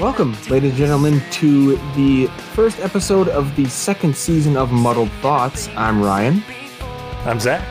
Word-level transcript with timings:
Welcome, 0.00 0.36
ladies 0.50 0.70
and 0.70 0.78
gentlemen, 0.78 1.22
to 1.32 1.76
the 1.94 2.26
first 2.54 2.78
episode 2.80 3.28
of 3.28 3.54
the 3.56 3.66
second 3.66 4.16
season 4.16 4.56
of 4.56 4.70
Muddled 4.70 5.10
Thoughts. 5.22 5.68
I'm 5.76 6.02
Ryan. 6.02 6.42
I'm 7.24 7.40
Zach. 7.40 7.66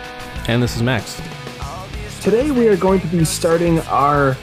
And 0.47 0.63
this 0.63 0.75
is 0.75 0.81
Max. 0.81 1.21
Today 2.23 2.52
we 2.52 2.70
are 2.70 2.77
going 2.77 3.02
to 3.02 3.08
be 3.08 3.26
starting 3.26 3.80
our 3.82 4.38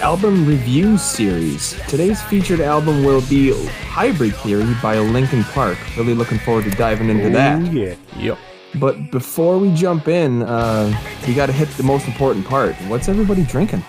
album 0.00 0.46
review 0.46 0.96
series. 0.96 1.76
Today's 1.88 2.22
featured 2.22 2.60
album 2.60 3.02
will 3.02 3.22
be 3.22 3.52
Hybrid 3.88 4.36
Theory 4.36 4.72
by 4.80 5.00
Linkin 5.00 5.42
Park. 5.42 5.76
Really 5.96 6.14
looking 6.14 6.38
forward 6.38 6.62
to 6.62 6.70
diving 6.70 7.10
into 7.10 7.30
that. 7.30 7.60
Ooh, 7.60 7.72
yeah. 7.72 7.96
Yep. 8.16 8.38
But 8.76 9.10
before 9.10 9.58
we 9.58 9.74
jump 9.74 10.06
in, 10.06 10.44
uh, 10.44 10.96
we 11.26 11.34
got 11.34 11.46
to 11.46 11.52
hit 11.52 11.68
the 11.70 11.82
most 11.82 12.06
important 12.06 12.46
part. 12.46 12.76
What's 12.86 13.08
everybody 13.08 13.42
drinking? 13.42 13.82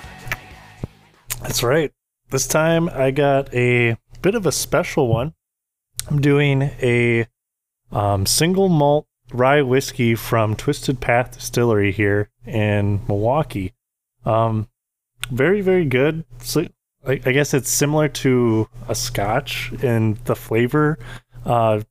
That's 1.44 1.62
right. 1.62 1.92
This 2.32 2.48
time 2.48 2.90
I 2.90 3.12
got 3.12 3.54
a 3.54 3.96
bit 4.24 4.34
of 4.34 4.48
a 4.48 4.52
special 4.52 5.08
one. 5.08 5.36
I'm 6.10 6.20
doing 6.20 6.64
a 6.64 7.28
um, 7.92 8.26
single 8.26 8.70
malt 8.70 9.06
rye 9.34 9.62
whiskey 9.62 10.16
from 10.16 10.56
Twisted 10.56 11.00
Path 11.02 11.34
Distillery 11.34 11.92
here 11.92 12.30
in 12.46 13.02
Milwaukee. 13.08 13.74
Um, 14.26 14.68
very, 15.30 15.62
very 15.62 15.86
good. 15.86 16.26
So, 16.40 16.68
I, 17.08 17.14
I 17.26 17.32
guess 17.32 17.54
it's 17.54 17.70
similar 17.70 18.08
to 18.10 18.68
a 18.88 18.96
Scotch 18.96 19.72
in 19.84 20.18
the 20.26 20.36
flavor. 20.36 20.98
Uh, 21.46 21.82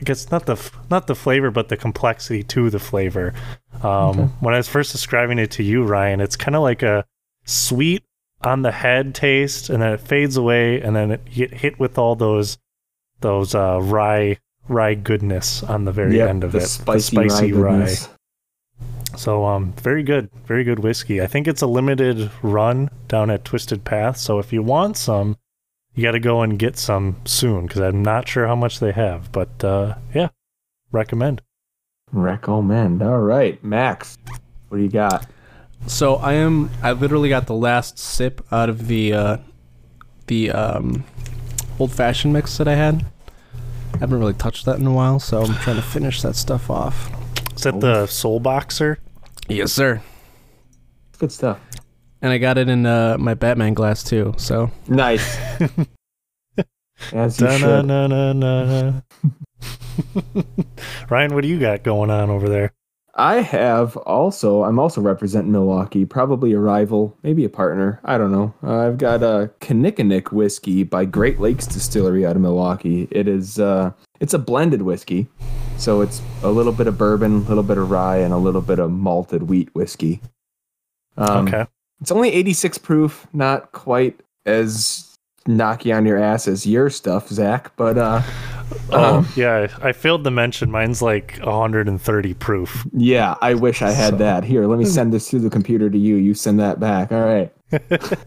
I 0.00 0.04
guess 0.04 0.30
not 0.32 0.46
the 0.46 0.54
f- 0.54 0.76
not 0.90 1.06
the 1.06 1.14
flavor, 1.14 1.52
but 1.52 1.68
the 1.68 1.76
complexity 1.76 2.42
to 2.44 2.70
the 2.70 2.80
flavor. 2.80 3.34
Um, 3.82 4.18
Okay. 4.18 4.22
When 4.40 4.54
I 4.54 4.56
was 4.56 4.66
first 4.68 4.90
describing 4.90 5.38
it 5.38 5.52
to 5.52 5.62
you, 5.62 5.84
Ryan, 5.84 6.20
it's 6.20 6.34
kind 6.34 6.56
of 6.56 6.62
like 6.62 6.82
a 6.82 7.04
sweet 7.44 8.02
on 8.42 8.62
the 8.62 8.72
head 8.72 9.14
taste, 9.14 9.70
and 9.70 9.80
then 9.80 9.92
it 9.92 10.00
fades 10.00 10.36
away, 10.36 10.80
and 10.80 10.96
then 10.96 11.12
it 11.12 11.20
you 11.30 11.46
get 11.46 11.58
hit 11.58 11.78
with 11.78 11.98
all 11.98 12.16
those 12.16 12.58
those 13.20 13.54
uh, 13.54 13.78
rye 13.80 14.38
rye 14.68 14.94
goodness 14.94 15.62
on 15.62 15.84
the 15.84 15.92
very 15.92 16.18
Yep, 16.18 16.28
end 16.28 16.44
of 16.44 16.52
the 16.52 16.58
it. 16.58 16.68
Spicy, 16.68 17.16
the 17.16 17.28
spicy 17.28 17.52
rye. 17.52 17.78
rye. 17.80 17.96
So 19.16 19.44
um, 19.44 19.72
very 19.74 20.02
good, 20.02 20.30
very 20.46 20.64
good 20.64 20.78
whiskey. 20.78 21.20
I 21.20 21.26
think 21.26 21.46
it's 21.46 21.60
a 21.62 21.66
limited 21.66 22.30
run 22.42 22.88
down 23.08 23.30
at 23.30 23.44
Twisted 23.44 23.84
Path. 23.84 24.16
So 24.16 24.38
if 24.38 24.52
you 24.52 24.62
want 24.62 24.96
some, 24.96 25.36
you 25.94 26.02
got 26.02 26.12
to 26.12 26.20
go 26.20 26.40
and 26.40 26.58
get 26.58 26.78
some 26.78 27.16
soon 27.26 27.66
because 27.66 27.82
I'm 27.82 28.02
not 28.02 28.26
sure 28.26 28.46
how 28.46 28.56
much 28.56 28.80
they 28.80 28.92
have. 28.92 29.30
But 29.30 29.62
uh, 29.62 29.96
yeah, 30.14 30.28
recommend. 30.92 31.42
Recommend. 32.10 33.02
All 33.02 33.20
right, 33.20 33.62
Max, 33.62 34.16
what 34.68 34.78
do 34.78 34.82
you 34.82 34.88
got? 34.90 35.26
So 35.86 36.16
I 36.16 36.34
am. 36.34 36.70
I 36.82 36.92
literally 36.92 37.28
got 37.28 37.46
the 37.46 37.54
last 37.54 37.98
sip 37.98 38.40
out 38.52 38.68
of 38.70 38.86
the 38.86 39.12
uh, 39.12 39.36
the 40.28 40.50
um, 40.52 41.04
old 41.78 41.92
fashioned 41.92 42.32
mix 42.32 42.56
that 42.58 42.68
I 42.68 42.76
had. 42.76 43.04
I 43.94 43.98
haven't 43.98 44.18
really 44.18 44.34
touched 44.34 44.64
that 44.66 44.78
in 44.78 44.86
a 44.86 44.92
while, 44.92 45.18
so 45.20 45.42
I'm 45.42 45.54
trying 45.56 45.76
to 45.76 45.82
finish 45.82 46.22
that 46.22 46.36
stuff 46.36 46.70
off. 46.70 47.10
Is 47.54 47.62
that 47.62 47.80
the 47.80 48.06
Soul 48.06 48.40
Boxer? 48.40 48.98
Yes, 49.48 49.72
sir. 49.72 50.02
Good 51.18 51.32
stuff. 51.32 51.60
And 52.20 52.32
I 52.32 52.38
got 52.38 52.58
it 52.58 52.68
in 52.68 52.86
uh, 52.86 53.16
my 53.18 53.34
Batman 53.34 53.74
glass 53.74 54.02
too. 54.02 54.34
So 54.38 54.70
Nice. 54.88 55.36
As 57.12 57.40
you 57.40 57.50
should. 57.50 57.90
Ryan, 61.10 61.34
what 61.34 61.42
do 61.42 61.48
you 61.48 61.58
got 61.58 61.82
going 61.82 62.10
on 62.10 62.30
over 62.30 62.48
there? 62.48 62.72
I 63.14 63.42
have 63.42 63.96
also. 63.98 64.64
I'm 64.64 64.78
also 64.78 65.00
representing 65.02 65.52
Milwaukee. 65.52 66.06
Probably 66.06 66.52
a 66.52 66.58
rival, 66.58 67.16
maybe 67.22 67.44
a 67.44 67.50
partner. 67.50 68.00
I 68.04 68.16
don't 68.16 68.32
know. 68.32 68.54
Uh, 68.62 68.86
I've 68.86 68.96
got 68.96 69.22
a 69.22 69.50
Kinnickinnick 69.60 70.32
whiskey 70.32 70.82
by 70.82 71.04
Great 71.04 71.38
Lakes 71.38 71.66
Distillery 71.66 72.24
out 72.24 72.36
of 72.36 72.42
Milwaukee. 72.42 73.08
It 73.10 73.28
is. 73.28 73.58
Uh, 73.58 73.92
it's 74.20 74.32
a 74.32 74.38
blended 74.38 74.82
whiskey, 74.82 75.26
so 75.76 76.00
it's 76.00 76.22
a 76.42 76.50
little 76.50 76.72
bit 76.72 76.86
of 76.86 76.96
bourbon, 76.96 77.36
a 77.36 77.48
little 77.48 77.62
bit 77.62 77.76
of 77.76 77.90
rye, 77.90 78.18
and 78.18 78.32
a 78.32 78.38
little 78.38 78.62
bit 78.62 78.78
of 78.78 78.90
malted 78.90 79.42
wheat 79.42 79.68
whiskey. 79.74 80.22
Um, 81.18 81.46
okay. 81.46 81.66
It's 82.00 82.10
only 82.10 82.32
86 82.32 82.78
proof, 82.78 83.26
not 83.32 83.72
quite 83.72 84.20
as 84.46 85.11
knocky 85.44 85.94
on 85.96 86.04
your 86.06 86.18
ass 86.18 86.46
as 86.48 86.66
your 86.66 86.90
stuff, 86.90 87.28
Zach. 87.28 87.72
But 87.76 87.98
uh, 87.98 88.22
Oh, 88.90 89.16
um, 89.18 89.28
yeah. 89.36 89.68
I 89.82 89.92
failed 89.92 90.24
to 90.24 90.30
mention 90.30 90.70
mine's 90.70 91.02
like 91.02 91.38
130 91.42 92.34
proof. 92.34 92.86
yeah, 92.92 93.34
I 93.42 93.52
wish 93.54 93.82
I 93.82 93.90
had 93.90 94.12
So- 94.14 94.16
that. 94.16 94.44
Here, 94.44 94.66
let 94.66 94.78
me 94.78 94.84
send 94.86 95.12
this 95.12 95.28
through 95.28 95.40
the 95.40 95.50
computer 95.50 95.90
to 95.90 95.98
you. 95.98 96.16
You 96.16 96.32
send 96.34 96.58
that 96.60 96.80
back. 96.80 97.12
All 97.12 97.20
right. 97.24 97.52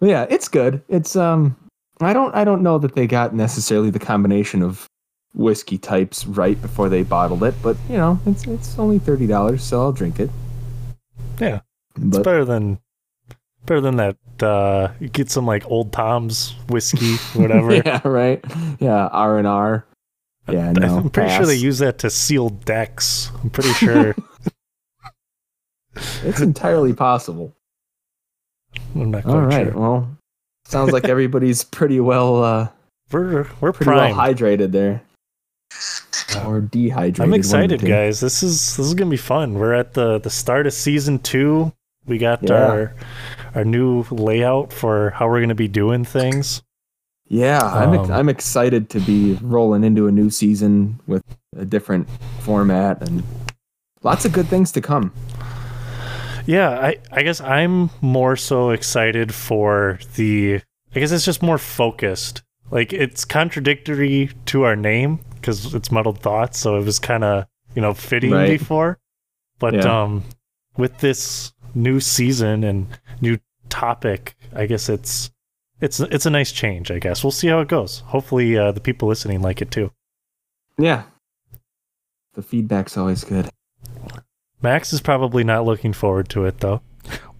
Yeah, 0.00 0.26
it's 0.28 0.48
good. 0.48 0.82
It's 0.88 1.14
um, 1.14 1.54
I 2.00 2.12
don't 2.12 2.34
I 2.34 2.42
don't 2.44 2.62
know 2.62 2.76
that 2.78 2.96
they 2.96 3.06
got 3.06 3.34
necessarily 3.36 3.88
the 3.90 4.00
combination 4.00 4.60
of 4.60 4.86
whiskey 5.34 5.78
types 5.78 6.26
right 6.26 6.60
before 6.60 6.88
they 6.88 7.04
bottled 7.04 7.44
it, 7.44 7.54
but 7.62 7.76
you 7.88 7.96
know, 7.98 8.18
it's 8.26 8.44
it's 8.48 8.76
only 8.80 8.98
thirty 8.98 9.28
dollars, 9.28 9.62
so 9.62 9.80
I'll 9.80 9.92
drink 9.92 10.18
it. 10.18 10.28
Yeah. 11.38 11.60
It's 11.94 12.16
But 12.16 12.24
better 12.24 12.44
than 12.44 12.80
better 13.66 13.80
than 13.80 13.96
that. 13.96 14.16
Uh, 14.40 14.88
get 15.12 15.30
some 15.30 15.46
like 15.46 15.64
old 15.70 15.92
Tom's 15.92 16.54
whiskey, 16.68 17.14
whatever. 17.38 17.74
yeah, 17.76 18.00
right. 18.06 18.44
Yeah, 18.80 19.06
R 19.08 19.38
and 19.38 19.46
R. 19.46 19.84
Yeah, 20.48 20.72
no. 20.72 20.98
I'm 20.98 21.10
pretty 21.10 21.32
sure 21.34 21.46
they 21.46 21.54
use 21.54 21.78
that 21.78 21.98
to 21.98 22.10
seal 22.10 22.48
decks. 22.50 23.30
I'm 23.42 23.50
pretty 23.50 23.72
sure. 23.74 24.14
It's 26.24 26.40
entirely 26.40 26.92
possible. 26.92 27.54
I'm 28.94 29.10
not 29.10 29.22
quite 29.24 29.34
All 29.34 29.40
right. 29.42 29.66
sure. 29.66 29.78
Well, 29.80 30.16
sounds 30.64 30.92
like 30.92 31.04
everybody's 31.04 31.62
pretty 31.64 32.00
well 32.00 32.42
uh 32.42 32.68
We're 33.10 33.46
we're 33.60 33.72
pretty 33.72 33.90
primed. 33.90 34.16
well 34.16 34.26
hydrated 34.26 34.72
there. 34.72 35.02
Or 36.44 36.60
dehydrated. 36.60 37.20
I'm 37.20 37.34
excited, 37.34 37.80
guys. 37.82 38.20
This 38.20 38.42
is 38.42 38.76
this 38.76 38.86
is 38.86 38.94
gonna 38.94 39.10
be 39.10 39.16
fun. 39.18 39.54
We're 39.54 39.74
at 39.74 39.92
the 39.94 40.18
the 40.18 40.30
start 40.30 40.66
of 40.66 40.72
season 40.72 41.18
two. 41.18 41.72
We 42.06 42.18
got 42.18 42.42
Yeah. 42.42 42.54
our 42.54 42.94
our 43.54 43.64
new 43.64 44.04
layout 44.10 44.72
for 44.72 45.10
how 45.10 45.28
we're 45.28 45.40
gonna 45.40 45.54
be 45.54 45.68
doing 45.68 46.04
things. 46.04 46.62
Yeah, 47.28 47.60
I'm 47.62 47.98
Um, 47.98 48.10
I'm 48.10 48.28
excited 48.28 48.90
to 48.90 49.00
be 49.00 49.38
rolling 49.42 49.84
into 49.84 50.06
a 50.06 50.12
new 50.12 50.28
season 50.30 51.00
with 51.06 51.22
a 51.56 51.64
different 51.64 52.08
format 52.40 53.00
and 53.06 53.22
lots 54.02 54.24
of 54.24 54.32
good 54.32 54.46
things 54.46 54.72
to 54.72 54.80
come. 54.80 55.12
Yeah, 56.44 56.70
I 56.70 56.96
I 57.12 57.22
guess 57.22 57.40
I'm 57.40 57.90
more 58.00 58.36
so 58.36 58.70
excited 58.70 59.32
for 59.32 59.98
the. 60.16 60.60
I 60.94 61.00
guess 61.00 61.12
it's 61.12 61.24
just 61.24 61.42
more 61.42 61.58
focused. 61.58 62.42
Like 62.70 62.92
it's 62.92 63.24
contradictory 63.24 64.30
to 64.46 64.64
our 64.64 64.76
name 64.76 65.20
because 65.36 65.74
it's 65.74 65.90
muddled 65.92 66.20
thoughts, 66.20 66.58
so 66.58 66.76
it 66.76 66.84
was 66.84 66.98
kind 66.98 67.22
of 67.24 67.46
you 67.74 67.80
know 67.82 67.94
fitting 67.94 68.32
Right. 68.32 68.58
before. 68.58 68.98
But 69.58 69.74
Yeah. 69.74 70.02
um, 70.02 70.24
with 70.76 70.98
this 70.98 71.52
new 71.74 72.00
season 72.00 72.64
and 72.64 72.86
new 73.20 73.38
topic, 73.68 74.36
I 74.54 74.66
guess 74.66 74.88
it's 74.88 75.30
it's 75.80 76.00
it's 76.00 76.26
a 76.26 76.30
nice 76.30 76.52
change. 76.52 76.90
I 76.90 76.98
guess 76.98 77.24
we'll 77.24 77.30
see 77.30 77.48
how 77.48 77.60
it 77.60 77.68
goes. 77.68 78.00
Hopefully, 78.06 78.56
uh, 78.56 78.72
the 78.72 78.80
people 78.80 79.08
listening 79.08 79.42
like 79.42 79.60
it 79.62 79.70
too. 79.70 79.90
Yeah. 80.78 81.04
The 82.34 82.42
feedback's 82.42 82.96
always 82.96 83.24
good. 83.24 83.50
Max 84.62 84.92
is 84.92 85.00
probably 85.00 85.44
not 85.44 85.64
looking 85.64 85.92
forward 85.92 86.28
to 86.30 86.44
it 86.46 86.60
though, 86.60 86.80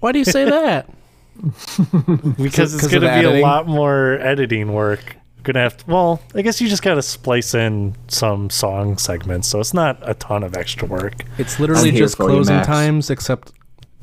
why 0.03 0.11
do 0.11 0.19
you 0.19 0.25
say 0.25 0.45
that? 0.45 0.91
because 2.37 2.75
it's 2.75 2.89
going 2.89 3.03
to 3.03 3.21
be 3.21 3.39
a 3.39 3.41
lot 3.41 3.67
more 3.67 4.19
editing 4.21 4.73
work. 4.73 5.17
Gonna 5.45 5.61
have 5.61 5.77
to, 5.79 5.91
well, 5.91 6.21
I 6.37 6.43
guess 6.43 6.61
you 6.61 6.69
just 6.69 6.83
got 6.83 6.95
to 6.95 7.03
splice 7.03 7.53
in 7.53 7.97
some 8.07 8.49
song 8.49 8.97
segments, 8.97 9.49
so 9.49 9.59
it's 9.59 9.75
not 9.75 9.99
a 10.03 10.15
ton 10.15 10.45
of 10.45 10.57
extra 10.57 10.87
work. 10.87 11.25
It's 11.37 11.59
literally 11.59 11.91
just 11.91 12.17
for 12.17 12.25
you, 12.25 12.37
closing 12.37 12.63
times, 12.63 13.11
except 13.11 13.53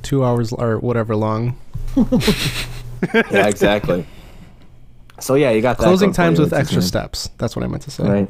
two 0.04 0.24
hours 0.24 0.51
or 0.54 0.80
whatever 0.80 1.16
long. 1.16 1.57
yeah, 3.13 3.48
exactly. 3.48 4.06
So 5.19 5.36
yeah, 5.36 5.51
you 5.51 5.62
got 5.62 5.78
that 5.78 5.84
Closing 5.84 6.13
times 6.13 6.40
with 6.40 6.54
extra 6.54 6.80
good. 6.81 6.88
steps. 6.88 7.30
That's 7.38 7.56
what 7.56 7.63
I 7.63 7.68
meant 7.68 7.84
to 7.84 7.92
say. 7.92 8.04
Right. 8.04 8.30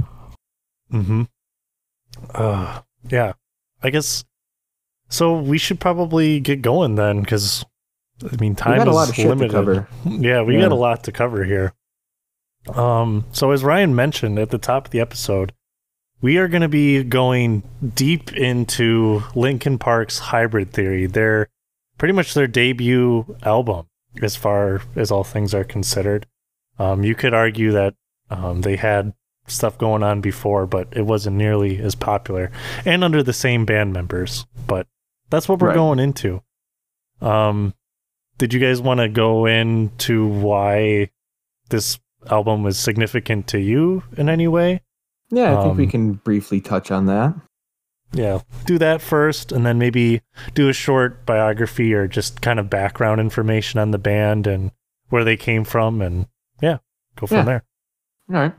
Mm-hmm. 0.92 1.24
Uh, 2.34 2.82
yeah, 3.10 3.34
I 3.84 3.90
guess. 3.90 4.24
So 5.10 5.40
we 5.40 5.58
should 5.58 5.80
probably 5.80 6.40
get 6.40 6.62
going 6.62 6.96
then, 6.96 7.22
because 7.22 7.66
I 8.24 8.36
mean, 8.40 8.52
We 8.52 8.56
time 8.56 8.78
got 8.78 8.88
a 8.88 8.92
is 8.92 8.96
lot 8.96 9.10
of 9.10 9.16
shit 9.16 9.28
limited. 9.28 9.52
cover. 9.52 9.88
Yeah, 10.06 10.42
we 10.42 10.56
Yeah. 10.56 10.62
got 10.64 10.72
a 10.72 10.76
lot 10.76 11.04
to 11.06 11.12
cover 11.12 11.44
here. 11.44 11.74
Um, 12.74 13.26
so 13.32 13.52
as 13.52 13.64
Ryan 13.64 13.96
mentioned 13.96 14.38
at 14.38 14.50
the 14.50 14.58
top 14.58 14.86
of 14.86 14.92
the 14.92 15.00
episode, 15.00 15.54
we 16.22 16.38
are 16.38 16.48
going 16.48 16.62
to 16.62 16.68
be 16.68 17.04
going 17.04 17.64
deep 17.96 18.34
into 18.34 19.24
Linkin 19.36 19.78
Park's 19.80 20.20
hybrid 20.20 20.74
theory, 20.74 21.06
their 21.06 21.48
pretty 22.00 22.14
much 22.14 22.34
their 22.34 22.48
debut 22.48 23.36
album, 23.44 23.86
as 24.24 24.36
far 24.36 24.82
as 24.96 25.12
all 25.12 25.24
things 25.24 25.54
are 25.54 25.64
considered. 25.64 26.26
Um, 26.80 27.04
you 27.04 27.14
could 27.14 27.34
argue 27.36 27.72
that 27.74 27.94
um, 28.32 28.62
they 28.62 28.76
had 28.78 29.14
stuff 29.48 29.78
going 29.78 30.02
on 30.04 30.22
before, 30.22 30.66
but 30.66 30.88
it 30.92 31.02
wasn't 31.06 31.36
nearly 31.36 31.78
as 31.80 31.94
popular, 31.96 32.52
and 32.86 33.04
under 33.04 33.22
the 33.22 33.34
same 33.34 33.66
band 33.66 33.94
members. 33.94 34.46
But 34.66 34.88
that's 35.30 35.48
what 35.48 35.60
we're 35.60 35.70
Right. 35.70 35.76
going 35.76 36.00
into. 36.00 36.42
Um, 37.22 37.74
did 38.38 38.54
you 38.54 38.60
guys 38.60 38.82
want 38.82 39.00
to 39.02 39.10
go 39.10 39.46
into 39.46 40.26
why 40.28 41.10
this 41.70 42.00
album 42.30 42.64
was 42.64 42.80
significant 42.80 43.48
to 43.48 43.60
you 43.60 44.04
in 44.16 44.30
any 44.30 44.48
way? 44.48 44.82
Yeah, 45.32 45.60
I 45.60 45.64
think 45.64 45.78
we 45.78 45.84
Um, 45.86 45.90
can 45.92 46.14
briefly 46.14 46.62
touch 46.62 46.92
on 46.92 47.06
that. 47.08 47.34
Yeah, 48.12 48.40
do 48.66 48.78
that 48.80 49.02
first, 49.02 49.52
and 49.52 49.66
then 49.66 49.78
maybe 49.78 50.22
do 50.56 50.68
a 50.68 50.74
short 50.74 51.26
biography 51.26 51.94
or 51.94 52.08
just 52.08 52.42
kind 52.42 52.60
of 52.60 52.70
background 52.70 53.22
information 53.22 53.80
on 53.80 53.92
the 53.92 54.00
band 54.00 54.48
and 54.48 54.72
where 55.10 55.24
they 55.24 55.38
came 55.38 55.64
from, 55.64 56.02
and 56.02 56.26
yeah, 56.62 56.78
go 57.16 57.28
from 57.28 57.38
Yeah. 57.38 57.44
there. 57.44 57.64
All 58.30 58.36
right. 58.36 58.54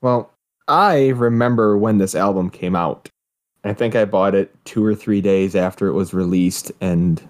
Well, 0.00 0.32
I 0.68 1.08
remember 1.08 1.76
when 1.76 1.98
this 1.98 2.14
album 2.14 2.50
came 2.50 2.76
out. 2.76 3.08
I 3.64 3.72
think 3.72 3.94
I 3.94 4.04
bought 4.04 4.34
it 4.34 4.54
two 4.64 4.84
or 4.84 4.94
three 4.94 5.20
days 5.20 5.54
after 5.54 5.86
it 5.86 5.92
was 5.92 6.12
released 6.14 6.72
and 6.80 7.22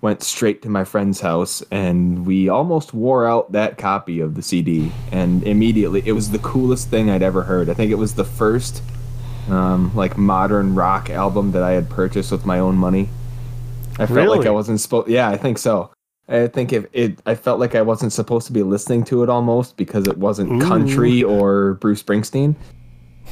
went 0.00 0.22
straight 0.22 0.62
to 0.62 0.68
my 0.68 0.84
friend's 0.84 1.20
house 1.20 1.62
and 1.70 2.24
we 2.24 2.48
almost 2.48 2.94
wore 2.94 3.26
out 3.26 3.50
that 3.52 3.78
copy 3.78 4.20
of 4.20 4.34
the 4.36 4.42
CD 4.42 4.92
and 5.10 5.42
immediately 5.42 6.02
it 6.06 6.12
was 6.12 6.30
the 6.30 6.38
coolest 6.38 6.88
thing 6.88 7.10
I'd 7.10 7.22
ever 7.22 7.42
heard. 7.42 7.68
I 7.68 7.74
think 7.74 7.90
it 7.90 7.96
was 7.96 8.14
the 8.14 8.24
first 8.24 8.80
um, 9.48 9.94
like 9.94 10.16
modern 10.16 10.74
rock 10.74 11.10
album 11.10 11.52
that 11.52 11.62
I 11.62 11.72
had 11.72 11.88
purchased 11.88 12.30
with 12.32 12.44
my 12.44 12.58
own 12.58 12.76
money. 12.76 13.08
I 13.98 14.06
felt 14.06 14.36
like 14.36 14.46
I 14.46 14.50
wasn't 14.50 14.80
supposed 14.80 15.08
yeah, 15.08 15.28
I 15.28 15.36
think 15.36 15.58
so. 15.58 15.90
I 16.28 16.46
think 16.46 16.72
if 16.72 16.86
it 16.92 17.18
I 17.26 17.34
felt 17.34 17.58
like 17.58 17.74
I 17.74 17.82
wasn't 17.82 18.12
supposed 18.12 18.46
to 18.46 18.52
be 18.52 18.62
listening 18.62 19.04
to 19.04 19.22
it 19.22 19.28
almost 19.28 19.76
because 19.76 20.06
it 20.06 20.18
wasn't 20.18 20.62
Ooh. 20.62 20.66
country 20.66 21.22
or 21.22 21.74
Bruce 21.74 22.02
Springsteen. 22.02 22.54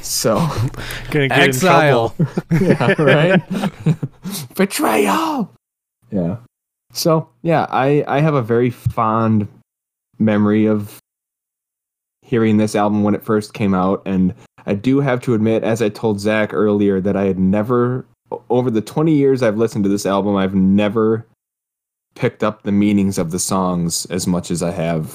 So 0.00 0.36
Gonna 1.10 1.28
get 1.28 1.38
Exile. 1.38 2.14
in 2.18 2.26
trouble. 2.26 2.96
yeah, 2.98 3.02
right? 3.02 3.42
Betrayal. 4.56 5.52
Yeah. 6.10 6.36
So 6.92 7.28
yeah, 7.42 7.66
I 7.70 8.04
I 8.08 8.20
have 8.20 8.34
a 8.34 8.42
very 8.42 8.70
fond 8.70 9.46
memory 10.18 10.66
of 10.66 10.98
hearing 12.26 12.56
this 12.56 12.74
album 12.74 13.04
when 13.04 13.14
it 13.14 13.22
first 13.22 13.54
came 13.54 13.72
out, 13.72 14.02
and 14.04 14.34
I 14.66 14.74
do 14.74 15.00
have 15.00 15.20
to 15.22 15.34
admit, 15.34 15.62
as 15.62 15.80
I 15.80 15.88
told 15.88 16.18
Zach 16.18 16.52
earlier, 16.52 17.00
that 17.00 17.16
I 17.16 17.24
had 17.24 17.38
never 17.38 18.04
over 18.50 18.68
the 18.70 18.80
twenty 18.80 19.14
years 19.14 19.42
I've 19.42 19.56
listened 19.56 19.84
to 19.84 19.88
this 19.88 20.04
album, 20.04 20.34
I've 20.34 20.54
never 20.54 21.24
picked 22.16 22.42
up 22.42 22.64
the 22.64 22.72
meanings 22.72 23.16
of 23.16 23.30
the 23.30 23.38
songs 23.38 24.06
as 24.06 24.26
much 24.26 24.50
as 24.50 24.62
I 24.62 24.72
have 24.72 25.14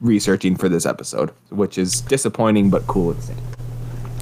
researching 0.00 0.56
for 0.56 0.68
this 0.68 0.84
episode, 0.84 1.30
which 1.48 1.78
is 1.78 2.02
disappointing 2.02 2.68
but 2.68 2.86
cool 2.86 3.12
at 3.12 3.16
the 3.16 3.22
same. 3.22 3.38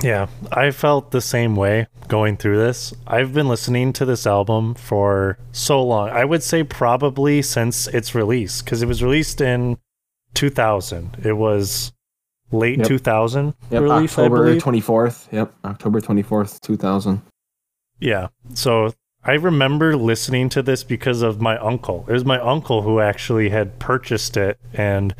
Yeah, 0.00 0.28
I 0.52 0.70
felt 0.70 1.10
the 1.10 1.20
same 1.20 1.56
way 1.56 1.88
going 2.06 2.36
through 2.36 2.58
this. 2.58 2.94
I've 3.08 3.34
been 3.34 3.48
listening 3.48 3.92
to 3.94 4.04
this 4.04 4.28
album 4.28 4.74
for 4.74 5.38
so 5.50 5.82
long. 5.82 6.10
I 6.10 6.24
would 6.24 6.44
say 6.44 6.62
probably 6.62 7.42
since 7.42 7.88
its 7.88 8.14
release 8.14 8.62
because 8.62 8.80
it 8.80 8.86
was 8.86 9.02
released 9.02 9.40
in 9.40 9.76
2000. 10.38 11.18
It 11.24 11.32
was 11.34 11.92
late 12.52 12.78
Yep. 12.78 12.86
2000 12.88 13.54
Yep, 13.70 13.82
release, 13.82 14.10
October 14.12 14.44
believe. 14.44 14.62
twenty 14.62 14.80
fourth. 14.80 15.28
Yep, 15.32 15.52
October 15.64 16.00
twenty 16.00 16.22
fourth, 16.22 16.60
two 16.60 16.76
thousand. 16.76 17.20
Yeah. 18.00 18.28
So 18.54 18.92
I 19.24 19.32
remember 19.34 19.96
listening 19.96 20.48
to 20.50 20.62
this 20.62 20.84
because 20.84 21.22
of 21.22 21.40
my 21.40 21.58
uncle. 21.58 22.04
It 22.08 22.12
was 22.12 22.24
my 22.24 22.38
uncle 22.40 22.82
who 22.82 23.00
actually 23.00 23.48
had 23.50 23.78
purchased 23.80 24.36
it 24.36 24.58
and 24.72 25.14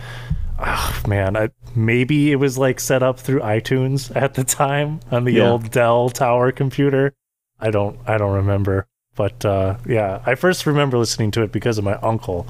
oh 0.60 1.02
man, 1.06 1.36
I, 1.36 1.50
maybe 1.74 2.30
it 2.32 2.36
was 2.36 2.56
like 2.56 2.78
set 2.80 3.02
up 3.02 3.18
through 3.18 3.40
iTunes 3.40 4.14
at 4.16 4.34
the 4.34 4.44
time 4.44 5.00
on 5.10 5.24
the 5.24 5.32
Yeah. 5.32 5.50
old 5.50 5.70
Dell 5.70 6.08
Tower 6.10 6.52
computer. 6.52 7.12
I 7.60 7.70
don't 7.70 7.98
I 8.06 8.16
don't 8.18 8.34
remember. 8.34 8.86
But 9.16 9.44
uh, 9.44 9.78
yeah, 9.84 10.22
I 10.24 10.36
first 10.36 10.64
remember 10.64 10.96
listening 10.96 11.32
to 11.32 11.42
it 11.42 11.50
because 11.50 11.76
of 11.76 11.82
my 11.84 11.94
uncle. 11.96 12.46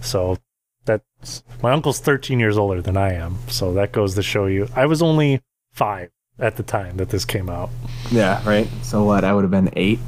So 0.00 0.36
that's 0.88 1.44
my 1.62 1.72
uncle's 1.72 2.00
13 2.00 2.40
years 2.40 2.58
older 2.58 2.82
than 2.82 2.96
I 2.96 3.12
am. 3.12 3.38
So 3.48 3.72
that 3.74 3.92
goes 3.92 4.14
to 4.16 4.22
show 4.22 4.46
you. 4.46 4.68
I 4.74 4.86
was 4.86 5.02
only 5.02 5.40
5 5.72 6.10
at 6.38 6.56
the 6.56 6.62
time 6.62 6.96
that 6.96 7.10
this 7.10 7.24
came 7.24 7.48
out. 7.48 7.70
Yeah, 8.10 8.46
right. 8.48 8.68
So 8.82 9.04
what? 9.04 9.24
I 9.24 9.32
would 9.32 9.42
have 9.42 9.50
been 9.50 9.70
eight. 9.76 9.98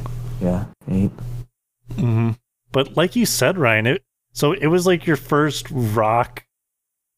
Yeah, 0.40 0.64
eight. 0.90 1.10
mm-hmm. 1.94 2.30
But 2.72 2.96
like 2.96 3.16
you 3.16 3.26
said, 3.26 3.58
Ryan, 3.58 3.86
it 3.86 4.04
so 4.32 4.52
it 4.52 4.68
was 4.68 4.86
like 4.86 5.06
your 5.06 5.16
first 5.16 5.66
rock 5.70 6.44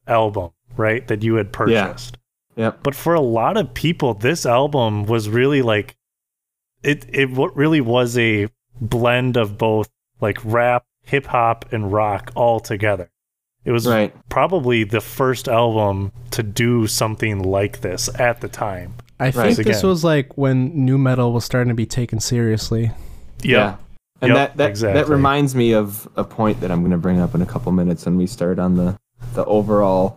album, 0.06 0.50
right? 0.76 1.06
That 1.08 1.22
you 1.22 1.34
had 1.36 1.52
purchased. 1.52 2.18
Yeah. 2.56 2.64
Yep. 2.64 2.82
But 2.82 2.94
for 2.94 3.14
a 3.14 3.20
lot 3.20 3.56
of 3.56 3.74
people, 3.74 4.14
this 4.14 4.44
album 4.44 5.04
was 5.04 5.28
really 5.28 5.62
like 5.62 5.96
it. 6.82 7.06
It 7.08 7.30
what 7.30 7.56
really 7.56 7.80
was 7.80 8.16
a 8.18 8.48
blend 8.80 9.36
of 9.36 9.56
both 9.58 9.90
like 10.20 10.38
rap, 10.44 10.84
hip 11.02 11.26
hop, 11.26 11.72
and 11.72 11.92
rock 11.92 12.32
all 12.34 12.60
together. 12.60 13.10
It 13.64 13.70
was 13.72 13.86
Right. 13.86 14.12
probably 14.28 14.84
the 14.84 15.00
first 15.00 15.48
album 15.48 16.10
to 16.32 16.42
do 16.42 16.86
something 16.86 17.42
like 17.42 17.80
this 17.80 18.08
at 18.18 18.40
the 18.40 18.48
time. 18.48 18.94
I 19.20 19.30
think 19.30 19.56
Right. 19.58 19.66
this 19.66 19.82
was 19.84 20.02
like 20.02 20.36
when 20.36 20.84
nu 20.84 20.98
metal 20.98 21.32
was 21.32 21.44
starting 21.44 21.68
to 21.68 21.74
be 21.74 21.86
taken 21.86 22.18
seriously. 22.18 22.90
Yeah. 23.42 23.76
And 24.20 24.30
Yep, 24.30 24.36
that 24.36 24.56
that, 24.56 24.70
exactly. 24.70 25.00
that 25.00 25.08
reminds 25.08 25.54
me 25.54 25.72
of 25.72 26.08
a 26.16 26.24
point 26.24 26.60
that 26.60 26.70
I'm 26.72 26.80
going 26.80 26.90
to 26.92 26.96
bring 26.98 27.20
up 27.20 27.34
in 27.34 27.42
a 27.42 27.46
couple 27.46 27.70
minutes 27.72 28.04
when 28.04 28.16
we 28.16 28.26
start 28.26 28.58
on 28.58 28.76
the 28.76 28.96
the 29.34 29.44
overall 29.44 30.16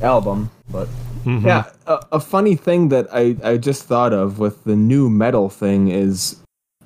album. 0.00 0.50
But 0.70 0.88
Mhm. 1.24 1.44
yeah, 1.44 1.64
a, 1.86 2.00
a 2.12 2.20
funny 2.20 2.56
thing 2.56 2.88
that 2.88 3.06
I 3.12 3.36
I 3.44 3.56
just 3.56 3.84
thought 3.84 4.12
of 4.12 4.38
with 4.40 4.64
the 4.64 4.74
nu 4.76 5.08
metal 5.08 5.48
thing 5.48 5.88
is 5.88 6.36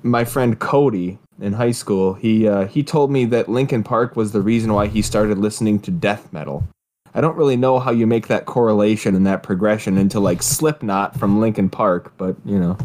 my 0.03 0.23
friend 0.23 0.59
Cody 0.59 1.17
in 1.39 1.53
high 1.53 1.71
school. 1.71 2.13
He 2.13 2.47
uh, 2.47 2.67
he 2.67 2.83
told 2.83 3.11
me 3.11 3.25
that 3.25 3.49
Linkin 3.49 3.83
Park 3.83 4.15
was 4.15 4.31
the 4.31 4.41
reason 4.41 4.73
why 4.73 4.87
he 4.87 5.01
started 5.01 5.37
listening 5.37 5.79
to 5.81 5.91
death 5.91 6.31
metal. 6.33 6.67
I 7.13 7.21
don't 7.21 7.35
really 7.35 7.57
know 7.57 7.79
how 7.79 7.91
you 7.91 8.05
make 8.05 8.27
that 8.27 8.45
correlation 8.45 9.15
and 9.15 9.25
that 9.25 9.41
progression 9.43 9.97
into 9.97 10.19
like 10.19 10.43
Slipknot 10.43 11.17
from 11.17 11.39
Linkin 11.39 11.69
Park, 11.69 12.13
but 12.17 12.35
you 12.45 12.59
know, 12.59 12.77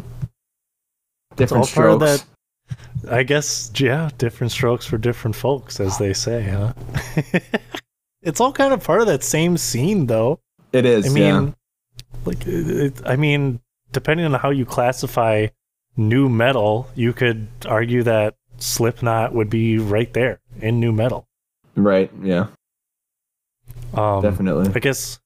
different 1.35 1.67
all 1.67 1.73
part 1.73 2.01
of 2.01 2.09
strokes. 2.09 2.25
I 3.09 3.23
guess, 3.23 3.71
yeah, 3.75 4.09
different 4.17 4.51
strokes 4.51 4.85
for 4.85 4.97
different 4.97 5.35
folks, 5.35 5.79
as 5.79 5.97
they 5.97 6.13
say, 6.13 6.43
huh? 6.43 6.73
it's 8.21 8.39
all 8.39 8.53
kind 8.53 8.73
of 8.73 8.83
part 8.83 9.01
of 9.01 9.07
that 9.07 9.23
same 9.23 9.57
scene, 9.57 10.07
though. 10.07 10.39
It 10.71 10.85
is. 10.85 11.05
I 11.05 11.19
yeah. 11.19 11.39
mean, 11.39 11.55
like, 12.25 12.47
it, 12.47 12.69
it- 12.69 13.01
I 13.05 13.17
mean, 13.17 13.59
depending 13.91 14.25
on 14.25 14.33
how 14.33 14.49
you 14.49 14.65
classify 14.65 15.47
nu 15.97 16.29
metal, 16.29 16.89
you 16.95 17.13
could 17.13 17.47
argue 17.65 18.03
that 18.03 18.35
Slipknot 18.63 19.33
would 19.33 19.49
be 19.49 19.77
right 19.77 20.11
there 20.13 20.39
in 20.61 20.79
nu 20.79 20.91
metal. 20.91 21.27
Right. 21.75 22.09
Yeah. 22.21 22.47
Um, 23.93 24.21
Definitely. 24.21 24.71
I 24.73 24.79
guess, 24.79 25.19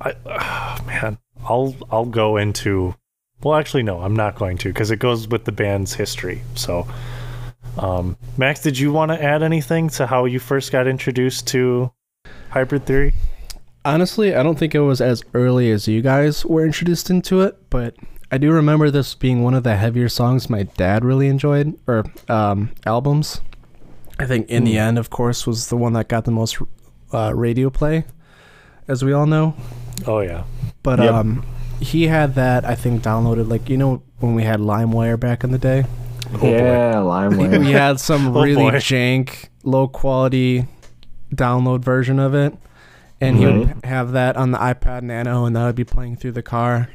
I 0.00 0.14
ah, 0.26 0.82
man, 0.86 1.18
I'll 1.44 1.74
I'll 1.90 2.04
go 2.04 2.36
into. 2.36 2.94
Well, 3.42 3.54
actually, 3.54 3.82
no, 3.82 4.00
I'm 4.00 4.16
not 4.16 4.36
going 4.36 4.58
to 4.58 4.68
because 4.68 4.90
it 4.90 4.98
goes 4.98 5.28
with 5.28 5.44
the 5.44 5.52
band's 5.52 5.94
history. 5.94 6.42
So, 6.54 6.86
um, 7.78 8.16
Max, 8.36 8.62
did 8.62 8.78
you 8.78 8.92
want 8.92 9.10
to 9.10 9.22
add 9.22 9.42
anything 9.42 9.88
to 9.90 10.06
how 10.06 10.24
you 10.24 10.38
first 10.38 10.72
got 10.72 10.86
introduced 10.86 11.46
to 11.48 11.92
Hybrid 12.50 12.86
Theory? 12.86 13.14
Honestly, 13.84 14.34
I 14.34 14.42
don't 14.42 14.58
think 14.58 14.74
it 14.74 14.80
was 14.80 15.00
as 15.00 15.22
early 15.34 15.70
as 15.70 15.86
you 15.86 16.02
guys 16.02 16.44
were 16.44 16.64
introduced 16.64 17.08
into 17.08 17.42
it, 17.42 17.70
but 17.70 17.94
I 18.30 18.38
do 18.38 18.50
remember 18.52 18.90
this 18.90 19.14
being 19.14 19.42
one 19.42 19.54
of 19.54 19.62
the 19.62 19.76
heavier 19.76 20.08
songs 20.08 20.50
my 20.50 20.64
dad 20.64 21.04
really 21.04 21.28
enjoyed, 21.28 21.78
or 21.86 22.04
um, 22.28 22.70
albums. 22.84 23.40
I 24.18 24.24
think 24.26 24.48
In 24.48 24.64
the 24.64 24.78
End, 24.78 24.98
of 24.98 25.10
course, 25.10 25.46
was 25.46 25.68
the 25.68 25.76
one 25.76 25.92
that 25.92 26.08
got 26.08 26.24
the 26.24 26.30
most 26.30 26.58
uh, 27.12 27.32
radio 27.34 27.70
play, 27.70 28.04
as 28.88 29.04
we 29.04 29.12
all 29.12 29.26
know. 29.26 29.54
Oh 30.06 30.20
yeah, 30.20 30.44
But 30.82 30.98
Yep. 30.98 31.12
um, 31.14 31.46
he 31.80 32.06
had 32.08 32.34
that, 32.34 32.64
I 32.64 32.74
think, 32.74 33.02
downloaded, 33.02 33.48
like, 33.48 33.68
you 33.68 33.76
know, 33.76 34.02
when 34.20 34.34
we 34.34 34.42
had 34.42 34.60
LimeWire 34.60 35.20
back 35.20 35.44
in 35.44 35.50
the 35.52 35.58
day? 35.58 35.84
boy. 36.40 36.50
yeah, 36.56 36.94
LimeWire. 36.94 37.60
we 37.60 37.70
had 37.72 38.00
some 38.00 38.28
Oh, 38.36 38.42
really 38.42 38.62
boy. 38.70 38.76
jank, 38.78 39.48
low 39.62 39.86
quality 39.86 40.66
download 41.34 41.80
version 41.82 42.18
of 42.18 42.34
it. 42.34 42.54
And 43.20 43.36
he 43.38 43.46
would 43.46 43.84
have 43.84 44.12
that 44.12 44.36
on 44.36 44.50
the 44.50 44.58
iPod 44.58 45.02
Nano, 45.02 45.44
and 45.46 45.54
that 45.56 45.64
would 45.64 45.74
be 45.76 45.84
playing 45.84 46.16
through 46.16 46.32
the 46.32 46.42
car. 46.42 46.88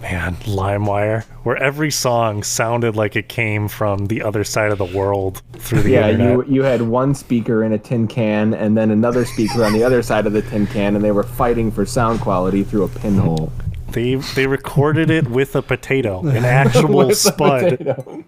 Man, 0.00 0.34
LimeWire, 0.36 1.24
where 1.44 1.56
every 1.56 1.90
song 1.90 2.42
sounded 2.42 2.96
like 2.96 3.16
it 3.16 3.28
came 3.28 3.68
from 3.68 4.06
the 4.06 4.22
other 4.22 4.44
side 4.44 4.72
of 4.72 4.78
the 4.78 4.84
world 4.84 5.42
through 5.52 5.82
the 5.82 5.90
yeah, 5.90 6.08
internet. 6.08 6.48
you 6.48 6.54
you 6.56 6.62
had 6.62 6.82
one 6.82 7.14
speaker 7.14 7.64
in 7.64 7.72
a 7.72 7.78
tin 7.78 8.08
can 8.08 8.54
and 8.54 8.76
then 8.76 8.90
another 8.90 9.24
speaker 9.24 9.64
on 9.64 9.72
the 9.72 9.82
other 9.82 10.02
side 10.02 10.26
of 10.26 10.32
the 10.32 10.42
tin 10.42 10.66
can, 10.66 10.94
and 10.96 11.04
they 11.04 11.12
were 11.12 11.22
fighting 11.22 11.70
for 11.70 11.84
sound 11.86 12.20
quality 12.20 12.62
through 12.64 12.84
a 12.84 12.88
pinhole. 12.88 13.52
They 13.92 14.14
they 14.14 14.46
recorded 14.46 15.10
it 15.10 15.28
with 15.28 15.56
a 15.56 15.62
potato, 15.62 16.20
an 16.26 16.44
actual 16.44 17.14
spud. 17.14 18.24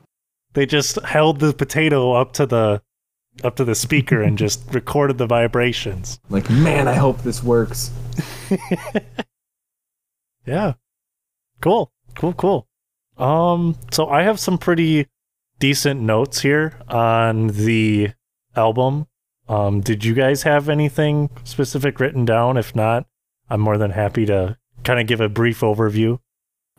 They 0.54 0.66
just 0.66 1.00
held 1.04 1.40
the 1.40 1.52
potato 1.52 2.12
up 2.12 2.32
to 2.34 2.46
the 2.46 2.82
up 3.42 3.56
to 3.56 3.64
the 3.64 3.74
speaker 3.74 4.20
and 4.22 4.36
just 4.36 4.62
recorded 4.74 5.18
the 5.18 5.26
vibrations. 5.26 6.20
Like, 6.28 6.50
man, 6.50 6.88
I 6.88 6.94
hope 6.94 7.22
this 7.22 7.42
works. 7.42 7.90
Yeah. 10.46 10.74
Cool. 11.62 11.90
Cool, 12.14 12.34
cool. 12.34 12.66
Um 13.16 13.76
so 13.90 14.08
I 14.08 14.22
have 14.24 14.38
some 14.38 14.58
pretty 14.58 15.06
decent 15.58 16.00
notes 16.00 16.42
here 16.42 16.74
on 16.88 17.46
the 17.46 18.10
album. 18.54 19.06
Um 19.48 19.80
did 19.80 20.04
you 20.04 20.12
guys 20.12 20.42
have 20.42 20.68
anything 20.68 21.30
specific 21.44 21.98
written 22.00 22.26
down? 22.26 22.58
If 22.58 22.76
not, 22.76 23.06
I'm 23.48 23.60
more 23.60 23.78
than 23.78 23.92
happy 23.92 24.26
to 24.26 24.58
kind 24.84 25.00
of 25.00 25.06
give 25.06 25.20
a 25.20 25.28
brief 25.28 25.60
overview. 25.60 26.18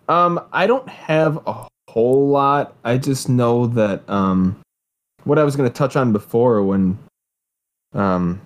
Um, 0.09 0.39
I 0.51 0.67
don't 0.67 0.89
have 0.89 1.39
a 1.47 1.67
whole 1.89 2.27
lot. 2.27 2.75
I 2.83 2.97
just 2.97 3.29
know 3.29 3.67
that 3.67 4.07
um, 4.09 4.59
what 5.23 5.39
I 5.39 5.43
was 5.43 5.55
going 5.55 5.69
to 5.69 5.73
touch 5.73 5.95
on 5.95 6.11
before 6.11 6.61
when 6.63 6.97
um, 7.93 8.41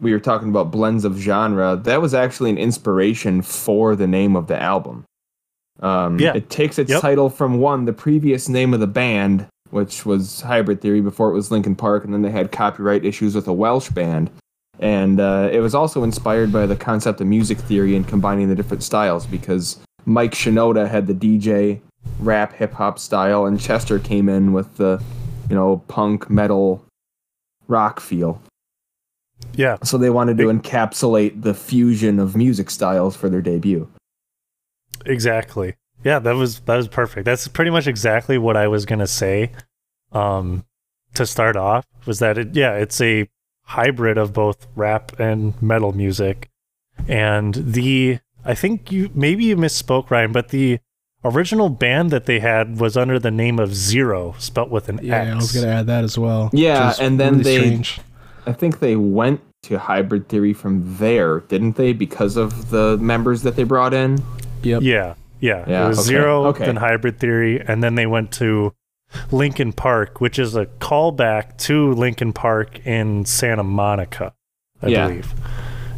we 0.00 0.12
were 0.12 0.20
talking 0.20 0.48
about 0.48 0.70
blends 0.70 1.04
of 1.04 1.16
genre, 1.18 1.76
that 1.76 2.00
was 2.00 2.14
actually 2.14 2.50
an 2.50 2.58
inspiration 2.58 3.42
for 3.42 3.94
the 3.94 4.06
name 4.06 4.36
of 4.36 4.46
the 4.46 4.60
album. 4.60 5.04
Um, 5.80 6.18
Yeah. 6.18 6.32
It 6.34 6.50
takes 6.50 6.78
its 6.78 6.90
Yep. 6.90 7.00
title 7.00 7.28
from 7.30 7.58
one, 7.58 7.84
the 7.84 7.92
previous 7.92 8.48
name 8.48 8.74
of 8.74 8.80
the 8.80 8.86
band, 8.86 9.46
which 9.70 10.04
was 10.04 10.42
Hybrid 10.42 10.80
Theory 10.80 11.00
before 11.00 11.30
it 11.30 11.34
was 11.34 11.50
Linkin 11.50 11.74
Park, 11.74 12.04
and 12.04 12.12
then 12.12 12.22
they 12.22 12.30
had 12.30 12.50
copyright 12.52 13.04
issues 13.04 13.34
with 13.34 13.46
a 13.48 13.52
Welsh 13.52 13.90
band. 13.90 14.30
And 14.78 15.20
uh, 15.20 15.48
it 15.52 15.60
was 15.60 15.74
also 15.74 16.02
inspired 16.02 16.52
by 16.52 16.64
the 16.66 16.76
concept 16.76 17.20
of 17.20 17.26
music 17.26 17.58
theory 17.58 17.94
and 17.94 18.06
combining 18.08 18.48
the 18.48 18.54
different 18.54 18.82
styles 18.82 19.26
because 19.26 19.78
Mike 20.06 20.32
Shinoda 20.32 20.88
had 20.88 21.06
the 21.06 21.14
DJ 21.14 21.80
rap 22.18 22.54
hip 22.54 22.72
hop 22.72 22.98
style, 22.98 23.44
and 23.44 23.60
Chester 23.60 23.98
came 23.98 24.28
in 24.28 24.52
with 24.54 24.76
the, 24.78 25.02
you 25.50 25.54
know, 25.54 25.82
punk 25.88 26.30
metal 26.30 26.82
rock 27.68 28.00
feel. 28.00 28.40
Yeah. 29.54 29.76
So 29.82 29.98
they 29.98 30.10
wanted 30.10 30.38
to 30.38 30.44
encapsulate 30.44 31.42
the 31.42 31.54
fusion 31.54 32.18
of 32.18 32.36
music 32.36 32.70
styles 32.70 33.16
for 33.16 33.28
their 33.28 33.42
debut. 33.42 33.88
Exactly. 35.06 35.74
Yeah, 36.04 36.18
that 36.20 36.34
was 36.34 36.60
that 36.60 36.76
was 36.76 36.88
perfect. 36.88 37.24
That's 37.24 37.48
pretty 37.48 37.70
much 37.70 37.86
exactly 37.86 38.38
what 38.38 38.56
I 38.56 38.68
was 38.68 38.86
gonna 38.86 39.06
say. 39.06 39.52
Um, 40.12 40.64
to 41.14 41.26
start 41.26 41.56
off 41.56 41.84
was 42.06 42.18
that 42.20 42.38
it, 42.38 42.54
yeah, 42.54 42.74
it's 42.74 43.00
a 43.00 43.28
hybrid 43.64 44.16
of 44.18 44.32
both 44.32 44.66
rap 44.76 45.18
and 45.20 45.60
metal 45.62 45.92
music, 45.92 46.48
and 47.06 47.54
the 47.54 48.18
I 48.44 48.54
think 48.54 48.90
you 48.90 49.10
maybe 49.14 49.44
you 49.44 49.56
misspoke, 49.56 50.10
Ryan, 50.10 50.32
but 50.32 50.48
the 50.48 50.78
original 51.24 51.68
band 51.68 52.10
that 52.10 52.24
they 52.24 52.40
had 52.40 52.80
was 52.80 52.96
under 52.96 53.18
the 53.18 53.30
name 53.30 53.58
of 53.58 53.74
Zero, 53.74 54.34
spelt 54.38 54.70
with 54.70 54.88
an 54.88 55.00
Yeah, 55.02 55.16
X. 55.22 55.30
I 55.32 55.34
was 55.36 55.52
gonna 55.52 55.66
add 55.72 55.86
that 55.88 56.04
as 56.04 56.16
well. 56.18 56.48
Yeah, 56.52 56.94
and 57.00 57.20
then 57.20 57.38
really 57.38 57.42
they- 57.44 57.58
strange. 57.66 58.00
I 58.46 58.52
think 58.52 58.78
they 58.80 58.96
went 58.96 59.40
to 59.64 59.78
Hybrid 59.78 60.28
Theory 60.28 60.52
from 60.52 60.96
there, 60.96 61.40
didn't 61.40 61.76
they? 61.76 61.92
Because 61.92 62.36
of 62.36 62.70
the 62.70 62.96
members 62.98 63.42
that 63.42 63.56
they 63.56 63.64
brought 63.64 63.92
in. 63.94 64.22
Yep. 64.62 64.82
Yeah, 64.82 65.14
yeah. 65.40 65.64
Yeah, 65.68 65.84
it 65.84 65.88
was 65.88 65.98
okay, 66.00 66.06
Zero, 66.08 66.46
okay. 66.46 66.66
then 66.66 66.76
Hybrid 66.76 67.18
Theory, 67.18 67.60
and 67.60 67.82
then 67.82 67.94
they 67.94 68.06
went 68.06 68.32
to 68.32 68.72
Linkin 69.30 69.72
Park, 69.72 70.20
which 70.20 70.38
is 70.38 70.56
a 70.56 70.66
callback 70.66 71.58
to 71.58 71.92
Lincoln 71.92 72.32
Park 72.32 72.84
in 72.86 73.24
Santa 73.24 73.64
Monica, 73.64 74.32
I 74.82 74.88
Yeah. 74.88 75.08
believe. 75.08 75.34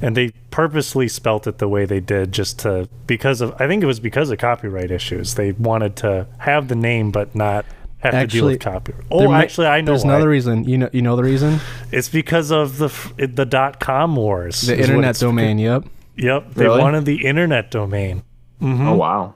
And 0.01 0.17
they 0.17 0.33
purposely 0.51 1.07
spelt 1.07 1.47
it 1.47 1.59
the 1.59 1.69
way 1.69 1.85
they 1.85 2.01
did 2.01 2.33
just 2.33 2.59
to 2.61 2.89
because 3.07 3.41
of 3.41 3.55
I 3.61 3.69
think 3.69 3.83
it 3.83 3.87
was 3.87 4.01
because 4.01 4.31
of 4.31 4.39
copyright 4.39 4.91
issues. 4.91 5.35
They 5.35 5.53
wanted 5.53 5.95
to 5.97 6.27
have 6.39 6.67
the 6.69 6.75
name 6.75 7.13
but 7.13 7.35
not 7.37 7.65
have 8.03 8.13
to 8.13 8.27
deal 8.27 8.47
with 8.47 8.55
Actually, 8.57 8.59
copyright. 8.59 9.05
Oh, 9.11 9.29
mi- 9.29 9.35
actually, 9.35 9.67
I 9.69 9.81
know 9.81 9.93
There's 9.93 10.05
why. 10.05 10.11
another 10.15 10.29
reason. 10.29 10.65
You 10.65 10.79
know, 10.79 10.91
you 10.93 11.03
know 11.03 11.17
the 11.17 11.23
reason. 11.25 11.61
It's 11.93 12.09
because 12.09 12.51
of 12.51 12.79
the 12.79 12.89
the 13.27 13.45
dot 13.47 13.81
com 13.81 14.17
wars. 14.17 14.63
The 14.63 14.79
internet 14.79 14.99
it's- 15.11 15.21
domain. 15.21 15.59
Yep. 15.59 15.85
Yep, 16.17 16.55
they 16.55 16.65
Really? 16.65 16.81
wanted 16.81 17.05
the 17.07 17.25
internet 17.25 17.71
domain. 17.71 18.23
Mhm. 18.61 18.87
Oh 18.87 18.95
wow. 18.95 19.35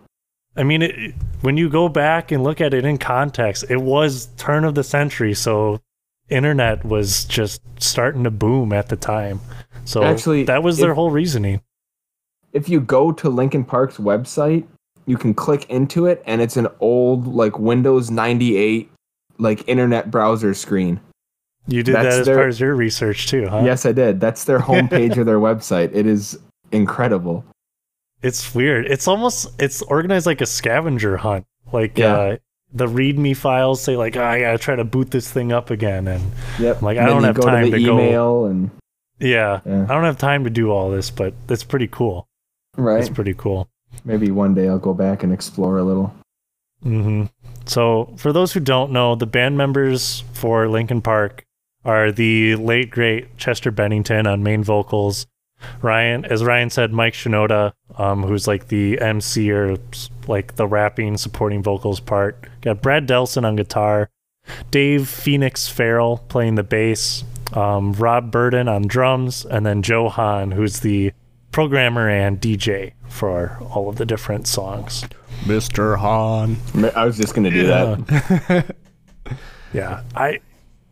I 0.56 0.62
mean, 0.62 0.82
it, 0.82 0.90
it- 0.98 1.14
when 1.42 1.56
you 1.56 1.68
go 1.68 1.88
back 1.88 2.32
and 2.32 2.42
look 2.42 2.60
at 2.60 2.74
it 2.74 2.84
in 2.84 2.98
context, 2.98 3.64
it 3.70 3.80
was 3.80 4.26
turn 4.36 4.64
of 4.64 4.74
the 4.74 4.82
century, 4.84 5.32
so 5.34 5.80
internet 6.28 6.84
was 6.84 7.24
just 7.24 7.62
starting 7.78 8.24
to 8.24 8.30
boom 8.30 8.72
at 8.72 8.88
the 8.88 8.96
time. 8.96 9.40
So 9.84 10.02
Actually, 10.02 10.44
that 10.44 10.62
was 10.62 10.78
their 10.78 10.90
if- 10.90 10.96
whole 10.96 11.10
reasoning. 11.10 11.60
If 12.52 12.68
you 12.68 12.80
go 12.80 13.12
to 13.12 13.28
Linkin 13.28 13.64
Park's 13.64 13.98
website, 13.98 14.64
you 15.06 15.16
can 15.16 15.32
click 15.34 15.64
into 15.70 16.06
it, 16.06 16.22
and 16.26 16.40
it's 16.42 16.56
an 16.56 16.68
old 16.80 17.26
like 17.26 17.58
Windows 17.58 18.10
98 18.10 18.90
like 19.38 19.66
internet 19.68 20.10
browser 20.10 20.52
screen. 20.54 21.00
You 21.68 21.82
did 21.82 21.94
That's 21.96 22.04
that 22.16 22.20
as 22.20 22.26
their- 22.26 22.36
part 22.36 22.50
of 22.50 22.60
your 22.60 22.74
research 22.74 23.26
too, 23.26 23.48
huh? 23.48 23.62
Yes, 23.64 23.84
I 23.86 23.92
did. 23.92 24.20
That's 24.20 24.44
their 24.44 24.58
homepage 24.70 25.16
or 25.16 25.24
their 25.24 25.38
website. 25.40 25.90
It 25.94 26.06
is 26.06 26.38
incredible. 26.72 27.44
It's 28.22 28.54
weird. 28.54 28.86
It's 28.86 29.06
almost 29.08 29.50
it's 29.60 29.82
organized 29.82 30.26
like 30.26 30.40
a 30.40 30.46
scavenger 30.46 31.16
hunt. 31.16 31.44
Like 31.72 31.98
Yeah. 31.98 32.14
uh, 32.14 32.36
the 32.72 32.86
README 32.86 33.36
files 33.36 33.80
say 33.82 33.96
like, 33.96 34.16
oh, 34.16 34.24
I 34.24 34.40
gotta 34.40 34.58
try 34.58 34.74
to 34.76 34.84
boot 34.84 35.10
this 35.10 35.30
thing 35.30 35.52
up 35.52 35.70
again, 35.70 36.08
and 36.08 36.22
Yep. 36.58 36.82
Like, 36.82 36.96
I 36.98 37.00
And 37.02 37.08
then 37.08 37.14
don't 37.16 37.24
have 37.24 37.36
go 37.36 37.42
time 37.42 37.64
to 37.66 37.70
the 37.70 37.78
to 37.78 37.84
go- 37.84 38.44
and 38.46 38.70
yeah, 39.20 39.60
Yeah. 39.64 39.84
I 39.84 39.94
don't 39.94 40.04
have 40.04 40.18
time 40.18 40.44
to 40.44 40.50
do 40.50 40.70
all 40.70 40.90
this, 40.90 41.10
but 41.10 41.34
it's 41.48 41.64
pretty 41.64 41.88
cool. 41.88 42.26
right. 42.76 43.00
It's 43.00 43.08
pretty 43.08 43.34
cool. 43.34 43.68
Maybe 44.04 44.30
one 44.30 44.54
day 44.54 44.68
I'll 44.68 44.78
go 44.78 44.94
back 44.94 45.22
and 45.22 45.32
explore 45.32 45.78
a 45.78 45.84
little. 45.84 46.14
hmm 46.82 47.24
So, 47.64 48.14
for 48.16 48.32
those 48.32 48.52
who 48.52 48.60
don't 48.60 48.92
know, 48.92 49.14
the 49.14 49.26
band 49.26 49.56
members 49.56 50.24
for 50.32 50.68
Linkin 50.68 51.02
Park 51.02 51.44
are 51.84 52.10
the 52.12 52.56
late 52.56 52.90
great 52.90 53.36
Chester 53.36 53.70
Bennington 53.70 54.26
on 54.26 54.42
main 54.42 54.62
vocals. 54.64 55.26
Ryan, 55.80 56.24
as 56.24 56.44
Ryan 56.44 56.68
said, 56.68 56.92
Mike 56.92 57.14
Shinoda, 57.14 57.72
um, 57.96 58.22
who's 58.22 58.46
like 58.46 58.68
the 58.68 59.00
MC 59.00 59.50
or 59.50 59.76
like 60.26 60.56
the 60.56 60.66
rapping 60.66 61.16
supporting 61.16 61.62
vocals 61.62 62.00
part. 62.00 62.48
Got 62.60 62.82
Brad 62.82 63.08
Delson 63.08 63.44
on 63.44 63.56
guitar, 63.56 64.10
Dave 64.70 65.08
Phoenix 65.08 65.68
Farrell 65.68 66.18
playing 66.28 66.56
the 66.56 66.62
bass, 66.62 67.24
um, 67.54 67.92
Rob 67.92 68.30
Bourdon 68.30 68.68
on 68.68 68.82
drums, 68.86 69.44
and 69.46 69.64
then 69.64 69.82
Joe 69.82 70.08
Hahn, 70.08 70.50
who's 70.50 70.80
the 70.80 71.12
programmer 71.60 72.06
and 72.06 72.38
DJ 72.38 72.92
for 73.08 73.56
all 73.72 73.88
of 73.88 73.96
the 73.96 74.04
different 74.04 74.46
songs. 74.46 75.06
Mr. 75.44 75.96
Hahn. 75.96 76.58
I 76.94 77.06
was 77.06 77.16
just 77.16 77.34
gonna 77.34 77.50
do 77.50 77.66
that. 77.68 78.76
Yeah, 79.72 80.02
I 80.14 80.40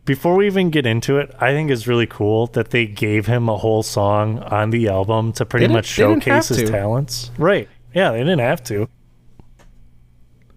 before 0.05 0.35
we 0.35 0.47
even 0.47 0.71
get 0.71 0.87
into 0.87 1.19
it, 1.19 1.33
I 1.39 1.51
think 1.53 1.69
it's 1.69 1.85
really 1.85 2.07
cool 2.07 2.47
that 2.47 2.71
they 2.71 2.87
gave 2.87 3.27
him 3.27 3.47
a 3.47 3.57
whole 3.57 3.83
song 3.83 4.39
on 4.39 4.71
the 4.71 4.87
album 4.89 5.33
to 5.33 5.45
pretty 5.45 5.67
much 5.67 5.95
didn't- 5.95 6.09
they 6.09 6.13
didn't 6.15 6.23
showcase 6.43 6.47
his 6.49 6.69
talents. 6.69 7.29
Right. 7.37 7.69
Yeah, 7.93 8.11
they 8.11 8.19
didn't 8.19 8.39
have 8.39 8.63
to. 8.65 8.87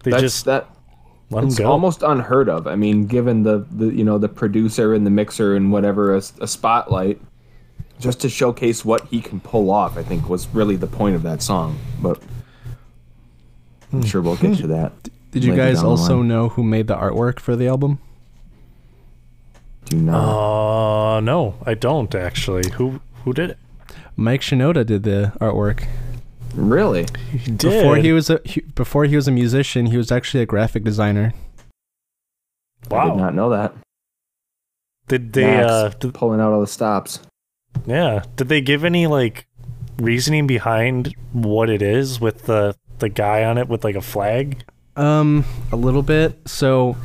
They 0.03 0.09
That's 0.11 0.21
just 0.23 0.45
that. 0.45 0.67
let 1.29 1.43
him 1.43 1.49
It's 1.49 1.59
go. 1.59 1.69
almost 1.71 2.01
unheard 2.03 2.49
of. 2.49 2.65
I 2.67 2.75
mean, 2.75 3.05
given 3.05 3.43
the, 3.43 3.65
the 3.71 3.87
you 3.93 4.03
know 4.03 4.17
the 4.17 4.29
producer 4.29 4.93
and 4.95 5.05
the 5.05 5.11
mixer 5.11 5.55
and 5.55 5.71
whatever 5.71 6.15
a, 6.15 6.21
a 6.41 6.47
spotlight, 6.47 7.19
just 7.99 8.21
to 8.21 8.29
showcase 8.29 8.83
what 8.85 9.05
he 9.07 9.21
can 9.21 9.39
pull 9.39 9.69
off. 9.69 9.97
I 9.97 10.03
think 10.03 10.29
was 10.29 10.47
really 10.49 10.75
the 10.75 10.87
point 10.87 11.15
of 11.15 11.23
that 11.23 11.41
song. 11.41 11.77
But 12.01 12.21
I'm 13.91 14.03
sure 14.03 14.21
we'll 14.21 14.37
get 14.37 14.57
to 14.59 14.67
that. 14.67 14.93
Did 15.31 15.43
you 15.43 15.55
guys 15.55 15.83
also 15.83 16.17
line. 16.17 16.27
know 16.27 16.49
who 16.49 16.63
made 16.63 16.87
the 16.87 16.95
artwork 16.95 17.39
for 17.39 17.55
the 17.55 17.67
album? 17.67 17.99
Do 19.85 19.97
not. 19.97 21.17
uh 21.17 21.19
no, 21.19 21.55
I 21.65 21.73
don't 21.73 22.13
actually. 22.15 22.69
Who 22.71 23.01
who 23.23 23.33
did 23.33 23.51
it? 23.51 23.57
Mike 24.15 24.41
Shinoda 24.41 24.85
did 24.85 25.03
the 25.03 25.33
artwork. 25.39 25.87
really? 26.53 27.07
He 27.31 27.51
did. 27.51 27.59
Before 27.59 27.97
he 27.97 28.11
was 28.11 28.29
a 28.29 28.39
he, 28.45 28.61
before 28.61 29.05
he 29.05 29.15
was 29.15 29.27
a 29.27 29.31
musician, 29.31 29.87
he 29.87 29.97
was 29.97 30.11
actually 30.11 30.41
a 30.41 30.45
graphic 30.45 30.83
designer. 30.83 31.33
I 32.91 32.95
wow. 32.95 33.09
did 33.09 33.17
not 33.17 33.35
know 33.35 33.49
that. 33.49 33.73
Did 35.07 35.33
they 35.33 35.43
Max 35.43 35.71
uh 35.71 35.89
did, 35.99 36.13
pulling 36.13 36.39
out 36.39 36.53
all 36.53 36.61
the 36.61 36.67
stops. 36.67 37.19
Yeah, 37.85 38.23
did 38.35 38.49
they 38.49 38.61
give 38.61 38.83
any 38.83 39.07
like 39.07 39.47
reasoning 39.97 40.47
behind 40.47 41.13
what 41.33 41.69
it 41.69 41.81
is 41.81 42.19
with 42.21 42.43
the 42.45 42.75
the 42.99 43.09
guy 43.09 43.43
on 43.43 43.57
it 43.57 43.67
with 43.67 43.83
like 43.83 43.95
a 43.95 44.01
flag? 44.01 44.63
Um, 44.95 45.45
a 45.71 45.75
little 45.75 46.01
bit. 46.03 46.37
So, 46.47 46.97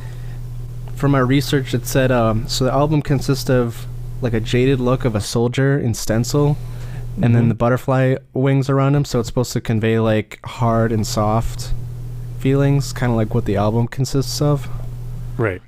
from 0.96 1.12
my 1.12 1.20
research, 1.20 1.74
it 1.74 1.86
said 1.86 2.10
um, 2.10 2.48
so 2.48 2.64
the 2.64 2.72
album 2.72 3.02
consists 3.02 3.48
of 3.50 3.86
like 4.20 4.32
a 4.32 4.40
jaded 4.40 4.80
look 4.80 5.04
of 5.04 5.14
a 5.14 5.20
soldier 5.20 5.78
in 5.78 5.94
stencil, 5.94 6.56
and 7.22 7.34
then 7.34 7.44
Mhm. 7.44 7.48
the 7.48 7.54
butterfly 7.54 8.16
wings 8.32 8.68
around 8.70 8.94
him. 8.96 9.04
So 9.04 9.20
it's 9.20 9.28
supposed 9.28 9.52
to 9.52 9.60
convey 9.60 9.98
like 10.00 10.40
hard 10.44 10.90
and 10.92 11.06
soft 11.06 11.72
feelings, 12.38 12.92
kind 12.92 13.10
of 13.10 13.16
like 13.16 13.34
what 13.34 13.44
the 13.44 13.56
album 13.56 13.86
consists 13.86 14.40
of. 14.42 14.68
Right. 15.36 15.62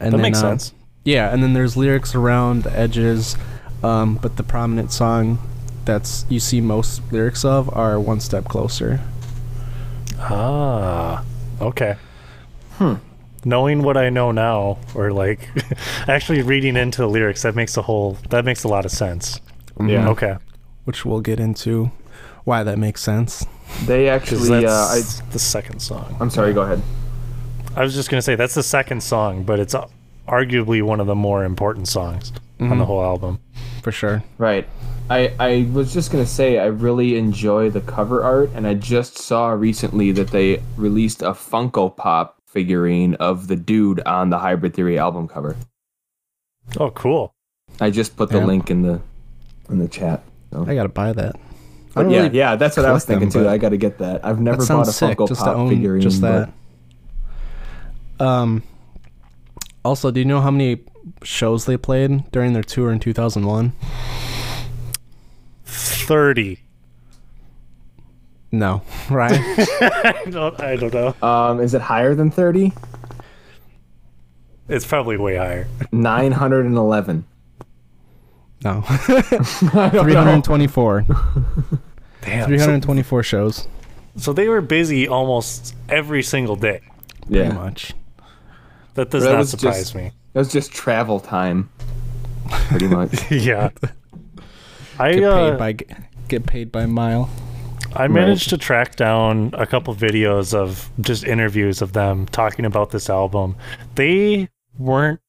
And 0.00 0.12
that 0.12 0.16
then, 0.18 0.22
makes 0.22 0.38
uh, 0.38 0.50
sense. 0.50 0.72
Yeah, 1.04 1.32
and 1.32 1.42
then 1.42 1.54
there's 1.54 1.76
lyrics 1.76 2.14
around 2.14 2.64
the 2.64 2.76
edges, 2.78 3.36
um, 3.82 4.16
but 4.22 4.36
the 4.36 4.42
prominent 4.42 4.92
song 4.92 5.38
that's 5.84 6.24
you 6.28 6.40
see 6.40 6.60
most 6.60 7.00
lyrics 7.12 7.44
of 7.44 7.68
are 7.76 7.98
one 8.00 8.20
step 8.20 8.46
closer. 8.46 9.00
Ah, 10.18 11.24
okay. 11.60 11.96
Hmm. 12.72 12.94
Knowing 13.44 13.82
what 13.82 13.96
I 13.96 14.10
know 14.10 14.32
now, 14.32 14.78
or 14.94 15.12
like 15.12 15.48
actually 16.08 16.42
reading 16.42 16.76
into 16.76 17.02
the 17.02 17.08
lyrics, 17.08 17.42
that 17.42 17.54
makes 17.54 17.76
a 17.76 17.82
whole 17.82 18.18
that 18.30 18.44
makes 18.44 18.64
a 18.64 18.68
lot 18.68 18.84
of 18.84 18.90
sense. 18.90 19.40
Yeah. 19.80 20.08
Okay, 20.08 20.36
Which 20.84 21.04
we'll 21.04 21.20
get 21.20 21.38
into 21.38 21.90
why 22.44 22.62
that 22.64 22.78
makes 22.78 23.02
sense. 23.02 23.46
They 23.84 24.04
because 24.10 24.50
actually, 24.50 24.66
uh, 24.66 24.70
I, 24.72 25.00
the 25.30 25.38
second 25.38 25.80
song. 25.80 26.16
I'm 26.18 26.30
sorry. 26.30 26.52
Go 26.52 26.62
ahead. 26.62 26.82
I 27.76 27.82
was 27.82 27.94
just 27.94 28.08
gonna 28.10 28.22
say 28.22 28.34
that's 28.36 28.54
the 28.54 28.62
second 28.62 29.02
song, 29.02 29.42
but 29.44 29.60
it's 29.60 29.74
uh, 29.74 29.86
arguably 30.26 30.82
one 30.82 30.98
of 30.98 31.06
the 31.06 31.14
more 31.14 31.44
important 31.44 31.88
songs 31.88 32.32
on 32.58 32.70
the 32.70 32.74
Mhm. 32.76 32.86
whole 32.86 33.02
album. 33.02 33.38
For 33.86 33.92
sure. 33.92 34.24
Right. 34.36 34.66
I, 35.08 35.32
I 35.38 35.68
was 35.72 35.92
just 35.94 36.10
gonna 36.10 36.26
say 36.26 36.58
I 36.58 36.64
really 36.66 37.16
enjoy 37.16 37.70
the 37.70 37.80
cover 37.80 38.24
art, 38.24 38.50
and 38.52 38.66
I 38.66 38.74
just 38.74 39.16
saw 39.16 39.50
recently 39.50 40.10
that 40.10 40.32
they 40.32 40.60
released 40.76 41.22
a 41.22 41.30
Funko 41.30 41.96
Pop 41.96 42.42
figurine 42.46 43.14
of 43.14 43.46
the 43.46 43.54
dude 43.54 44.00
on 44.00 44.30
the 44.30 44.40
Hybrid 44.40 44.74
Theory 44.74 44.98
album 44.98 45.28
cover. 45.28 45.54
Oh, 46.80 46.90
cool. 46.90 47.32
I 47.80 47.90
just 47.90 48.16
put 48.16 48.30
the 48.30 48.38
Yeah. 48.38 48.46
link 48.46 48.72
in 48.72 48.82
the 48.82 49.00
in 49.70 49.78
the 49.78 49.86
chat. 49.86 50.24
So. 50.52 50.64
I 50.66 50.74
gotta 50.74 50.88
buy 50.88 51.12
that. 51.12 51.36
But 51.94 52.10
yeah, 52.10 52.22
really- 52.22 52.36
yeah, 52.36 52.56
that's 52.56 52.76
what 52.76 52.86
I 52.86 52.90
was 52.90 53.04
collect 53.04 53.20
them, 53.20 53.30
thinking 53.30 53.42
too. 53.44 53.48
I 53.48 53.56
got 53.56 53.68
to 53.68 53.76
get 53.76 53.98
that. 53.98 54.24
I've 54.26 54.40
never 54.40 54.64
that 54.64 54.68
bought 54.68 54.88
a 54.88 54.92
sick 54.92 55.16
Funko 55.16 55.28
just 55.28 55.42
Pop 55.42 55.54
to 55.54 55.60
own 55.60 55.68
figurine. 55.68 56.00
just 56.02 56.20
but- 56.20 56.50
that. 58.18 58.26
Um. 58.26 58.64
Also, 59.84 60.10
do 60.10 60.18
you 60.18 60.26
know 60.26 60.40
how 60.40 60.50
many 60.50 60.82
shows 61.22 61.64
they 61.66 61.76
played 61.76 62.30
during 62.30 62.52
their 62.52 62.62
tour 62.62 62.90
in 62.92 63.00
2001? 63.00 63.72
Thirty. 65.64 66.60
No, 68.52 68.82
right? 69.10 69.32
I 69.40 70.22
don't. 70.30 70.60
I 70.60 70.76
don't 70.76 70.94
know. 70.94 71.14
Um, 71.26 71.60
is 71.60 71.74
it 71.74 71.82
higher 71.82 72.14
than 72.14 72.30
thirty? 72.30 72.72
It's 74.68 74.86
probably 74.86 75.16
way 75.16 75.36
higher. 75.36 75.66
Nine 75.92 76.32
hundred 76.32 76.64
and 76.66 76.76
eleven. 76.76 77.24
no, 78.64 78.82
I 78.88 79.90
don't 79.92 80.04
324. 80.04 81.04
Damn. 82.22 82.40
So, 82.42 82.46
324 82.46 83.22
shows, 83.22 83.68
so 84.16 84.32
they 84.32 84.48
were 84.48 84.60
busy 84.60 85.06
almost 85.08 85.74
every 85.88 86.22
single 86.22 86.56
day. 86.56 86.80
pretty 87.26 87.40
Yeah, 87.40 87.52
much. 87.52 87.92
That 88.94 89.10
does 89.10 89.24
That 89.24 89.32
not 89.32 89.46
surprise 89.48 89.78
just- 89.92 89.94
me. 89.94 90.12
It 90.36 90.40
was 90.40 90.52
just 90.52 90.70
travel 90.70 91.18
time, 91.18 91.70
pretty 92.68 92.88
much. 92.88 93.30
yeah. 93.30 93.70
I 94.98 95.14
Get 95.14 95.24
uh, 95.24 95.50
paid 95.50 95.58
by 95.58 95.96
get 96.28 96.44
paid 96.44 96.70
by 96.70 96.84
mile. 96.84 97.30
I 97.94 98.06
managed 98.08 98.50
to 98.50 98.58
track 98.58 98.96
down 98.96 99.54
a 99.54 99.66
couple 99.66 99.94
videos 99.94 100.52
of 100.52 100.90
just 101.00 101.24
interviews 101.24 101.80
of 101.80 101.94
them 101.94 102.26
talking 102.26 102.66
about 102.66 102.90
this 102.90 103.08
album. 103.08 103.56
They 103.94 104.50
weren't 104.78 105.20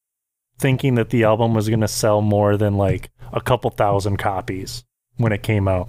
thinking 0.58 0.96
that 0.96 1.08
the 1.08 1.24
album 1.24 1.54
was 1.54 1.70
going 1.70 1.80
to 1.80 1.88
sell 1.88 2.20
more 2.20 2.58
than 2.58 2.76
like 2.76 3.10
a 3.32 3.40
couple 3.40 3.70
thousand 3.70 4.18
copies 4.18 4.84
when 5.16 5.32
it 5.32 5.42
came 5.42 5.68
out. 5.68 5.88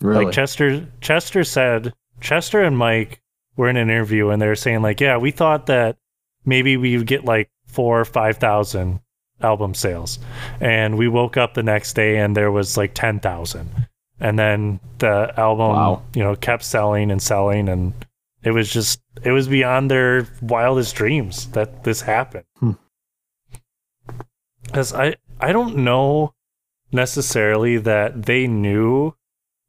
Really? 0.00 0.24
Like 0.24 0.34
Chester 0.34 0.88
Chester 1.00 1.44
said 1.44 1.94
Chester 2.20 2.64
and 2.64 2.76
Mike 2.76 3.22
were 3.56 3.68
in 3.68 3.76
an 3.76 3.90
interview 3.90 4.30
and 4.30 4.42
they 4.42 4.48
were 4.48 4.56
saying 4.56 4.82
like, 4.82 5.00
yeah, 5.00 5.18
we 5.18 5.30
thought 5.30 5.66
that 5.66 5.98
maybe 6.44 6.76
we 6.76 6.98
would 6.98 7.06
get 7.06 7.24
like 7.24 7.48
4 7.76 8.00
or 8.00 8.04
5,000 8.04 9.00
album 9.42 9.74
sales. 9.74 10.18
And 10.60 10.96
we 10.96 11.08
woke 11.08 11.36
up 11.36 11.54
the 11.54 11.62
next 11.62 11.92
day 11.94 12.16
and 12.18 12.36
there 12.36 12.50
was 12.50 12.76
like 12.76 12.94
10,000. 12.94 13.86
And 14.18 14.38
then 14.38 14.80
the 14.98 15.32
album, 15.36 15.68
Wow. 15.76 16.02
you 16.14 16.24
know, 16.24 16.34
kept 16.34 16.64
selling 16.64 17.10
and 17.10 17.20
selling 17.22 17.68
and 17.68 17.92
it 18.42 18.52
was 18.52 18.70
just 18.70 19.00
it 19.24 19.32
was 19.32 19.48
beyond 19.48 19.90
their 19.90 20.26
wildest 20.40 20.94
dreams 20.94 21.46
that 21.48 21.84
this 21.84 22.00
happened. 22.02 22.44
Hmm. 22.58 22.72
Cuz 24.72 24.92
I 24.94 25.16
I 25.40 25.52
don't 25.52 25.76
know 25.78 26.32
necessarily 26.92 27.76
that 27.78 28.24
they 28.26 28.46
knew 28.46 29.14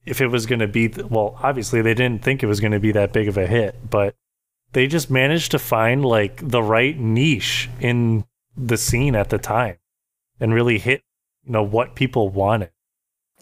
if 0.05 0.21
it 0.21 0.27
was 0.27 0.45
going 0.45 0.59
to 0.59 0.67
be 0.67 0.87
well 0.87 1.37
obviously 1.43 1.81
they 1.81 1.93
didn't 1.93 2.23
think 2.23 2.43
it 2.43 2.47
was 2.47 2.59
going 2.59 2.71
to 2.71 2.79
be 2.79 2.91
that 2.91 3.11
big 3.11 3.27
of 3.27 3.37
a 3.37 3.47
hit 3.47 3.75
but 3.89 4.15
they 4.73 4.87
just 4.87 5.09
managed 5.09 5.51
to 5.51 5.59
find 5.59 6.05
like 6.05 6.47
the 6.47 6.61
right 6.61 6.97
niche 6.99 7.69
in 7.79 8.25
the 8.55 8.77
scene 8.77 9.15
at 9.15 9.29
the 9.29 9.37
time 9.37 9.77
and 10.39 10.53
really 10.53 10.77
hit 10.77 11.03
you 11.43 11.51
know 11.51 11.63
what 11.63 11.95
people 11.95 12.29
wanted 12.29 12.71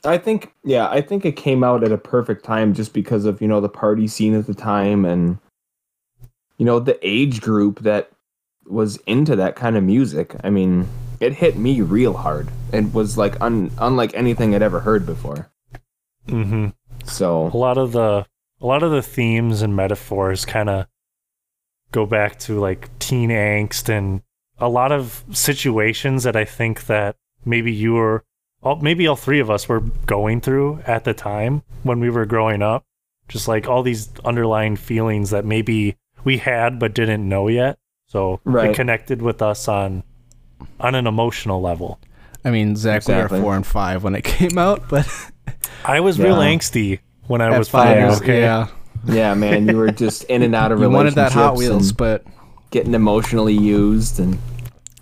I 0.04 0.20
think, 0.20 0.54
yeah, 0.64 0.88
I 0.88 1.02
think 1.02 1.26
it 1.26 1.36
came 1.36 1.64
out 1.64 1.84
at 1.84 1.92
a 1.92 1.98
perfect 1.98 2.46
time 2.46 2.76
just 2.76 2.94
because 2.94 3.26
of 3.26 3.42
you 3.42 3.48
know 3.48 3.60
the 3.60 3.70
party 3.70 4.08
scene 4.08 4.36
at 4.36 4.46
the 4.46 4.54
time 4.54 5.04
and 5.04 5.40
you 6.58 6.66
know 6.66 6.80
the 6.80 7.00
age 7.02 7.42
group 7.42 7.80
that 7.80 8.12
was 8.68 8.98
into 9.08 9.36
that 9.36 9.56
kind 9.56 9.76
of 9.76 9.84
music. 9.84 10.36
I 10.44 10.50
mean, 10.50 10.88
it 11.20 11.34
hit 11.34 11.58
me 11.58 11.82
real 11.82 12.14
hard. 12.14 12.50
It 12.72 12.94
was 12.94 13.18
like 13.18 13.40
un- 13.42 13.72
unlike 13.80 14.14
anything 14.14 14.54
I'd 14.54 14.62
ever 14.62 14.82
heard 14.82 15.06
before. 15.06 15.50
mhm 16.28 16.74
So 17.06 17.48
a 17.48 17.58
lot 17.58 17.78
of 17.78 17.92
the 17.92 18.26
a 18.62 18.66
lot 18.66 18.84
of 18.84 18.92
the 18.92 19.02
themes 19.02 19.62
and 19.62 19.76
metaphors 19.76 20.46
kind 20.46 20.70
of 20.70 20.88
go 21.96 22.06
back 22.06 22.38
to 22.38 22.60
like 22.60 22.90
teen 23.00 23.30
angst 23.30 23.88
and 23.88 24.22
a 24.60 24.68
lot 24.68 24.92
of 24.92 25.24
situations 25.32 26.24
that 26.24 26.36
I 26.36 26.44
think 26.44 26.88
that 26.88 27.16
maybe 27.46 27.72
you 27.72 27.94
were 27.94 28.24
all, 28.62 28.76
maybe 28.76 29.08
all 29.08 29.16
three 29.16 29.40
of 29.40 29.50
us 29.50 29.70
were 29.70 29.80
going 30.06 30.42
through 30.42 30.82
at 30.86 31.06
the 31.06 31.14
time 31.14 31.64
when 31.84 32.02
we 32.02 32.10
were 32.10 32.26
growing 32.26 32.62
up. 32.62 32.84
Just 33.30 33.48
like 33.48 33.68
all 33.68 33.82
these 33.82 34.10
underlying 34.26 34.76
feelings 34.76 35.30
that 35.30 35.46
maybe 35.46 35.96
we 36.26 36.38
had 36.38 36.80
but 36.80 36.94
didn't 36.94 37.28
know 37.28 37.48
yet. 37.48 37.80
So 38.08 38.40
Right. 38.44 38.70
it 38.72 38.76
connected 38.76 39.22
with 39.22 39.42
us 39.42 39.68
on 39.68 40.04
on 40.80 40.96
an 40.96 41.08
emotional 41.08 41.62
level. 41.62 42.00
I 42.44 42.52
mean, 42.52 42.76
Zach, 42.76 43.08
we 43.08 43.16
were 43.16 43.30
four 43.30 43.56
and 43.56 43.66
five 43.66 44.04
when 44.04 44.16
it 44.16 44.24
came 44.36 44.58
out, 44.58 44.84
but 44.90 45.08
I 45.86 46.02
was 46.02 46.20
real 46.20 46.38
angsty 46.38 47.00
when 47.28 47.42
I 47.42 47.52
at 47.54 47.58
was 47.58 47.70
five 47.70 48.10
five, 48.10 48.22
okay? 48.22 48.42
yeah, 48.42 48.68
yeah, 49.08 49.34
man, 49.34 49.68
you 49.68 49.78
were 49.78 49.92
just 49.92 50.24
in 50.26 50.42
and 50.42 50.56
out 50.56 50.72
of 50.72 50.80
you 50.82 50.90
wanted 50.90 51.16
that 51.16 51.32
Hot 51.32 51.56
Wheels, 51.56 51.92
but 51.92 52.24
getting 52.72 52.94
emotionally 52.94 53.54
used 53.54 54.20
and 54.20 54.38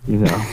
you 0.06 0.18
know 0.18 0.44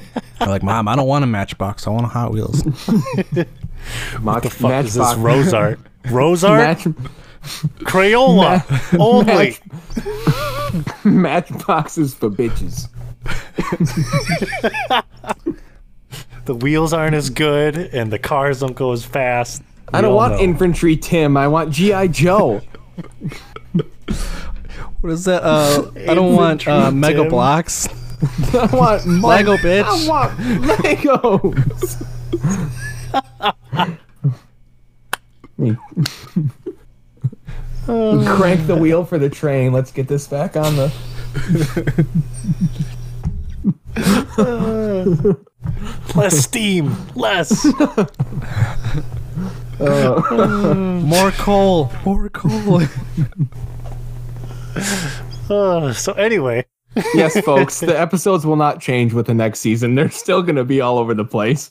I'm 0.40 0.48
like, 0.48 0.62
Mom, 0.62 0.86
I 0.88 0.96
don't 0.96 1.08
want 1.08 1.24
a 1.24 1.26
Matchbox. 1.26 1.86
I 1.86 1.90
want 1.90 2.04
a 2.04 2.08
Hot 2.08 2.32
Wheels. 2.32 2.62
what 4.22 4.42
the 4.42 4.50
fuck 4.50 4.84
is 4.84 4.94
this 4.94 4.96
Matchbox- 4.96 5.18
rose 5.18 5.52
art 5.52 5.80
rose 6.10 6.44
art 6.44 6.60
Match, 6.60 6.84
Crayola 7.80 8.64
only. 8.98 9.56
match, 11.04 11.04
matchboxes 11.04 12.14
for 12.14 12.30
bitches. 12.30 12.88
The 16.48 16.54
wheels 16.54 16.94
aren't 16.94 17.14
as 17.14 17.28
good, 17.28 17.76
and 17.76 18.10
the 18.10 18.18
cars 18.18 18.60
don't 18.60 18.74
go 18.74 18.92
as 18.92 19.04
fast. 19.04 19.62
I 19.92 20.00
don't 20.00 20.14
want 20.14 20.32
know. 20.32 20.40
infantry 20.40 20.96
Tim. 20.96 21.36
I 21.36 21.46
want 21.46 21.70
GI 21.72 22.08
Joe. 22.08 22.62
what 25.00 25.12
is 25.12 25.24
that? 25.24 25.42
Uh, 25.42 25.90
I 26.08 26.14
don't 26.14 26.34
want 26.34 26.66
uh, 26.66 26.90
Mega 26.90 27.20
Tim. 27.20 27.28
Blocks. 27.28 27.88
I 28.52 28.68
want 28.72 29.06
Lego, 29.06 29.56
bits. 29.58 29.88
I 29.88 30.08
want 30.08 30.36
Legos. 30.38 32.04
Crank 38.36 38.66
the 38.66 38.76
wheel 38.76 39.04
for 39.04 39.18
the 39.18 39.30
train. 39.30 39.72
Let's 39.72 39.92
get 39.92 40.08
this 40.08 40.26
back 40.26 40.56
on 40.56 40.74
the. 40.76 40.92
less 46.14 46.38
steam, 46.38 46.96
less. 47.14 47.66
More 51.04 51.30
coal. 51.32 51.92
More 52.04 52.28
coal. 52.30 52.82
Uh, 55.50 55.94
so 55.94 56.12
anyway, 56.12 56.62
Yes, 57.14 57.40
folks, 57.40 57.80
the 57.80 57.98
episodes 57.98 58.44
will 58.44 58.56
not 58.56 58.80
change 58.80 59.12
with 59.12 59.26
the 59.26 59.34
next 59.34 59.60
season. 59.60 59.94
They're 59.94 60.10
still 60.10 60.42
going 60.42 60.56
to 60.56 60.64
be 60.64 60.80
all 60.80 60.98
over 60.98 61.14
the 61.14 61.24
place. 61.24 61.70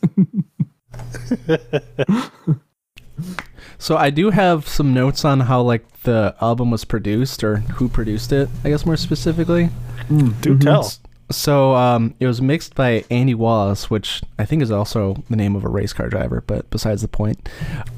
So 3.79 3.95
I 3.95 4.09
do 4.09 4.31
have 4.31 4.67
some 4.67 4.93
notes 4.93 5.23
on 5.23 5.41
how 5.41 5.61
like 5.61 6.01
the 6.01 6.35
album 6.41 6.71
was 6.71 6.83
produced 6.83 7.43
or 7.43 7.57
who 7.57 7.87
produced 7.87 8.31
it. 8.31 8.49
I 8.63 8.69
guess 8.69 8.85
more 8.85 8.97
specifically. 8.97 9.69
do 10.41 10.57
tell. 10.57 10.91
So 11.29 11.75
um, 11.75 12.15
it 12.19 12.27
was 12.27 12.41
mixed 12.41 12.73
by 12.75 13.03
Andy 13.11 13.33
Wallace, 13.35 13.89
which 13.89 14.21
I 14.39 14.45
think 14.45 14.61
is 14.61 14.71
also 14.71 15.23
the 15.29 15.35
name 15.35 15.55
of 15.55 15.65
a 15.65 15.69
race 15.69 15.91
car 15.93 16.07
driver, 16.07 16.41
but 16.47 16.69
besides 16.69 17.01
the 17.01 17.07
point. 17.09 17.49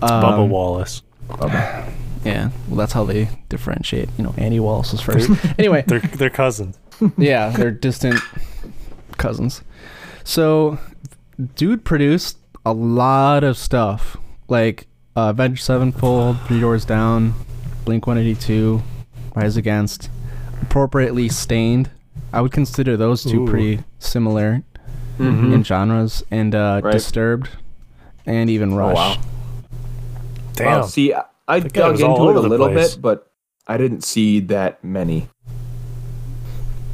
Um, 0.02 0.24
Bubba 0.24 0.48
Wallace. 0.48 1.04
Yeah, 2.26 2.50
well, 2.68 2.76
that's 2.78 2.92
how 2.94 3.06
they 3.06 3.30
differentiate. 3.48 4.10
You 4.18 4.24
know, 4.26 4.34
Andy 4.38 4.60
Wallace 4.60 4.92
was 4.92 5.02
first. 5.02 5.30
anyway, 5.60 5.84
They're 5.88 6.00
they're 6.00 6.30
cousins. 6.30 6.78
yeah, 7.18 7.50
they're 7.52 7.72
distant 7.72 8.20
cousins. 9.18 9.62
So, 10.24 10.80
dude 11.56 11.86
produced 11.86 12.38
a 12.66 12.74
lot 12.74 13.44
of 13.44 13.58
stuff. 13.58 14.18
Like, 14.48 14.88
uh, 15.16 15.30
Avenged 15.30 15.64
Sevenfold, 15.64 16.38
Three 16.48 16.60
Doors 16.60 16.84
Down, 16.84 17.34
Blink 17.86 18.06
182, 18.08 18.82
Rise 19.36 19.56
Against, 19.56 20.10
appropriately 20.62 21.30
Staind. 21.30 21.90
I 22.32 22.42
would 22.42 22.52
consider 22.52 22.96
those 22.98 23.24
two 23.24 23.44
Ooh. 23.44 23.48
pretty 23.50 23.84
similar 24.00 24.62
Mhm. 25.20 25.54
in 25.54 25.64
genres, 25.64 26.24
and 26.32 26.54
uh, 26.56 26.82
Right. 26.84 26.94
Disturbed, 26.94 27.50
and 28.26 28.50
even 28.50 28.76
Rush. 28.76 28.96
wow. 28.96 29.16
Damn. 30.54 30.68
Wow, 30.68 30.86
see, 30.86 31.14
I, 31.14 31.24
I 31.48 31.60
dug 31.60 32.00
into 32.00 32.06
it 32.30 32.36
a 32.36 32.40
little 32.40 32.70
place. 32.70 32.96
bit, 32.96 33.02
but 33.02 33.28
I 33.68 33.78
didn't 33.78 34.04
see 34.04 34.40
that 34.42 34.84
many. 34.84 35.28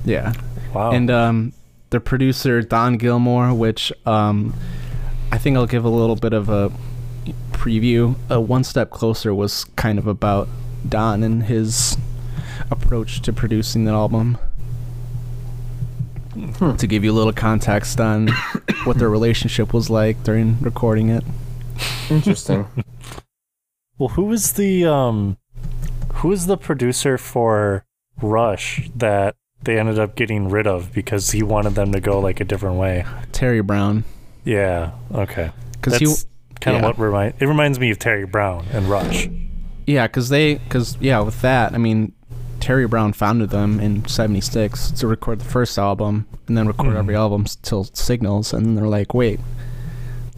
Yeah. 0.03 0.33
wow. 0.73 0.91
And 0.91 1.09
um, 1.09 1.53
the 1.89 1.99
producer 1.99 2.61
Don 2.61 2.97
Gilmore, 2.97 3.53
which 3.53 3.91
um, 4.05 4.53
I 5.31 5.37
think 5.37 5.57
I'll 5.57 5.65
give 5.67 5.83
a 5.85 5.89
little 5.89 6.15
bit 6.15 6.33
of 6.33 6.49
a 6.49 6.71
preview. 7.51 8.15
A 8.29 8.39
One 8.39 8.63
Step 8.63 8.91
Closer 8.91 9.33
was 9.33 9.65
kind 9.75 9.97
of 9.97 10.05
about 10.07 10.47
Don 10.87 11.23
and 11.23 11.43
his 11.43 11.97
approach 12.71 13.21
to 13.23 13.33
producing 13.33 13.85
the 13.85 13.91
album. 13.91 14.37
Hmm. 16.35 16.75
To 16.75 16.85
give 16.87 17.03
you 17.05 17.11
a 17.11 17.15
little 17.15 17.31
context 17.33 17.99
on 18.01 18.27
what 18.83 18.97
their 18.97 19.09
relationship 19.09 19.73
was 19.73 19.89
like 19.89 20.21
during 20.23 20.59
recording 20.59 21.09
it. 21.09 21.23
Interesting. 22.09 22.67
well, 23.97 24.09
who 24.09 24.23
was 24.25 24.53
the 24.53 24.85
um, 24.85 25.37
who 26.15 26.27
was 26.29 26.45
the 26.47 26.57
producer 26.57 27.17
for 27.17 27.85
Rush 28.21 28.89
that 28.95 29.35
they 29.63 29.79
ended 29.79 29.97
up 29.97 30.15
getting 30.15 30.49
rid 30.49 30.67
of 30.67 30.93
because 30.93 31.31
he 31.31 31.41
wanted 31.41 31.75
them 31.75 31.91
to 31.93 31.99
go 32.01 32.19
like 32.19 32.39
a 32.41 32.45
different 32.45 32.75
way? 32.77 33.05
Terry 33.31 33.61
Brown, 33.61 34.03
Yeah. 34.43 34.91
Okay. 35.13 35.51
because 35.73 35.97
he, 35.97 36.05
That's 36.05 36.25
kind 36.59 36.75
of 36.77 36.83
yeah. 36.83 36.87
what 36.87 36.99
remind 36.99 37.33
it 37.39 37.45
reminds 37.47 37.79
me 37.79 37.91
of 37.91 37.99
Terry 37.99 38.25
Brown 38.25 38.65
and 38.73 38.87
Rush. 38.89 39.29
yeah, 39.87 40.07
because 40.07 40.27
they, 40.29 40.55
because 40.55 40.97
yeah, 40.99 41.19
with 41.21 41.41
that, 41.41 41.73
I 41.73 41.77
mean, 41.77 42.11
Terry 42.65 42.87
Brown 42.87 43.13
founded 43.13 43.51
them 43.51 43.79
in 43.79 44.07
'76 44.07 44.89
to 44.93 45.05
record 45.05 45.37
the 45.39 45.45
first 45.45 45.77
album, 45.77 46.25
and 46.47 46.57
then 46.57 46.65
record 46.67 46.95
Mhm. 46.95 46.97
every 46.97 47.15
album 47.15 47.43
s- 47.45 47.57
till 47.61 47.83
Signals, 47.83 48.53
and 48.53 48.65
then 48.65 48.73
they're 48.73 48.87
like, 48.87 49.13
wait, 49.13 49.39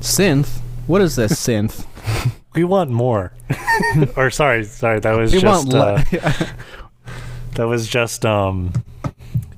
synth? 0.01 0.59
What 0.87 1.01
is 1.01 1.15
this 1.15 1.31
synth? 1.33 1.85
We 2.55 2.63
want 2.63 2.89
more. 2.89 3.33
or 4.17 4.29
sorry, 4.31 4.63
sorry, 4.65 4.99
that 5.01 5.15
was 5.15 5.31
we 5.31 5.39
just 5.39 5.67
want 5.67 5.73
uh, 5.75 6.01
that 7.55 7.67
was 7.67 7.87
just 7.87 8.25
um 8.25 8.73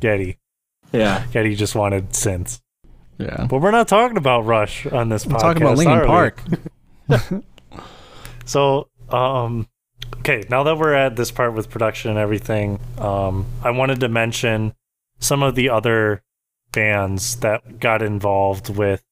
Geddy. 0.01 0.37
yeah. 0.91 1.23
Geddy 1.31 1.55
just 1.55 1.75
wanted 1.75 2.09
synths. 2.09 2.59
yeah. 3.17 3.47
But 3.49 3.61
we're 3.61 3.71
not 3.71 3.87
talking 3.87 4.17
about 4.17 4.41
Rush 4.45 4.85
on 4.87 5.07
this 5.09 5.23
podcast. 5.25 5.31
We're 5.31 5.37
podcast. 5.37 5.41
talking 5.41 5.63
about 5.63 5.77
Linkin? 5.77 7.31
Park. 7.39 7.41
So, 8.45 8.89
um, 9.09 9.67
okay, 10.17 10.43
now 10.49 10.63
that 10.63 10.77
we're 10.77 10.93
at 10.93 11.15
this 11.15 11.31
part 11.31 11.53
with 11.53 11.69
production 11.69 12.11
and 12.11 12.19
everything, 12.19 12.79
um, 12.97 13.45
I 13.63 13.71
wanted 13.71 13.99
to 14.01 14.09
mention 14.09 14.73
some 15.19 15.43
of 15.43 15.55
the 15.55 15.69
other 15.69 16.23
bands 16.71 17.37
that 17.37 17.79
got 17.79 18.01
involved 18.01 18.69
with 18.75 19.03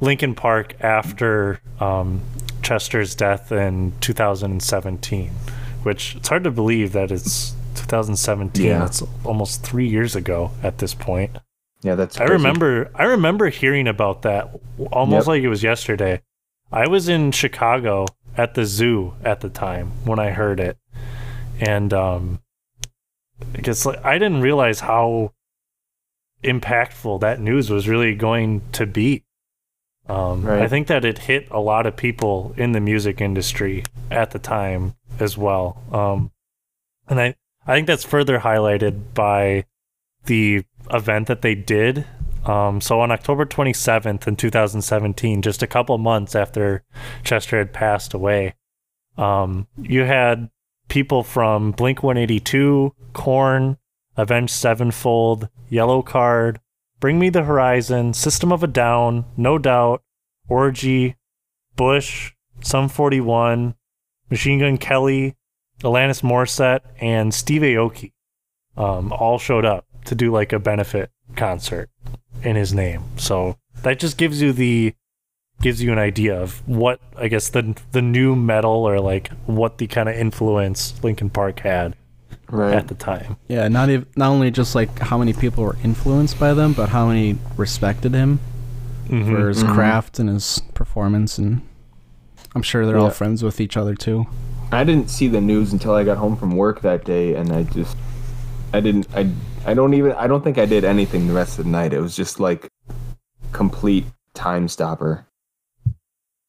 Linkin 0.00 0.34
Park 0.34 0.76
after 0.80 1.60
um, 1.80 2.20
Chester's 2.62 3.14
death 3.14 3.52
in 3.52 3.92
2017, 4.00 5.30
which 5.82 6.16
it's 6.16 6.28
hard 6.28 6.44
to 6.44 6.50
believe 6.50 6.92
that 6.92 7.10
it's 7.10 7.54
2017. 7.74 8.64
Yeah. 8.64 8.86
It's 8.86 9.02
almost 9.24 9.62
three 9.62 9.88
years 9.88 10.16
ago 10.16 10.52
at 10.62 10.78
this 10.78 10.94
point. 10.94 11.36
Yeah, 11.82 11.94
that's. 11.94 12.20
I 12.20 12.24
remember 12.24 12.90
I 12.94 13.04
remember 13.04 13.48
hearing 13.48 13.88
about 13.88 14.22
that 14.22 14.50
almost 14.92 15.24
Yep. 15.24 15.28
like 15.28 15.42
it 15.42 15.48
was 15.48 15.62
yesterday. 15.62 16.20
I 16.70 16.86
was 16.86 17.08
in 17.08 17.32
Chicago 17.32 18.06
at 18.40 18.54
the 18.54 18.64
zoo 18.64 19.12
at 19.22 19.40
the 19.42 19.50
time 19.50 19.92
when 20.04 20.18
I 20.18 20.30
heard 20.30 20.60
it. 20.60 20.78
And 21.60 21.92
um 21.92 22.40
I 23.54 23.60
guess 23.60 23.84
like 23.84 24.02
I 24.04 24.18
didn't 24.18 24.40
realize 24.40 24.80
how 24.80 25.32
impactful 26.42 27.20
that 27.20 27.38
news 27.38 27.68
was 27.68 27.86
really 27.86 28.14
going 28.14 28.62
to 28.72 28.86
be. 28.86 29.24
Um 30.08 30.46
I 30.48 30.68
think 30.68 30.86
that 30.86 31.04
it 31.04 31.18
hit 31.18 31.48
a 31.50 31.60
lot 31.60 31.86
of 31.86 31.96
people 31.96 32.54
in 32.56 32.72
the 32.72 32.80
music 32.80 33.20
industry 33.20 33.84
at 34.10 34.30
the 34.30 34.38
time 34.38 34.94
as 35.18 35.36
well. 35.36 35.82
Um 35.92 36.32
and 37.08 37.20
I 37.20 37.34
I 37.66 37.74
think 37.74 37.86
that's 37.86 38.04
further 38.04 38.38
highlighted 38.38 39.12
by 39.12 39.64
the 40.24 40.64
event 40.90 41.28
that 41.28 41.42
they 41.42 41.54
did. 41.54 42.06
Um, 42.44 42.80
so 42.80 43.00
on 43.00 43.10
October 43.10 43.44
27th 43.44 44.26
in 44.26 44.36
2017, 44.36 45.42
just 45.42 45.62
a 45.62 45.66
couple 45.66 45.96
months 45.98 46.34
after 46.34 46.82
Chester 47.22 47.58
had 47.58 47.72
passed 47.72 48.14
away, 48.14 48.54
um, 49.18 49.66
you 49.76 50.04
had 50.04 50.50
people 50.88 51.22
from 51.22 51.72
Blink 51.72 52.02
182, 52.02 52.94
Korn, 53.12 53.76
Avenged 54.16 54.52
Sevenfold, 54.52 55.48
Yellowcard, 55.70 56.58
Bring 56.98 57.18
Me 57.18 57.28
the 57.28 57.44
Horizon, 57.44 58.14
System 58.14 58.52
of 58.52 58.62
a 58.62 58.66
Down, 58.66 59.24
No 59.36 59.58
Doubt, 59.58 60.02
Orgy, 60.48 61.16
Bush, 61.76 62.32
Sum 62.62 62.88
41, 62.88 63.74
Machine 64.30 64.58
Gun 64.58 64.78
Kelly, 64.78 65.36
Alanis 65.80 66.22
Morissette, 66.22 66.80
and 67.00 67.32
Steve 67.32 67.62
Aoki 67.62 68.12
um, 68.76 69.12
all 69.12 69.38
showed 69.38 69.64
up 69.64 69.86
to 70.04 70.14
do 70.14 70.32
like 70.32 70.52
a 70.52 70.58
benefit 70.58 71.10
concert 71.36 71.90
in 72.42 72.56
his 72.56 72.72
name. 72.72 73.04
So 73.16 73.56
that 73.82 73.98
just 73.98 74.16
gives 74.16 74.40
you 74.42 74.52
the 74.52 74.94
gives 75.62 75.82
you 75.82 75.92
an 75.92 75.98
idea 75.98 76.40
of 76.40 76.66
what 76.66 77.00
I 77.18 77.28
guess 77.28 77.48
the 77.50 77.76
the 77.92 78.00
nu 78.02 78.34
metal 78.34 78.70
or 78.88 78.98
like 79.00 79.28
what 79.46 79.78
the 79.78 79.86
kind 79.86 80.08
of 80.08 80.14
influence 80.16 80.94
Linkin 81.04 81.30
Park 81.30 81.60
had 81.60 81.96
Right. 82.48 82.74
at 82.74 82.88
the 82.88 82.94
time. 82.94 83.36
Yeah, 83.46 83.68
not 83.68 83.90
ev- 83.90 84.06
not 84.16 84.30
only 84.30 84.50
just 84.50 84.74
like 84.74 84.98
how 84.98 85.18
many 85.18 85.32
people 85.32 85.62
were 85.62 85.76
influenced 85.84 86.40
by 86.40 86.52
them, 86.54 86.72
but 86.72 86.88
how 86.88 87.06
many 87.06 87.38
respected 87.56 88.12
him 88.14 88.40
Mm-hmm. 89.08 89.32
for 89.34 89.48
his 89.48 89.62
Mhm. 89.64 89.74
craft 89.74 90.18
and 90.18 90.28
his 90.28 90.60
performance, 90.74 91.36
and 91.38 91.60
I'm 92.54 92.62
sure 92.62 92.86
they're 92.86 92.98
all 92.98 93.10
friends 93.10 93.42
with 93.42 93.60
each 93.60 93.76
other 93.76 93.94
too. 93.94 94.26
I 94.72 94.82
didn't 94.84 95.10
see 95.10 95.26
the 95.28 95.40
news 95.40 95.72
until 95.72 95.94
I 95.94 96.04
got 96.04 96.16
home 96.18 96.36
from 96.36 96.56
work 96.56 96.80
that 96.82 97.04
day, 97.04 97.34
and 97.34 97.52
I 97.52 97.64
just, 97.64 97.96
I 98.72 98.78
didn't, 98.80 99.06
I, 99.14 99.28
I 99.66 99.74
don't 99.74 99.94
even, 99.94 100.12
I 100.12 100.26
don't 100.26 100.42
think 100.42 100.58
I 100.58 100.64
did 100.66 100.84
anything 100.84 101.26
the 101.26 101.34
rest 101.34 101.58
of 101.58 101.64
the 101.66 101.70
night. 101.70 101.92
It 101.92 102.00
was 102.00 102.16
just 102.16 102.40
like 102.40 102.68
complete 103.52 104.06
time 104.34 104.68
stopper. 104.68 105.26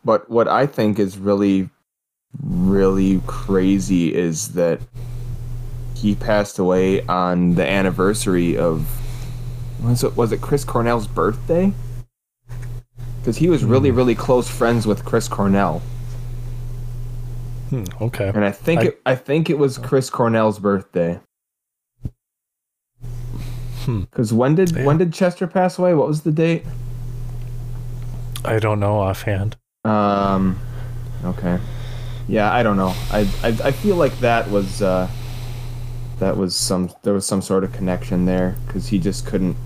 But 0.04 0.30
what 0.30 0.48
I 0.48 0.66
think 0.66 0.98
is 0.98 1.18
really, 1.18 1.70
really 2.42 3.22
crazy 3.28 4.16
is 4.16 4.54
that 4.54 4.80
he 5.96 6.16
passed 6.16 6.58
away 6.58 7.06
on 7.08 7.56
the 7.56 7.68
anniversary 7.68 8.58
of, 8.58 8.88
was 9.84 10.04
it, 10.04 10.16
was 10.16 10.32
it 10.32 10.42
Chris 10.42 10.64
Cornell's 10.66 11.08
birthday? 11.08 11.74
Because 13.20 13.38
he 13.38 13.50
was 13.50 13.64
really, 13.64 13.90
Hmm. 13.92 13.98
really 13.98 14.16
close 14.16 14.50
friends 14.50 14.88
with 14.88 15.06
Chris 15.06 15.28
Cornell. 15.28 15.82
Hmm, 17.70 17.84
okay. 18.02 18.32
And 18.34 18.44
I 18.44 18.52
think 18.52 18.82
I- 18.82 18.84
it, 18.86 19.02
I 19.06 19.16
think 19.16 19.50
it 19.50 19.60
was 19.60 19.78
Chris 19.78 20.10
Cornell's 20.10 20.58
birthday. 20.60 21.20
Hmm. 23.86 24.02
Because 24.02 24.32
when 24.34 24.56
did 24.56 24.86
when 24.86 24.98
did 24.98 25.14
Chester 25.14 25.48
pass 25.48 25.78
away? 25.78 25.94
What 25.94 26.08
was 26.08 26.22
the 26.22 26.32
date? 26.32 26.66
I 28.44 28.60
don't 28.60 28.80
know 28.80 29.00
offhand. 29.00 29.58
Um, 29.84 30.60
okay, 31.24 31.60
yeah, 32.28 32.52
I 32.54 32.64
don't 32.64 32.78
know. 32.78 32.94
I 33.12 33.28
I, 33.44 33.48
I 33.66 33.72
feel 33.72 33.96
like 33.96 34.18
that 34.20 34.50
was 34.50 34.82
uh, 34.82 35.10
that 36.20 36.38
was 36.38 36.56
some 36.56 36.92
there 37.04 37.14
was 37.14 37.26
some 37.26 37.42
sort 37.42 37.64
of 37.64 37.74
connection 37.74 38.26
there 38.26 38.56
because 38.66 38.88
he 38.88 39.00
just 39.00 39.26
couldn't 39.26 39.58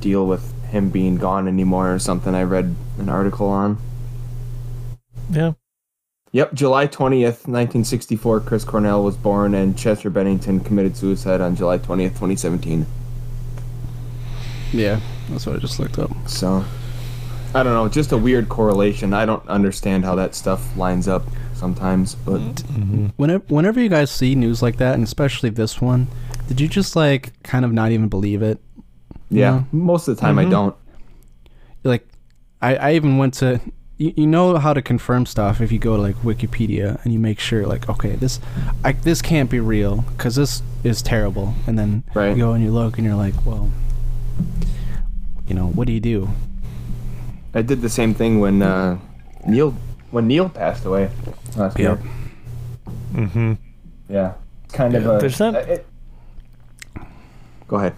deal 0.00 0.26
with 0.26 0.52
him 0.66 0.90
being 0.90 1.16
gone 1.16 1.48
anymore 1.48 1.94
or 1.94 1.98
something. 1.98 2.34
I 2.34 2.42
read 2.42 2.74
an 2.98 3.08
article 3.08 3.48
on. 3.48 3.78
Yeah. 5.30 5.52
Yep, 6.32 6.54
July 6.54 6.88
20th, 6.88 7.46
1964, 7.46 8.40
Chris 8.40 8.64
Cornell 8.64 9.04
was 9.04 9.16
born, 9.16 9.54
and 9.54 9.78
Chester 9.78 10.10
Bennington 10.10 10.58
committed 10.58 10.96
suicide 10.96 11.40
on 11.40 11.54
July 11.54 11.78
20th, 11.78 12.08
2017. 12.08 12.84
Yeah, 14.72 15.00
that's 15.30 15.46
what 15.46 15.56
I 15.56 15.58
just 15.58 15.78
looked 15.78 15.98
up. 15.98 16.10
So, 16.26 16.64
I 17.54 17.62
don't 17.62 17.74
know, 17.74 17.88
just 17.88 18.12
a 18.12 18.16
weird 18.18 18.48
correlation. 18.48 19.12
I 19.14 19.24
don't 19.26 19.46
understand 19.48 20.04
how 20.04 20.14
that 20.16 20.34
stuff 20.34 20.76
lines 20.76 21.06
up 21.08 21.22
sometimes, 21.54 22.14
but 22.16 22.40
Mm-hmm. 22.40 23.06
Whenever, 23.16 23.44
whenever 23.48 23.80
you 23.80 23.88
guys 23.88 24.10
see 24.10 24.34
news 24.34 24.62
like 24.62 24.76
that, 24.78 24.94
and 24.94 25.04
especially 25.04 25.50
this 25.50 25.80
one, 25.80 26.08
did 26.48 26.60
you 26.60 26.68
just 26.68 26.96
like 26.96 27.32
kind 27.44 27.64
of 27.64 27.72
not 27.72 27.92
even 27.92 28.08
believe 28.08 28.42
it? 28.42 28.58
yeah, 29.30 29.54
Yeah. 29.56 29.62
most 29.72 30.08
of 30.08 30.16
the 30.16 30.20
time 30.20 30.38
I 30.38 30.44
Mhm. 30.44 30.50
don't. 30.50 30.76
Like, 31.84 32.06
I, 32.60 32.76
I 32.76 32.92
even 32.94 33.18
went 33.18 33.34
to. 33.34 33.60
You, 33.96 34.12
you 34.16 34.26
know 34.26 34.56
how 34.58 34.74
to 34.74 34.82
confirm 34.82 35.24
stuff 35.24 35.60
if 35.60 35.70
you 35.70 35.78
go 35.78 35.94
to 35.94 36.02
like 36.02 36.16
Wikipedia 36.16 36.98
and 37.04 37.12
you 37.12 37.20
make 37.20 37.38
sure 37.38 37.64
like 37.64 37.88
okay 37.88 38.16
this, 38.16 38.40
I 38.82 38.90
this 38.90 39.22
can't 39.22 39.48
be 39.48 39.60
real 39.60 39.98
because 40.16 40.34
this 40.34 40.62
is 40.82 41.00
terrible, 41.00 41.54
and 41.68 41.78
then 41.78 42.02
Right. 42.12 42.30
you 42.30 42.36
go 42.42 42.52
and 42.54 42.64
you 42.64 42.72
look 42.72 42.98
and 42.98 43.06
you're 43.06 43.14
like 43.14 43.34
well, 43.46 43.70
you 45.46 45.54
know 45.54 45.66
what 45.68 45.86
do 45.86 45.92
you 45.92 46.00
do? 46.00 46.28
I 47.54 47.62
did 47.62 47.80
the 47.82 47.88
same 47.88 48.14
thing 48.14 48.40
when 48.40 48.62
uh, 48.62 48.98
Neil 49.46 49.74
when 50.10 50.26
Neil 50.26 50.48
passed 50.48 50.84
away 50.84 51.10
last 51.56 51.78
Yep. 51.78 51.98
year. 52.02 52.12
Mm-hmm. 53.14 53.52
Yeah, 54.08 54.32
kind 54.72 54.94
of 54.94 55.06
a. 55.06 55.18
there's 55.18 55.38
not- 55.40 55.54
it- 55.54 55.86
Go 57.68 57.76
ahead. 57.76 57.94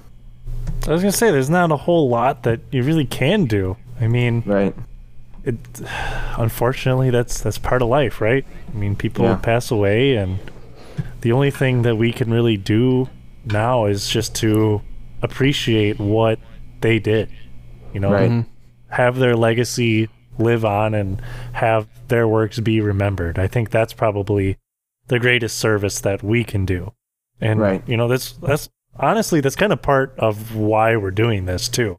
I 0.87 0.90
was 0.92 1.03
gonna 1.03 1.11
say 1.12 1.31
there's 1.31 1.51
not 1.51 1.72
a 1.72 1.77
whole 1.77 2.09
lot 2.09 2.44
that 2.44 2.61
you 2.70 2.83
really 2.83 3.05
can 3.07 3.46
do. 3.46 3.77
I 4.01 4.07
mean, 4.07 4.42
Right. 4.46 4.75
it 5.44 5.57
unfortunately 6.38 7.11
that's 7.11 7.40
that's 7.40 7.59
part 7.59 7.83
of 7.83 7.88
life, 7.88 8.20
right? 8.20 8.44
I 8.72 8.77
mean, 8.77 8.94
people 8.94 9.25
Yeah. 9.25 9.37
pass 9.37 9.70
away, 9.70 10.14
and 10.16 10.38
the 11.22 11.33
only 11.33 11.51
thing 11.51 11.83
that 11.83 11.96
we 11.96 12.12
can 12.12 12.31
really 12.31 12.57
do 12.57 13.09
now 13.44 13.87
is 13.87 14.09
just 14.09 14.35
to 14.37 14.83
appreciate 15.22 15.98
what 15.98 16.38
they 16.81 16.98
did. 16.98 17.31
You 17.92 18.00
know, 18.00 18.12
Right. 18.12 18.44
Have 18.88 19.16
their 19.16 19.35
legacy 19.37 20.09
live 20.38 20.64
on 20.64 20.94
and 20.94 21.20
have 21.52 21.88
their 22.09 22.29
works 22.29 22.61
be 22.61 22.81
remembered. 22.81 23.38
I 23.38 23.46
think 23.46 23.70
that's 23.70 23.92
probably 23.92 24.59
the 25.09 25.18
greatest 25.18 25.59
service 25.59 26.00
that 26.00 26.22
we 26.22 26.44
can 26.44 26.64
do. 26.66 26.92
And 27.40 27.61
Right. 27.61 27.83
you 27.87 27.96
know, 27.96 28.09
that's 28.09 28.33
that's 28.33 28.68
honestly 28.98 29.40
that's 29.40 29.57
kind 29.57 29.72
of 29.72 29.83
part 29.83 30.14
of 30.18 30.55
why 30.55 30.96
we're 30.96 31.11
doing 31.11 31.46
this 31.46 31.68
too. 31.68 31.98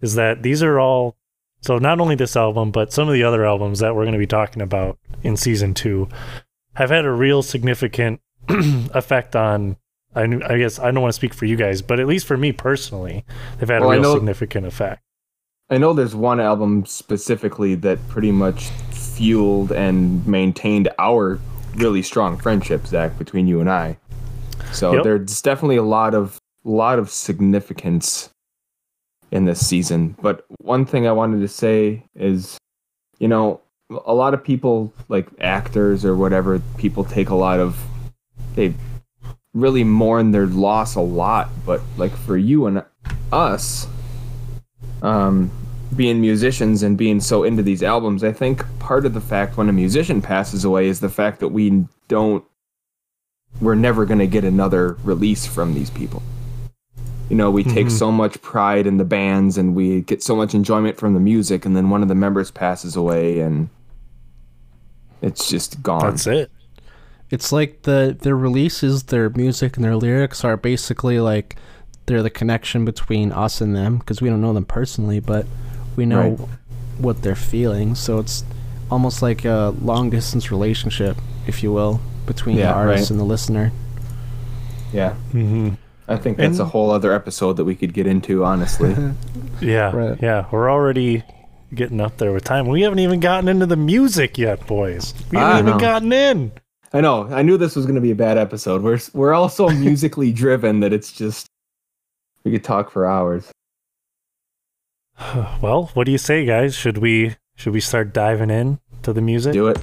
Is 0.00 0.14
that 0.14 0.42
these 0.42 0.62
are 0.62 0.78
all 0.80 1.16
so 1.60 1.78
not 1.78 2.00
only 2.00 2.14
this 2.16 2.36
album 2.36 2.70
but 2.70 2.92
some 2.92 3.08
of 3.08 3.14
the 3.14 3.22
other 3.22 3.44
albums 3.44 3.78
that 3.80 3.94
we're 3.94 4.02
going 4.04 4.12
to 4.14 4.18
be 4.18 4.26
talking 4.26 4.62
about 4.62 4.98
in 5.22 5.36
season 5.36 5.74
2 5.74 6.08
have 6.74 6.90
had 6.90 7.04
a 7.04 7.12
real 7.12 7.42
significant 7.42 8.20
effect 8.48 9.36
on 9.36 9.76
I, 10.14 10.22
I 10.22 10.58
guess 10.58 10.78
I 10.78 10.90
don't 10.90 11.00
want 11.00 11.12
to 11.12 11.16
speak 11.16 11.34
for 11.34 11.46
you 11.46 11.56
guys, 11.56 11.80
but 11.82 11.98
at 12.00 12.06
least 12.06 12.26
for 12.26 12.36
me 12.36 12.52
personally, 12.52 13.24
they've 13.58 13.68
had 13.68 13.80
Well, 13.80 13.90
a 13.90 13.92
real 13.94 14.02
know- 14.02 14.14
significant 14.14 14.66
effect. 14.66 15.02
I 15.70 15.78
know 15.78 15.94
there's 15.94 16.14
one 16.14 16.38
album 16.38 16.84
specifically 16.84 17.74
that 17.76 17.98
pretty 18.08 18.30
much 18.30 18.64
fueled 18.90 19.72
and 19.72 20.26
maintained 20.26 20.90
our 20.98 21.38
really 21.76 22.02
strong 22.02 22.36
friendship, 22.36 22.86
Zach, 22.86 23.16
between 23.16 23.46
you 23.46 23.58
and 23.60 23.70
I. 23.70 23.96
So 24.72 24.94
Yep. 24.94 25.04
there's 25.04 25.40
definitely 25.40 25.76
a 25.76 25.82
lot 25.82 26.14
of 26.14 26.38
lot 26.64 26.98
of 26.98 27.08
significance 27.10 28.28
in 29.30 29.46
this 29.46 29.66
season. 29.66 30.14
But 30.20 30.44
one 30.60 30.84
thing 30.84 31.06
I 31.06 31.12
wanted 31.12 31.40
to 31.40 31.48
say 31.48 32.04
is, 32.14 32.58
you 33.18 33.26
know, 33.28 33.60
a 34.06 34.14
lot 34.14 34.34
of 34.34 34.44
people 34.44 34.92
like 35.08 35.26
actors 35.40 36.04
or 36.04 36.14
whatever, 36.16 36.60
people 36.76 37.02
take 37.02 37.30
a 37.30 37.34
lot 37.34 37.60
of 37.60 37.82
they 38.56 38.74
really 39.54 39.84
mourn 39.84 40.30
their 40.30 40.46
loss 40.46 40.94
a 40.94 41.00
lot, 41.00 41.50
but 41.66 41.80
like 41.96 42.14
for 42.16 42.36
you 42.36 42.66
and 42.66 42.82
us, 43.30 43.86
um, 45.02 45.50
being 45.94 46.20
musicians 46.20 46.82
and 46.82 46.96
being 46.96 47.20
so 47.20 47.44
into 47.44 47.62
these 47.62 47.82
albums, 47.82 48.24
I 48.24 48.32
think 48.32 48.64
part 48.78 49.04
of 49.04 49.12
the 49.12 49.20
fact 49.20 49.56
when 49.56 49.68
a 49.68 49.72
musician 49.72 50.22
passes 50.22 50.64
away 50.64 50.86
is 50.86 51.00
the 51.00 51.10
fact 51.10 51.40
that 51.40 51.48
we 51.48 51.84
don't, 52.08 52.44
we're 53.60 53.74
never 53.74 54.06
going 54.06 54.20
to 54.20 54.26
get 54.26 54.44
another 54.44 54.94
release 55.04 55.46
from 55.46 55.74
these 55.74 55.90
people. 55.90 56.22
You 57.28 57.36
know, 57.36 57.50
we 57.50 57.62
take 57.64 57.86
Mhm. 57.88 57.90
so 57.98 58.10
much 58.12 58.40
pride 58.42 58.86
in 58.86 58.96
the 58.96 59.04
bands 59.04 59.58
and 59.58 59.74
we 59.74 60.00
get 60.02 60.22
so 60.22 60.34
much 60.36 60.54
enjoyment 60.54 60.98
from 60.98 61.14
the 61.14 61.20
music, 61.20 61.64
and 61.66 61.76
then 61.76 61.90
one 61.90 62.02
of 62.02 62.08
the 62.08 62.14
members 62.14 62.50
passes 62.50 62.96
away 62.96 63.40
and 63.40 63.68
it's 65.20 65.48
just 65.48 65.82
gone. 65.82 66.00
That's 66.00 66.26
it. 66.26 66.50
It's 67.32 67.50
like 67.50 67.82
the 67.82 68.16
their 68.20 68.36
releases, 68.36 69.04
their 69.04 69.30
music 69.30 69.76
and 69.76 69.84
their 69.84 69.96
lyrics 69.96 70.44
are 70.44 70.56
basically 70.56 71.18
like 71.18 71.56
they're 72.06 72.22
the 72.22 72.30
connection 72.30 72.84
between 72.84 73.32
us 73.32 73.60
and 73.60 73.74
them 73.74 73.96
because 73.98 74.20
we 74.20 74.28
don't 74.28 74.40
know 74.42 74.52
them 74.52 74.64
personally, 74.66 75.18
but 75.18 75.46
we 75.96 76.04
know 76.06 76.30
Right. 76.30 76.48
what 76.98 77.22
they're 77.22 77.34
feeling. 77.34 77.94
So 77.94 78.18
it's 78.18 78.44
almost 78.90 79.22
like 79.22 79.44
a 79.44 79.74
long 79.80 80.10
distance 80.10 80.50
relationship, 80.50 81.16
if 81.46 81.62
you 81.62 81.72
will, 81.72 82.00
between 82.26 82.56
Yeah, 82.58 82.66
the 82.66 82.74
artist 82.74 83.04
right. 83.04 83.10
and 83.12 83.20
the 83.20 83.24
listener. 83.24 83.72
Yeah. 84.92 85.14
Mm-hmm. 85.32 85.70
I 86.08 86.16
think 86.16 86.36
that's 86.36 86.58
a 86.58 86.64
whole 86.66 86.90
other 86.90 87.12
episode 87.14 87.54
that 87.56 87.64
we 87.64 87.74
could 87.74 87.94
get 87.94 88.06
into, 88.06 88.44
honestly. 88.44 88.94
Yeah, 89.60 89.92
Right. 89.94 90.18
yeah. 90.20 90.46
We're 90.50 90.70
already 90.70 91.22
getting 91.72 92.00
up 92.00 92.18
there 92.18 92.32
with 92.32 92.42
time. 92.44 92.66
We 92.66 92.82
haven't 92.82 92.98
even 92.98 93.20
gotten 93.20 93.48
into 93.48 93.64
the 93.64 93.76
music 93.76 94.36
yet, 94.36 94.66
boys. 94.66 95.14
We 95.30 95.38
haven't 95.38 95.68
even 95.68 95.78
know. 95.78 95.78
gotten 95.78 96.12
in. 96.12 96.52
I 96.92 97.00
know. 97.00 97.26
I 97.30 97.42
knew 97.42 97.56
this 97.56 97.74
was 97.74 97.86
going 97.86 97.94
to 97.94 98.00
be 98.00 98.10
a 98.10 98.16
bad 98.16 98.36
episode. 98.36 98.82
We're 98.82 99.00
we're 99.14 99.32
all 99.32 99.48
so 99.48 99.68
musically 99.70 100.32
driven 100.32 100.80
that 100.80 100.92
it's 100.92 101.12
just 101.12 101.46
we 102.44 102.50
could 102.50 102.64
talk 102.64 102.90
for 102.90 103.06
hours. 103.06 103.50
Well, 105.62 105.90
what 105.94 106.04
do 106.04 106.12
you 106.12 106.18
say, 106.18 106.44
guys? 106.44 106.74
Should 106.74 106.98
we 106.98 107.36
should 107.54 107.72
we 107.72 107.80
start 107.80 108.12
diving 108.12 108.50
in 108.50 108.80
to 109.02 109.12
the 109.12 109.20
music? 109.20 109.52
Do 109.52 109.68
it. 109.68 109.78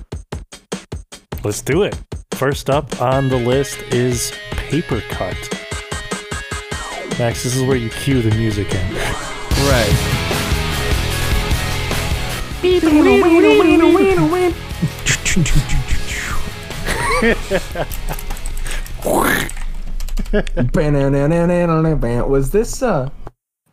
Let's 1.43 1.61
do 1.61 1.83
it. 1.83 1.97
First 2.31 2.69
up 2.69 3.01
on 3.01 3.29
the 3.29 3.37
list 3.37 3.79
is 3.93 4.33
Paper 4.51 5.01
Cut. 5.09 5.37
Max, 7.17 7.43
this 7.43 7.55
is 7.55 7.63
where 7.63 7.77
you 7.77 7.89
cue 7.89 8.21
the 8.21 8.35
music 8.35 8.73
in. 8.73 8.95
Right. 9.67 10.15
Was 22.29 22.51
this 22.51 22.83
uh 22.83 23.09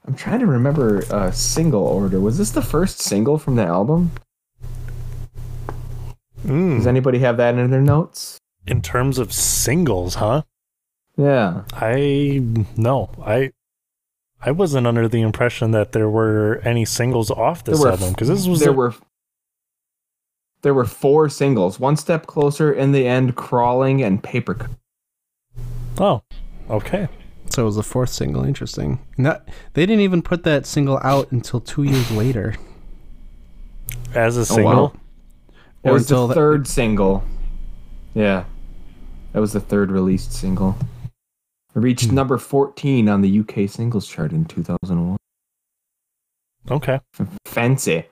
I'm 0.07 0.15
trying 0.15 0.41
to 0.41 0.47
remember 0.47 1.05
uh 1.11 1.31
single 1.31 1.83
order. 1.83 2.21
Was 2.21 2.39
this 2.39 2.51
the 2.51 2.62
first 2.62 3.01
single 3.01 3.39
from 3.39 3.57
the 3.57 3.65
album? 3.65 4.12
Mm. 6.45 6.79
Does 6.79 6.87
anybody 6.87 7.19
have 7.19 7.37
that 7.39 7.57
in 7.57 7.71
their 7.71 7.81
notes? 7.81 8.39
In 8.67 8.81
terms 8.83 9.19
of 9.19 9.33
singles, 9.33 10.15
huh? 10.17 10.43
Yeah. 11.17 11.65
I 11.73 12.43
no, 12.77 13.11
I 13.25 13.53
I 14.41 14.51
wasn't 14.53 14.87
under 14.87 15.09
the 15.09 15.23
impression 15.23 15.73
that 15.73 15.93
there 15.93 16.09
were 16.09 16.61
any 16.65 16.85
singles 16.85 17.31
off 17.31 17.65
this 17.65 17.85
album 17.85 18.11
because 18.12 18.29
this 18.29 18.47
was 18.47 18.61
there 18.61 18.69
the- 18.69 18.77
were 18.77 18.95
there 20.67 20.75
were 20.75 20.85
four 20.85 21.29
singles. 21.29 21.79
One 21.79 21.97
step 21.97 22.27
closer 22.27 22.73
in 22.73 22.91
the 22.91 23.07
end, 23.07 23.37
crawling 23.37 24.03
and 24.03 24.21
paper. 24.21 24.55
Cut. 24.55 24.71
oh 25.99 26.23
okay 26.69 27.07
So 27.51 27.63
it 27.63 27.67
was 27.67 27.77
the 27.77 27.85
fourth 27.85 28.11
single. 28.11 28.43
Interesting. 28.45 28.99
Not, 29.17 29.49
they 29.75 29.87
didn't 29.87 30.01
even 30.03 30.23
put 30.23 30.43
that 30.43 30.67
single 30.67 30.99
out 31.05 31.31
until 31.31 31.61
two 31.61 31.85
years 31.85 32.11
later. 32.11 32.57
as 34.13 34.37
a 34.37 34.45
single. 34.45 34.73
Oh, 34.73 34.75
wow. 34.75 34.89
single. 34.89 35.01
It 35.85 35.89
Or 35.89 35.93
was 35.93 36.03
until 36.11 36.23
the 36.27 36.35
the- 36.35 36.41
third 36.41 36.67
single. 36.67 37.23
Yeah. 38.15 38.45
That 39.33 39.39
was 39.41 39.53
the 39.53 39.61
third 39.61 39.93
released 39.93 40.33
single. 40.33 40.77
It 41.77 41.79
reached 41.79 42.09
Hmm. 42.09 42.17
number 42.17 42.39
14 42.39 43.09
on 43.09 43.21
the 43.21 43.29
UK 43.39 43.69
singles 43.69 44.09
chart 44.09 44.33
in 44.33 44.47
2001. 44.47 45.17
Okay. 46.69 46.99
Fancy. 47.45 48.07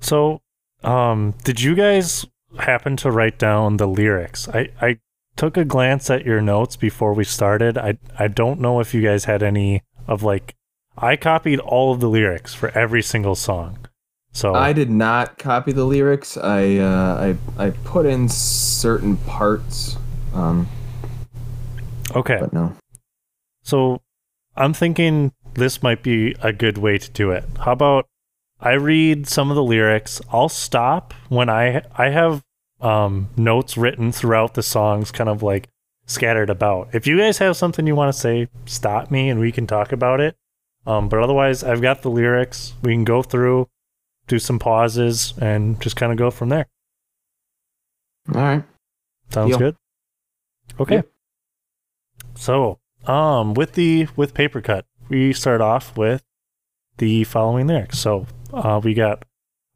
So, 0.00 0.40
um, 0.82 1.34
did 1.44 1.60
you 1.60 1.74
guys 1.74 2.26
happen 2.58 2.96
to 2.98 3.10
write 3.10 3.38
down 3.38 3.76
the 3.76 3.86
lyrics? 3.86 4.48
I, 4.48 4.70
I 4.80 4.98
took 5.36 5.56
a 5.56 5.64
glance 5.64 6.10
at 6.10 6.24
your 6.24 6.40
notes 6.40 6.76
before 6.76 7.14
we 7.14 7.24
started. 7.24 7.78
I, 7.78 7.98
I 8.18 8.28
don't 8.28 8.60
know 8.60 8.80
if 8.80 8.94
you 8.94 9.02
guys 9.02 9.24
had 9.24 9.42
any 9.42 9.82
of 10.06 10.22
like, 10.22 10.54
I 10.96 11.16
copied 11.16 11.60
all 11.60 11.92
of 11.92 12.00
the 12.00 12.08
lyrics 12.08 12.54
for 12.54 12.76
every 12.76 13.02
single 13.02 13.34
song. 13.34 13.86
So, 14.32 14.54
I 14.54 14.72
did 14.72 14.90
not 14.90 15.38
copy 15.38 15.72
the 15.72 15.84
lyrics. 15.84 16.36
I 16.36 16.76
uh, 16.76 17.34
I 17.58 17.66
I 17.66 17.70
put 17.70 18.06
in 18.06 18.28
certain 18.28 19.16
parts, 19.16 19.96
um, 20.32 20.68
okay. 22.14 22.38
but 22.40 22.52
no. 22.52 22.76
So, 23.64 24.02
I'm 24.56 24.72
thinking 24.72 25.32
this 25.54 25.82
might 25.82 26.04
be 26.04 26.36
a 26.42 26.52
good 26.52 26.78
way 26.78 26.96
to 26.96 27.10
do 27.10 27.32
it. 27.32 27.44
How 27.58 27.72
about 27.72 28.06
I 28.60 28.72
read 28.72 29.26
some 29.26 29.50
of 29.50 29.56
the 29.56 29.62
lyrics. 29.62 30.20
I'll 30.30 30.48
stop 30.48 31.14
when 31.28 31.48
I 31.48 31.82
I 31.96 32.10
have 32.10 32.42
um, 32.80 33.28
notes 33.36 33.76
written 33.76 34.12
throughout 34.12 34.54
the 34.54 34.62
songs, 34.62 35.10
kind 35.10 35.28
of 35.28 35.42
like 35.42 35.68
scattered 36.06 36.50
about. 36.50 36.88
If 36.92 37.06
you 37.06 37.18
guys 37.18 37.38
have 37.38 37.56
something 37.56 37.86
you 37.86 37.94
want 37.94 38.12
to 38.12 38.18
say, 38.18 38.48
stop 38.66 39.10
me 39.10 39.28
and 39.30 39.40
we 39.40 39.52
can 39.52 39.66
talk 39.66 39.92
about 39.92 40.20
it. 40.20 40.36
Um, 40.86 41.08
but 41.08 41.20
otherwise, 41.20 41.62
I've 41.62 41.82
got 41.82 42.02
the 42.02 42.10
lyrics. 42.10 42.74
We 42.82 42.92
can 42.92 43.04
go 43.04 43.22
through, 43.22 43.68
do 44.26 44.38
some 44.38 44.58
pauses, 44.58 45.34
and 45.40 45.80
just 45.80 45.96
kind 45.96 46.10
of 46.10 46.18
go 46.18 46.30
from 46.30 46.48
there. 46.48 46.66
All 48.34 48.40
right. 48.40 48.64
Sounds 49.30 49.50
Deal. 49.50 49.58
good. 49.58 49.76
Okay. 50.78 50.94
Yep. 50.96 51.08
So, 52.34 52.78
um, 53.06 53.54
with 53.54 53.74
the 53.74 54.08
with 54.16 54.34
paper 54.34 54.60
cut, 54.60 54.86
we 55.08 55.32
start 55.32 55.60
off 55.60 55.96
with 55.96 56.22
the 56.98 57.24
following 57.24 57.66
lyrics. 57.66 57.98
So, 57.98 58.26
uh, 58.52 58.80
we 58.82 58.94
got, 58.94 59.24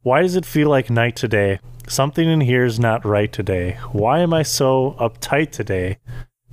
"Why 0.01 0.21
does 0.21 0.35
it 0.35 0.45
feel 0.45 0.69
like 0.69 0.89
night 0.89 1.15
today? 1.15 1.59
Something 1.87 2.27
in 2.29 2.41
here 2.41 2.65
is 2.65 2.79
not 2.79 3.05
right 3.05 3.31
today. 3.31 3.77
Why 3.91 4.19
am 4.19 4.33
I 4.33 4.43
so 4.43 4.95
uptight 4.99 5.51
today? 5.51 5.97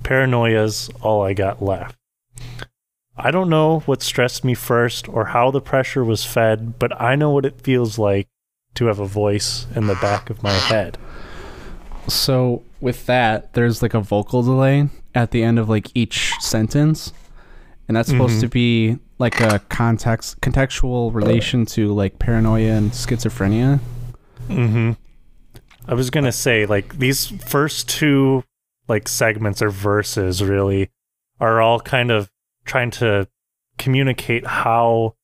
Paranoia's 0.03 0.89
all 1.01 1.23
I 1.23 1.33
got 1.33 1.61
left." 1.61 1.97
I 3.15 3.29
don't 3.29 3.49
know 3.49 3.79
what 3.81 4.01
stressed 4.01 4.43
me 4.43 4.55
first 4.55 5.07
or 5.07 5.25
how 5.25 5.51
the 5.51 5.61
pressure 5.61 6.03
was 6.03 6.25
fed, 6.25 6.79
but 6.79 6.99
I 6.99 7.15
know 7.15 7.29
what 7.29 7.45
it 7.45 7.61
feels 7.61 7.99
like 7.99 8.27
to 8.75 8.87
have 8.87 8.97
a 8.99 9.05
voice 9.05 9.67
in 9.75 9.85
the 9.85 9.93
back 9.95 10.31
of 10.31 10.41
my 10.41 10.51
head. 10.51 10.97
So 12.07 12.63
with 12.81 13.05
that, 13.05 13.53
there's 13.53 13.81
like 13.83 13.93
a 13.93 13.99
vocal 14.01 14.41
delay 14.41 14.89
at 15.13 15.29
the 15.31 15.43
end 15.43 15.59
of 15.59 15.69
like 15.69 15.89
each 15.93 16.33
sentence, 16.39 17.13
and 17.87 17.95
that's 17.95 18.09
supposed 18.09 18.37
Mhm. 18.37 18.41
to 18.41 18.49
be 18.49 18.97
like 19.23 19.39
a 19.41 19.59
context 19.69 20.39
contextual 20.41 21.13
relation 21.13 21.65
to 21.65 21.93
like 21.93 22.19
paranoia 22.19 22.73
and 22.73 22.91
schizophrenia. 22.91 23.79
Mm-hmm. 24.49 24.91
I 25.87 25.93
was 25.93 26.09
gonna 26.09 26.31
say 26.31 26.65
like 26.65 26.97
these 26.99 27.27
first 27.45 27.89
two 27.89 28.43
like 28.87 29.07
segments 29.07 29.61
or 29.61 29.69
verses 29.69 30.43
really 30.43 30.89
are 31.39 31.61
all 31.61 31.79
kind 31.79 32.11
of 32.11 32.29
trying 32.65 32.91
to 32.91 33.27
communicate 33.77 34.45
how 34.45 35.15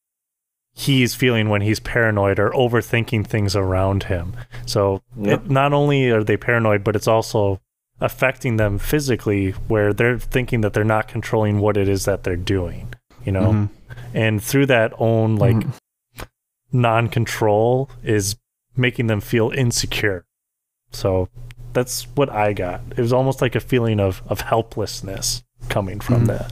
he's 0.74 1.14
feeling 1.14 1.50
when 1.50 1.62
he's 1.62 1.80
paranoid 1.82 2.40
or 2.40 2.50
overthinking 2.52 3.28
things 3.28 3.56
around 3.56 4.04
him. 4.04 4.34
So 4.66 5.02
Yep. 5.18 5.46
it, 5.46 5.50
not 5.52 5.74
only 5.74 6.10
are 6.10 6.24
they 6.24 6.38
paranoid, 6.38 6.84
but 6.86 6.96
it's 6.96 7.08
also 7.08 7.60
affecting 8.00 8.56
them 8.56 8.78
physically, 8.78 9.52
where 9.68 9.92
they're 9.92 10.18
thinking 10.18 10.62
that 10.62 10.72
they're 10.74 10.86
not 10.86 11.10
controlling 11.10 11.60
what 11.60 11.76
it 11.76 11.90
is 11.90 12.06
that 12.06 12.24
they're 12.24 12.38
doing. 12.38 12.94
You 13.26 13.34
know, 13.34 13.52
Mhm. 13.52 13.70
And 14.14 14.42
through 14.44 14.66
that 14.66 14.94
own 14.98 15.36
like 15.36 15.56
Mhm. 15.56 15.74
non-control 16.72 17.90
is 18.04 18.36
making 18.76 19.08
them 19.08 19.20
feel 19.22 19.50
insecure 19.52 20.26
so 20.92 21.28
that's 21.74 22.04
what 22.16 22.30
i 22.30 22.54
got 22.54 22.82
it 22.96 23.00
was 23.02 23.12
almost 23.14 23.42
like 23.42 23.56
a 23.56 23.60
feeling 23.60 24.00
of 24.00 24.22
of 24.28 24.42
helplessness 24.42 25.44
coming 25.68 26.00
from 26.00 26.24
Mhm. 26.26 26.28
that 26.28 26.52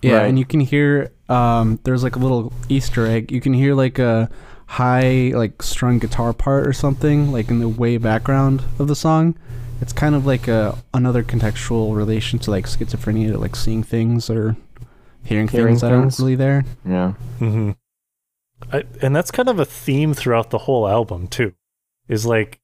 Yeah, 0.00 0.18
Right. 0.18 0.28
and 0.28 0.38
you 0.38 0.44
can 0.44 0.60
hear 0.60 1.10
um, 1.28 1.80
there's 1.82 2.04
like 2.04 2.14
a 2.14 2.20
little 2.20 2.52
Easter 2.68 3.04
egg. 3.04 3.32
You 3.32 3.40
can 3.40 3.52
hear 3.52 3.74
like 3.74 3.98
a 3.98 4.30
high 4.66 5.32
like 5.34 5.60
strung 5.60 5.98
guitar 5.98 6.32
part 6.32 6.68
or 6.68 6.72
something 6.72 7.32
like 7.32 7.48
in 7.50 7.58
the 7.58 7.68
way 7.68 7.96
background 7.98 8.62
of 8.78 8.86
the 8.86 8.94
song. 8.94 9.34
It's 9.80 9.92
kind 9.92 10.14
of 10.14 10.24
like 10.24 10.46
a 10.46 10.78
another 10.94 11.24
contextual 11.24 11.96
relation 11.96 12.38
to 12.40 12.50
like 12.52 12.66
schizophrenia, 12.66 13.32
to 13.32 13.38
like 13.38 13.56
seeing 13.56 13.82
things 13.82 14.30
or 14.30 14.54
hearing, 15.24 15.48
Hearing 15.48 15.74
things 15.74 15.80
that 15.82 15.92
aren't 15.92 16.18
really 16.18 16.34
there. 16.36 16.64
Yeah. 16.84 17.12
hmm 17.38 17.72
I, 18.72 18.82
and 19.00 19.14
that's 19.14 19.30
kind 19.30 19.48
of 19.48 19.58
a 19.60 19.64
theme 19.64 20.14
throughout 20.14 20.50
the 20.50 20.58
whole 20.58 20.88
album 20.88 21.28
too 21.28 21.54
is 22.08 22.26
like 22.26 22.58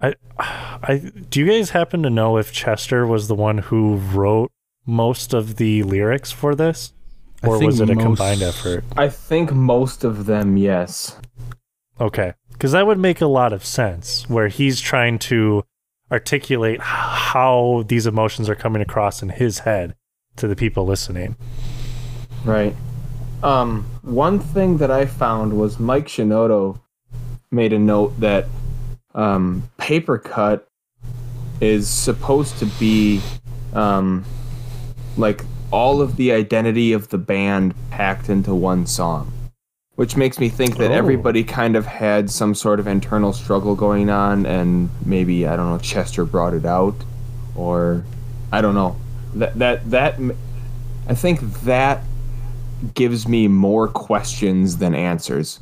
i 0.00 0.14
i 0.38 1.12
do 1.30 1.38
you 1.38 1.46
guys 1.46 1.70
happen 1.70 2.02
to 2.02 2.10
know 2.10 2.38
if 2.38 2.50
chester 2.52 3.06
was 3.06 3.28
the 3.28 3.34
one 3.36 3.58
who 3.58 3.96
wrote 3.98 4.50
most 4.84 5.32
of 5.32 5.56
the 5.56 5.84
lyrics 5.84 6.32
for 6.32 6.56
this 6.56 6.92
or 7.44 7.60
was 7.64 7.78
it 7.80 7.88
a 7.88 7.94
most- 7.94 8.04
combined 8.04 8.42
effort 8.42 8.82
I 8.96 9.08
think 9.08 9.52
most 9.52 10.02
of 10.02 10.26
them, 10.26 10.56
yes. 10.56 11.16
Okay. 12.00 12.32
Because 12.50 12.72
that 12.72 12.86
would 12.86 12.98
make 12.98 13.20
a 13.20 13.26
lot 13.26 13.52
of 13.52 13.64
sense 13.64 14.28
where 14.28 14.48
he's 14.48 14.80
trying 14.80 15.18
to 15.20 15.62
articulate 16.10 16.80
how 16.80 17.84
these 17.88 18.06
emotions 18.06 18.48
are 18.48 18.54
coming 18.54 18.82
across 18.82 19.22
in 19.22 19.28
his 19.28 19.60
head 19.60 19.94
to 20.36 20.48
the 20.48 20.56
people 20.56 20.84
listening. 20.86 21.36
Right. 22.44 22.74
Um, 23.42 23.84
one 24.02 24.38
thing 24.38 24.78
that 24.78 24.90
I 24.90 25.06
found 25.06 25.52
was 25.58 25.78
Mike 25.78 26.06
Shinoda 26.06 26.78
made 27.50 27.72
a 27.72 27.78
note 27.78 28.18
that 28.20 28.46
um, 29.14 29.68
Paper 29.78 30.18
Cut 30.18 30.68
is 31.60 31.88
supposed 31.88 32.58
to 32.58 32.66
be 32.78 33.20
um, 33.72 34.24
like 35.16 35.42
all 35.70 36.00
of 36.00 36.16
the 36.16 36.32
identity 36.32 36.92
of 36.92 37.08
the 37.08 37.18
band 37.18 37.74
packed 37.90 38.28
into 38.28 38.54
one 38.54 38.86
song. 38.86 39.32
Which 39.96 40.14
makes 40.14 40.38
me 40.38 40.50
think 40.50 40.76
that 40.76 40.90
Oh. 40.90 40.94
everybody 40.94 41.42
kind 41.42 41.74
of 41.74 41.86
had 41.86 42.30
some 42.30 42.54
sort 42.54 42.78
of 42.80 42.86
internal 42.86 43.32
struggle 43.32 43.74
going 43.74 44.10
on, 44.10 44.44
and 44.44 44.90
maybe 45.06 45.46
I 45.46 45.56
don't 45.56 45.70
know. 45.70 45.78
Chester 45.78 46.26
brought 46.26 46.52
it 46.52 46.66
out, 46.66 46.94
or 47.54 48.04
I 48.52 48.60
don't 48.60 48.74
know. 48.74 48.96
That 49.36 49.58
that 49.58 49.90
that 49.90 50.18
I 51.08 51.14
think 51.14 51.40
that 51.62 52.02
gives 52.94 53.26
me 53.28 53.48
more 53.48 53.88
questions 53.88 54.78
than 54.78 54.94
answers 54.94 55.60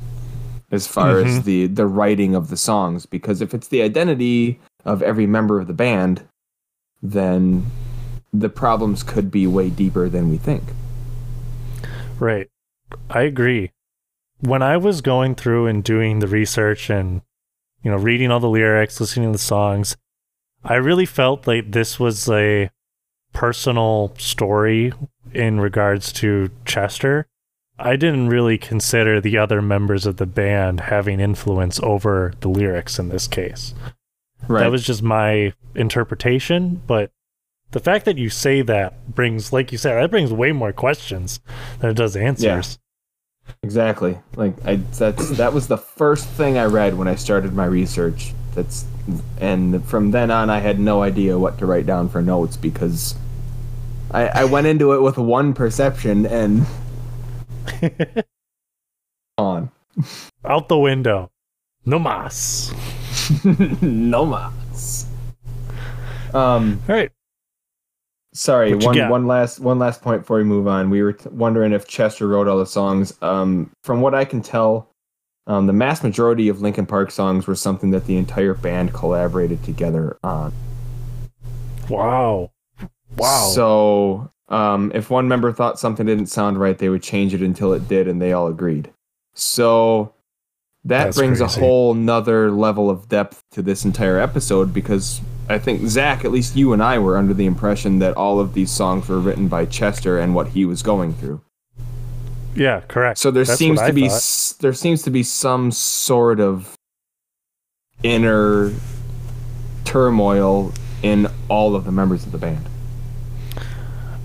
as 0.71 0.87
far 0.87 1.19
as 1.19 1.39
Mhm. 1.39 1.43
the 1.43 1.67
the 1.67 1.87
writing 1.87 2.35
of 2.35 2.49
the 2.49 2.57
songs 2.57 3.05
because 3.05 3.41
if 3.41 3.53
it's 3.53 3.67
the 3.69 3.81
identity 3.81 4.59
of 4.83 5.01
every 5.01 5.25
member 5.27 5.59
of 5.59 5.67
the 5.67 5.73
band 5.73 6.23
then 7.01 7.65
the 8.33 8.49
problems 8.49 9.01
could 9.03 9.31
be 9.31 9.47
way 9.47 9.69
deeper 9.69 10.09
than 10.09 10.29
we 10.29 10.37
think 10.37 10.63
Right. 12.19 12.47
I 13.09 13.21
agree. 13.23 13.71
When 14.39 14.61
I 14.61 14.77
was 14.77 15.01
going 15.01 15.35
through 15.35 15.67
and 15.67 15.83
doing 15.83 16.19
the 16.19 16.27
research 16.27 16.89
and, 16.89 17.21
you 17.83 17.91
know, 17.91 17.97
reading 17.97 18.31
all 18.31 18.39
the 18.39 18.49
lyrics, 18.49 18.99
listening 19.01 19.29
to 19.29 19.33
the 19.33 19.37
songs, 19.37 19.97
I 20.63 20.75
really 20.75 21.05
felt 21.05 21.45
like 21.47 21.71
this 21.71 21.99
was 21.99 22.29
a 22.29 22.69
personal 23.35 24.13
story 24.17 24.93
in 25.33 25.59
regards 25.59 26.11
to 26.13 26.49
Chester. 26.65 27.27
I 27.77 27.97
didn't 27.97 28.29
really 28.29 28.57
consider 28.57 29.19
the 29.19 29.37
other 29.37 29.61
members 29.61 30.05
of 30.05 30.15
the 30.15 30.25
band 30.25 30.79
having 30.79 31.19
influence 31.19 31.79
over 31.83 32.33
the 32.39 32.47
lyrics 32.47 32.97
in 32.97 33.09
this 33.09 33.27
case. 33.27 33.75
right 34.47 34.61
That 34.61 34.71
was 34.71 34.83
just 34.83 35.03
my 35.03 35.53
interpretation, 35.75 36.81
but 36.87 37.11
the 37.71 37.81
fact 37.81 38.05
that 38.05 38.17
you 38.17 38.29
say 38.29 38.61
that 38.61 39.13
brings, 39.13 39.51
like 39.51 39.73
you 39.73 39.77
said, 39.77 40.01
that 40.01 40.09
brings 40.09 40.31
way 40.31 40.53
more 40.53 40.71
questions 40.71 41.41
than 41.79 41.89
it 41.91 41.97
does 41.97 42.15
answers. 42.15 42.79
Yeah. 43.47 43.53
exactly 43.61 44.17
like 44.35 44.55
i 44.65 44.77
that's 44.97 45.29
that 45.37 45.53
was 45.53 45.67
the 45.67 45.77
first 45.77 46.25
thing 46.29 46.57
i 46.57 46.65
read 46.65 46.97
when 46.97 47.07
i 47.07 47.13
started 47.13 47.53
my 47.53 47.65
research 47.65 48.33
that's 48.55 48.85
and 49.39 49.85
from 49.85 50.09
then 50.09 50.31
on 50.31 50.49
i 50.49 50.57
had 50.57 50.79
no 50.79 51.03
idea 51.03 51.37
what 51.37 51.59
to 51.59 51.65
write 51.67 51.85
down 51.85 52.09
for 52.09 52.23
notes 52.23 52.57
because 52.57 53.13
i 54.15 54.41
i 54.41 54.43
went 54.43 54.67
into 54.67 54.93
it 54.93 55.01
with 55.01 55.17
one 55.17 55.53
perception 55.53 56.25
and 56.25 56.65
on 59.37 59.69
Out 60.43 60.67
the 60.69 60.77
window. 60.77 61.31
No 61.85 61.99
mas. 61.99 62.73
no 63.81 64.25
mas. 64.25 65.07
Um, 66.33 66.81
All 66.89 66.95
right. 66.95 67.11
sorry. 68.33 68.73
What 68.75 68.85
One 68.85 69.09
one 69.09 69.27
last 69.27 69.59
one 69.59 69.79
last 69.79 70.01
point 70.01 70.21
before 70.21 70.37
we 70.37 70.43
move 70.43 70.67
on. 70.67 70.89
We 70.89 71.01
were 71.01 71.13
t- 71.13 71.29
wondering 71.29 71.73
if 71.73 71.87
Chester 71.87 72.27
wrote 72.27 72.47
all 72.47 72.57
the 72.57 72.65
songs. 72.65 73.13
Um, 73.21 73.71
from 73.83 74.01
what 74.01 74.13
I 74.13 74.25
can 74.25 74.41
tell, 74.41 74.89
um, 75.47 75.67
the 75.67 75.73
mass 75.73 76.03
majority 76.03 76.49
of 76.49 76.61
Linkin 76.61 76.85
Park 76.85 77.11
songs 77.11 77.47
were 77.47 77.55
something 77.55 77.91
that 77.91 78.05
the 78.05 78.17
entire 78.17 78.53
band 78.53 78.93
collaborated 78.93 79.63
together 79.63 80.17
on. 80.23 80.51
Wow. 81.89 82.51
Wow. 83.17 83.49
So, 83.53 84.31
um, 84.49 84.91
if 84.93 85.09
one 85.09 85.27
member 85.27 85.51
thought 85.51 85.79
something 85.79 86.05
didn't 86.05 86.27
sound 86.27 86.59
right, 86.59 86.77
they 86.77 86.89
would 86.89 87.01
change 87.03 87.33
it 87.33 87.41
until 87.41 87.73
it 87.73 87.87
did, 87.87 88.07
and 88.07 88.21
they 88.21 88.33
all 88.33 88.47
agreed. 88.47 88.91
So 89.33 90.13
that 90.83 91.05
That's 91.05 91.17
brings 91.17 91.39
crazy. 91.39 91.59
a 91.59 91.63
whole 91.63 91.93
nother 91.93 92.51
level 92.51 92.89
of 92.89 93.09
depth 93.09 93.43
to 93.51 93.61
this 93.61 93.85
entire 93.85 94.19
episode 94.19 94.73
because 94.73 95.19
I 95.49 95.57
think 95.57 95.87
Zach, 95.87 96.23
at 96.25 96.31
least 96.31 96.55
you 96.55 96.73
and 96.73 96.83
I, 96.83 96.99
were 96.99 97.17
under 97.17 97.33
the 97.33 97.45
impression 97.45 97.99
that 97.99 98.15
all 98.15 98.39
of 98.39 98.53
these 98.53 98.69
songs 98.71 99.07
were 99.09 99.19
written 99.19 99.47
by 99.47 99.65
Chester 99.65 100.19
and 100.19 100.35
what 100.35 100.49
he 100.49 100.63
was 100.65 100.83
going 100.83 101.13
through. 101.13 101.41
yeah, 102.55 102.81
correct. 102.81 103.17
So 103.19 103.31
there 103.31 103.43
That's 103.43 103.57
seems 103.57 103.81
to 103.81 103.91
be 103.93 104.05
s- 104.05 104.53
there 104.59 104.73
seems 104.73 105.01
to 105.03 105.09
be 105.09 105.23
some 105.23 105.71
sort 105.71 106.39
of 106.39 106.75
inner 108.03 108.71
turmoil 109.85 110.71
in 111.01 111.27
all 111.49 111.75
of 111.75 111.85
the 111.85 111.91
members 111.91 112.25
of 112.25 112.31
the 112.31 112.37
band. 112.37 112.65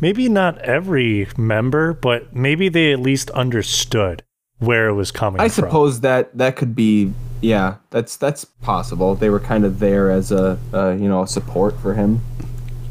Maybe 0.00 0.28
not 0.28 0.58
every 0.58 1.28
member, 1.36 1.92
but 1.94 2.34
maybe 2.34 2.68
they 2.68 2.92
at 2.92 3.00
least 3.00 3.30
understood 3.30 4.22
where 4.58 4.88
it 4.88 4.94
was 4.94 5.10
coming 5.10 5.40
I 5.40 5.48
from. 5.48 5.64
suppose 5.64 6.00
that 6.00 6.36
that 6.36 6.56
could 6.56 6.74
be 6.74 7.12
yeah, 7.42 7.76
that's 7.88 8.16
that's 8.16 8.44
possible. 8.44 9.14
They 9.14 9.30
were 9.30 9.40
kind 9.40 9.64
of 9.64 9.78
there 9.78 10.10
as 10.10 10.30
a 10.30 10.58
uh, 10.74 10.90
you 10.90 11.08
know 11.08 11.22
a 11.22 11.26
support 11.26 11.78
for 11.80 11.94
him. 11.94 12.20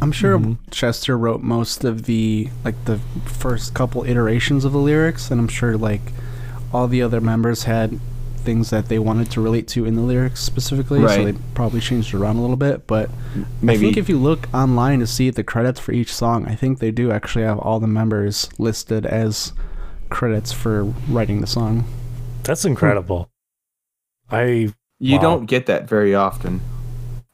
I'm 0.02 0.12
sure 0.12 0.40
Mhm. 0.40 0.58
Chester 0.72 1.18
wrote 1.18 1.42
most 1.42 1.84
of 1.84 2.04
the 2.04 2.50
like 2.64 2.86
the 2.86 3.00
first 3.26 3.74
couple 3.74 4.04
iterations 4.06 4.66
of 4.66 4.72
the 4.72 4.80
lyrics, 4.80 5.30
and 5.30 5.40
I'm 5.40 5.48
sure 5.50 5.78
like 5.78 6.14
all 6.74 6.88
the 6.88 7.02
other 7.02 7.20
members 7.22 7.64
had 7.64 8.00
things 8.40 8.70
that 8.72 8.88
they 8.90 9.00
wanted 9.00 9.30
to 9.32 9.42
relate 9.42 9.68
to 9.70 9.86
in 9.86 9.96
the 9.96 10.02
lyrics 10.02 10.42
specifically, 10.42 11.00
so 11.08 11.24
they 11.26 11.34
probably 11.54 11.80
changed 11.80 12.14
around 12.14 12.38
a 12.38 12.42
little 12.42 12.56
bit. 12.56 12.88
But 12.88 13.10
Maybe 13.62 13.78
I 13.78 13.82
think 13.82 13.98
if 13.98 14.10
you 14.10 14.18
look 14.18 14.48
online 14.54 15.00
to 15.00 15.08
see 15.08 15.30
the 15.30 15.44
credits 15.44 15.80
for 15.80 15.92
each 15.92 16.14
song, 16.14 16.46
I 16.48 16.56
think 16.56 16.80
they 16.80 16.92
do 16.92 17.12
actually 17.12 17.46
have 17.46 17.60
all 17.60 17.80
the 17.80 17.88
members 17.88 18.50
listed 18.58 19.06
as 19.06 19.54
credits 20.10 20.52
for 20.52 20.84
writing 21.08 21.42
the 21.42 21.48
song. 21.48 21.86
That's 22.44 22.66
incredible. 22.66 23.30
I 24.32 24.74
you 25.00 25.16
Wow. 25.16 25.22
don't 25.22 25.46
get 25.46 25.66
that 25.68 25.88
very 25.88 26.14
often. 26.14 26.62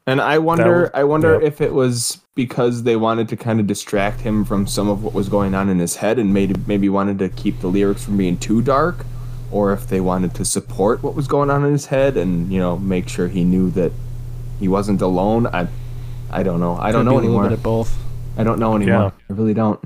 And 0.07 0.21
I 0.21 0.37
wonder 0.37 0.81
was- 0.81 0.89
I 0.93 1.03
wonder 1.03 1.39
yeah. 1.41 1.47
if 1.47 1.61
it 1.61 1.73
was 1.73 2.19
because 2.35 2.83
they 2.83 2.95
wanted 2.95 3.27
to 3.29 3.37
kind 3.37 3.59
of 3.59 3.65
distract 3.67 4.21
him 4.21 4.43
from 4.45 4.67
some 4.67 4.87
of 4.89 5.03
what 5.03 5.13
was 5.13 5.29
going 5.29 5.55
on 5.55 5.69
in 5.69 5.79
his 5.79 5.95
head 5.95 6.19
and 6.19 6.33
maybe 6.33 6.55
maybe 6.67 6.89
wanted 6.89 7.17
to 7.19 7.29
keep 7.29 7.59
the 7.61 7.67
lyrics 7.67 8.03
from 8.05 8.17
being 8.17 8.37
too 8.37 8.61
dark 8.61 9.05
or 9.51 9.73
if 9.73 9.87
they 9.87 9.99
wanted 10.01 10.33
to 10.35 10.45
support 10.45 11.03
what 11.03 11.15
was 11.15 11.27
going 11.27 11.49
on 11.49 11.63
in 11.65 11.71
his 11.71 11.87
head 11.87 12.17
and 12.17 12.51
you 12.51 12.59
know 12.59 12.77
make 12.77 13.07
sure 13.09 13.27
he 13.27 13.43
knew 13.43 13.69
that 13.71 13.91
he 14.59 14.67
wasn't 14.67 15.01
alone. 15.01 15.47
I 15.47 15.67
I 16.31 16.43
don't 16.43 16.59
know. 16.59 16.75
I 16.77 16.91
don't 16.91 17.05
Could 17.05 17.09
be 17.09 17.15
know 17.15 17.19
a 17.19 17.21
little 17.21 17.29
anymore. 17.29 17.43
bit 17.49 17.51
of 17.53 17.63
both. 17.63 17.97
I 18.37 18.43
don't 18.43 18.59
know 18.59 18.75
anymore. 18.75 19.13
Yeah. 19.17 19.25
I 19.29 19.33
really 19.37 19.53
don't. 19.53 19.79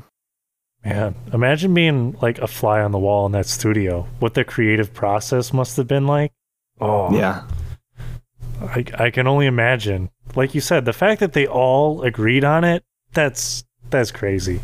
Man, 0.86 1.14
imagine 1.34 1.74
being 1.74 2.16
like 2.22 2.40
a 2.40 2.48
fly 2.48 2.82
on 2.82 2.92
the 2.92 2.98
wall 3.00 3.26
in 3.26 3.34
that 3.34 3.46
studio. 3.46 4.08
What 4.20 4.34
the 4.34 4.46
creative 4.46 4.94
process 4.94 5.52
must 5.52 5.76
have 5.78 5.88
been 5.88 6.08
like. 6.08 6.32
Oh, 6.80 7.14
Yeah. 7.14 7.44
I, 8.62 8.86
I 8.98 9.10
can 9.10 9.28
only 9.28 9.46
imagine. 9.46 10.10
Like 10.36 10.54
you 10.56 10.62
said, 10.62 10.86
the 10.86 10.94
fact 10.94 11.20
that 11.20 11.34
they 11.34 11.48
all 11.48 12.02
agreed 12.04 12.44
on 12.44 12.64
it, 12.64 12.84
that's 13.14 13.64
that's 13.90 14.12
crazy. 14.12 14.62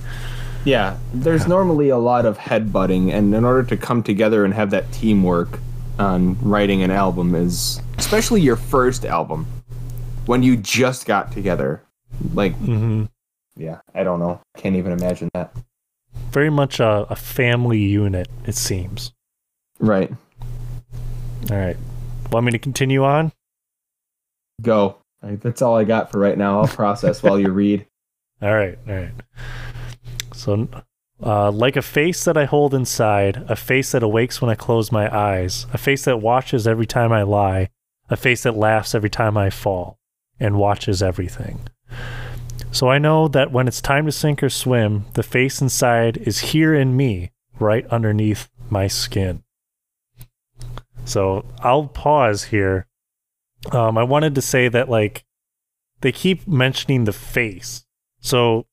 Yeah, 0.65 0.97
there's 1.13 1.47
normally 1.47 1.89
a 1.89 1.97
lot 1.97 2.25
of 2.25 2.37
headbutting, 2.37 3.13
and 3.13 3.33
in 3.33 3.45
order 3.45 3.63
to 3.63 3.77
come 3.77 4.01
together 4.01 4.43
and 4.43 4.53
have 4.53 4.71
that 4.71 4.91
teamwork 4.91 5.59
on 5.99 6.37
writing 6.41 6.81
an 6.81 6.91
album 6.91 7.35
is, 7.35 7.81
especially 7.97 8.41
your 8.41 8.55
first 8.55 9.05
album, 9.05 9.45
when 10.25 10.43
you 10.43 10.57
just 10.57 11.05
got 11.05 11.31
together. 11.31 11.83
Like, 12.33 12.53
hmm 12.55 13.05
yeah, 13.57 13.79
I 13.93 14.03
don't 14.03 14.19
know. 14.19 14.41
Can't 14.57 14.75
even 14.75 14.91
imagine 14.91 15.29
that. 15.33 15.55
Very 16.31 16.49
much 16.49 16.79
a, 16.79 17.05
a 17.09 17.15
family 17.15 17.79
unit, 17.79 18.27
it 18.45 18.55
seems. 18.55 19.13
Right. 19.79 20.11
All 21.49 21.57
right. 21.57 21.77
Want 22.31 22.45
me 22.45 22.51
to 22.51 22.59
continue 22.59 23.03
on? 23.05 23.31
Go. 24.61 24.97
That's 25.21 25.61
all 25.61 25.75
I 25.77 25.85
got 25.85 26.11
for 26.11 26.19
right 26.19 26.37
now. 26.37 26.59
I'll 26.61 26.67
process 26.67 27.23
while 27.23 27.39
you 27.39 27.51
read. 27.51 27.85
All 28.41 28.53
right, 28.53 28.77
all 28.87 28.93
right. 28.93 29.11
So, 30.35 30.67
uh, 31.23 31.49
like 31.51 31.75
a 31.75 31.81
face 31.81 32.25
that 32.25 32.37
I 32.37 32.45
hold 32.45 32.73
inside, 32.73 33.45
a 33.47 33.55
face 33.55 33.93
that 33.93 34.03
awakes 34.03 34.41
when 34.41 34.51
I 34.51 34.55
close 34.55 34.91
my 34.91 35.13
eyes, 35.15 35.65
a 35.73 35.77
face 35.77 36.05
that 36.05 36.21
watches 36.21 36.67
every 36.67 36.85
time 36.85 37.11
I 37.11 37.23
lie, 37.23 37.69
a 38.09 38.17
face 38.17 38.43
that 38.43 38.57
laughs 38.57 38.93
every 38.93 39.09
time 39.09 39.37
I 39.37 39.49
fall, 39.49 39.97
and 40.39 40.57
watches 40.57 41.01
everything. 41.01 41.61
So 42.71 42.89
I 42.89 42.97
know 42.97 43.29
that 43.29 43.51
when 43.51 43.67
it's 43.67 43.79
time 43.79 44.05
to 44.05 44.11
sink 44.11 44.43
or 44.43 44.49
swim, 44.49 45.05
the 45.13 45.23
face 45.23 45.61
inside 45.61 46.17
is 46.17 46.51
here 46.51 46.75
in 46.75 46.97
me, 46.97 47.31
right 47.57 47.87
underneath 47.87 48.49
my 48.69 48.87
skin. 48.87 49.41
So 51.05 51.45
I'll 51.61 51.87
pause 51.87 52.45
here. 52.45 52.87
Um, 53.71 53.97
I 53.97 54.03
wanted 54.03 54.35
to 54.35 54.41
say 54.41 54.67
that, 54.67 54.89
like, 54.89 55.23
they 56.01 56.11
keep 56.11 56.45
mentioning 56.45 57.05
the 57.05 57.13
face. 57.13 57.85
So 58.19 58.65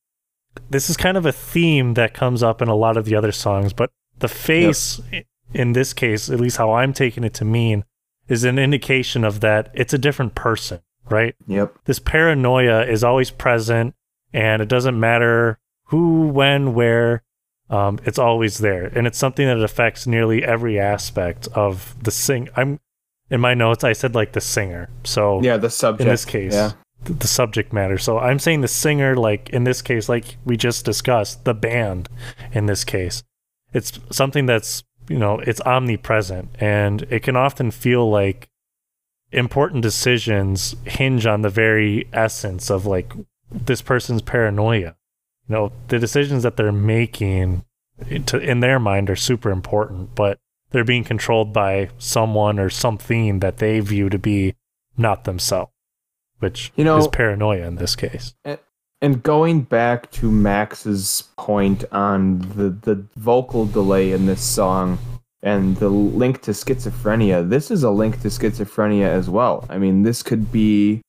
this 0.69 0.89
is 0.89 0.97
kind 0.97 1.17
of 1.17 1.25
a 1.25 1.31
theme 1.31 1.93
that 1.95 2.13
comes 2.13 2.43
up 2.43 2.61
in 2.61 2.67
a 2.67 2.75
lot 2.75 2.97
of 2.97 3.05
the 3.05 3.15
other 3.15 3.31
songs, 3.31 3.73
but 3.73 3.89
the 4.19 4.27
face 4.27 5.01
i- 5.11 5.25
in 5.53 5.73
this 5.73 5.93
case, 5.93 6.29
at 6.29 6.39
least 6.39 6.57
how 6.57 6.73
I'm 6.73 6.93
taking 6.93 7.23
it 7.23 7.33
to 7.35 7.45
mean, 7.45 7.83
is 8.27 8.43
an 8.43 8.57
indication 8.57 9.23
of 9.23 9.39
that 9.41 9.69
it's 9.73 9.93
a 9.93 9.97
different 9.97 10.33
person, 10.35 10.79
right? 11.09 11.35
Yep. 11.47 11.75
This 11.85 11.99
paranoia 11.99 12.85
is 12.85 13.03
always 13.03 13.29
present 13.29 13.93
and 14.33 14.61
it 14.61 14.67
doesn't 14.69 14.99
matter 14.99 15.59
who, 15.85 16.27
when, 16.29 16.73
where. 16.73 17.21
Um, 17.69 17.97
it's 18.05 18.19
always 18.19 18.59
there, 18.59 18.85
and 18.93 19.07
it's 19.07 19.17
something 19.17 19.47
that 19.47 19.57
affects 19.63 20.05
nearly 20.05 20.43
every 20.43 20.79
aspect 20.79 21.47
of 21.55 21.95
the 22.03 22.11
sing. 22.11 22.49
I'm 22.55 22.79
in 23.31 23.39
my 23.41 23.55
notes. 23.55 23.83
I 23.83 23.93
said 23.93 24.13
like 24.13 24.33
the 24.33 24.41
singer, 24.41 24.89
so 25.03 25.41
Yeah, 25.41 25.57
the 25.57 25.71
subject. 25.71 26.01
in 26.01 26.07
this 26.09 26.25
case 26.25 26.53
Yeah. 26.53 26.71
Th- 27.05 27.19
the 27.19 27.27
subject 27.27 27.73
matter. 27.73 27.97
So 27.97 28.19
i'm 28.19 28.39
saying 28.39 28.61
the 28.61 28.67
singer 28.67 29.15
like 29.15 29.49
in 29.49 29.63
this 29.63 29.81
case 29.81 30.09
like 30.09 30.37
we 30.45 30.57
just 30.57 30.85
discussed 30.85 31.45
the 31.45 31.53
band 31.53 32.09
in 32.53 32.65
this 32.65 32.83
case 32.83 33.23
it's 33.73 33.99
something 34.11 34.45
that's 34.45 34.83
you 35.09 35.17
know 35.17 35.39
it's 35.39 35.61
omnipresent. 35.61 36.49
And 36.59 37.03
it 37.09 37.23
can 37.23 37.35
often 37.35 37.71
feel 37.71 38.09
like 38.09 38.49
important 39.31 39.81
decisions 39.81 40.75
hinge 40.85 41.25
on 41.25 41.41
the 41.41 41.49
very 41.49 42.07
essence 42.13 42.69
of 42.69 42.85
like 42.85 43.11
this 43.51 43.81
person's 43.81 44.21
paranoia. 44.21 44.95
You 45.47 45.55
know 45.55 45.71
the 45.87 45.99
decisions 45.99 46.43
that 46.43 46.55
they're 46.55 46.71
making 46.71 47.65
to, 48.27 48.37
in 48.37 48.59
their 48.59 48.79
mind 48.79 49.09
are 49.09 49.15
super 49.15 49.51
important 49.51 50.15
but 50.15 50.39
they're 50.71 50.83
being 50.83 51.03
controlled 51.03 51.53
by 51.53 51.89
someone 51.99 52.57
or 52.57 52.69
something 52.69 53.39
that 53.39 53.57
they 53.57 53.79
view 53.79 54.09
to 54.09 54.17
be 54.17 54.55
not 54.97 55.25
themselves 55.25 55.72
which 56.43 56.71
You 56.75 56.83
know- 56.83 56.97
is 56.97 57.07
paranoia 57.07 57.65
in 57.65 57.75
this 57.75 57.95
case. 57.95 58.35
And 59.01 59.21
going 59.21 59.63
back 59.63 60.11
to 60.11 60.31
Max's 60.31 61.23
point 61.37 61.83
on 61.91 62.39
the, 62.55 62.69
the 62.69 63.03
vocal 63.17 63.65
delay 63.65 64.11
in 64.13 64.27
this 64.27 64.41
song 64.41 64.97
and 65.41 65.75
the 65.77 65.89
link 65.89 66.41
to 66.43 66.51
schizophrenia, 66.51 67.49
this 67.49 67.69
is 67.69 67.83
a 67.83 67.91
link 67.91 68.21
to 68.21 68.29
schizophrenia 68.29 69.07
as 69.07 69.29
well. 69.29 69.65
I 69.69 69.77
mean, 69.77 70.03
this 70.03 70.23
could 70.23 70.53
be 70.53 71.01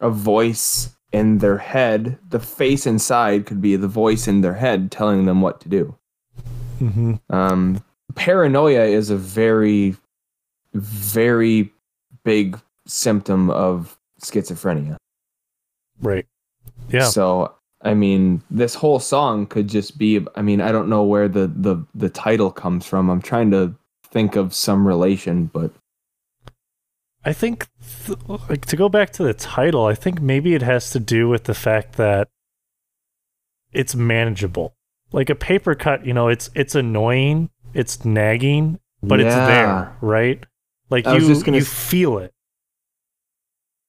a 0.00 0.08
voice 0.10 0.96
in 1.10 1.38
their 1.38 1.58
head. 1.58 2.18
The 2.28 2.38
face 2.38 2.86
inside 2.86 3.46
could 3.46 3.60
be 3.60 3.74
the 3.74 3.88
voice 3.88 4.28
in 4.28 4.40
their 4.42 4.54
head 4.54 4.92
telling 4.92 5.24
them 5.24 5.40
what 5.40 5.60
to 5.62 5.68
do. 5.68 5.96
Mm-hmm. 6.80 7.14
Um, 7.30 7.82
paranoia 8.14 8.84
is 8.84 9.10
a 9.10 9.16
very, 9.16 9.96
very 10.74 11.72
big 12.22 12.60
symptom 12.86 13.50
of 13.50 13.95
schizophrenia. 14.22 14.96
Right. 16.00 16.26
Yeah. 16.88 17.04
So 17.04 17.54
I 17.82 17.94
mean, 17.94 18.42
this 18.50 18.74
whole 18.74 18.98
song 18.98 19.46
could 19.46 19.68
just 19.68 19.98
be. 19.98 20.24
I 20.34 20.42
mean, 20.42 20.60
I 20.60 20.72
don't 20.72 20.88
know 20.88 21.02
where 21.04 21.28
the 21.28 21.46
the 21.46 21.84
the 21.94 22.08
title 22.08 22.50
comes 22.50 22.86
from. 22.86 23.10
I'm 23.10 23.22
trying 23.22 23.50
to 23.52 23.74
think 24.10 24.36
of 24.36 24.54
some 24.54 24.86
relation, 24.86 25.46
but 25.46 25.72
I 27.24 27.32
think, 27.32 27.66
th- 28.06 28.18
like, 28.48 28.64
to 28.66 28.76
go 28.76 28.88
back 28.88 29.10
to 29.14 29.24
the 29.24 29.34
title, 29.34 29.84
I 29.84 29.94
think 29.94 30.20
maybe 30.20 30.54
it 30.54 30.62
has 30.62 30.90
to 30.90 31.00
do 31.00 31.28
with 31.28 31.44
the 31.44 31.54
fact 31.54 31.96
that 31.96 32.28
it's 33.72 33.94
manageable. 33.94 34.74
Like 35.12 35.28
a 35.28 35.34
paper 35.34 35.74
cut, 35.74 36.06
you 36.06 36.14
know, 36.14 36.28
it's 36.28 36.50
it's 36.54 36.74
annoying, 36.74 37.50
it's 37.74 38.04
nagging, 38.04 38.78
but 39.02 39.20
it's 39.20 39.34
there, 39.34 39.96
right? 40.00 40.44
Like 40.88 41.04
you 41.04 41.34
you 41.56 41.56
s- 41.58 41.68
feel 41.68 42.18
it. 42.18 42.32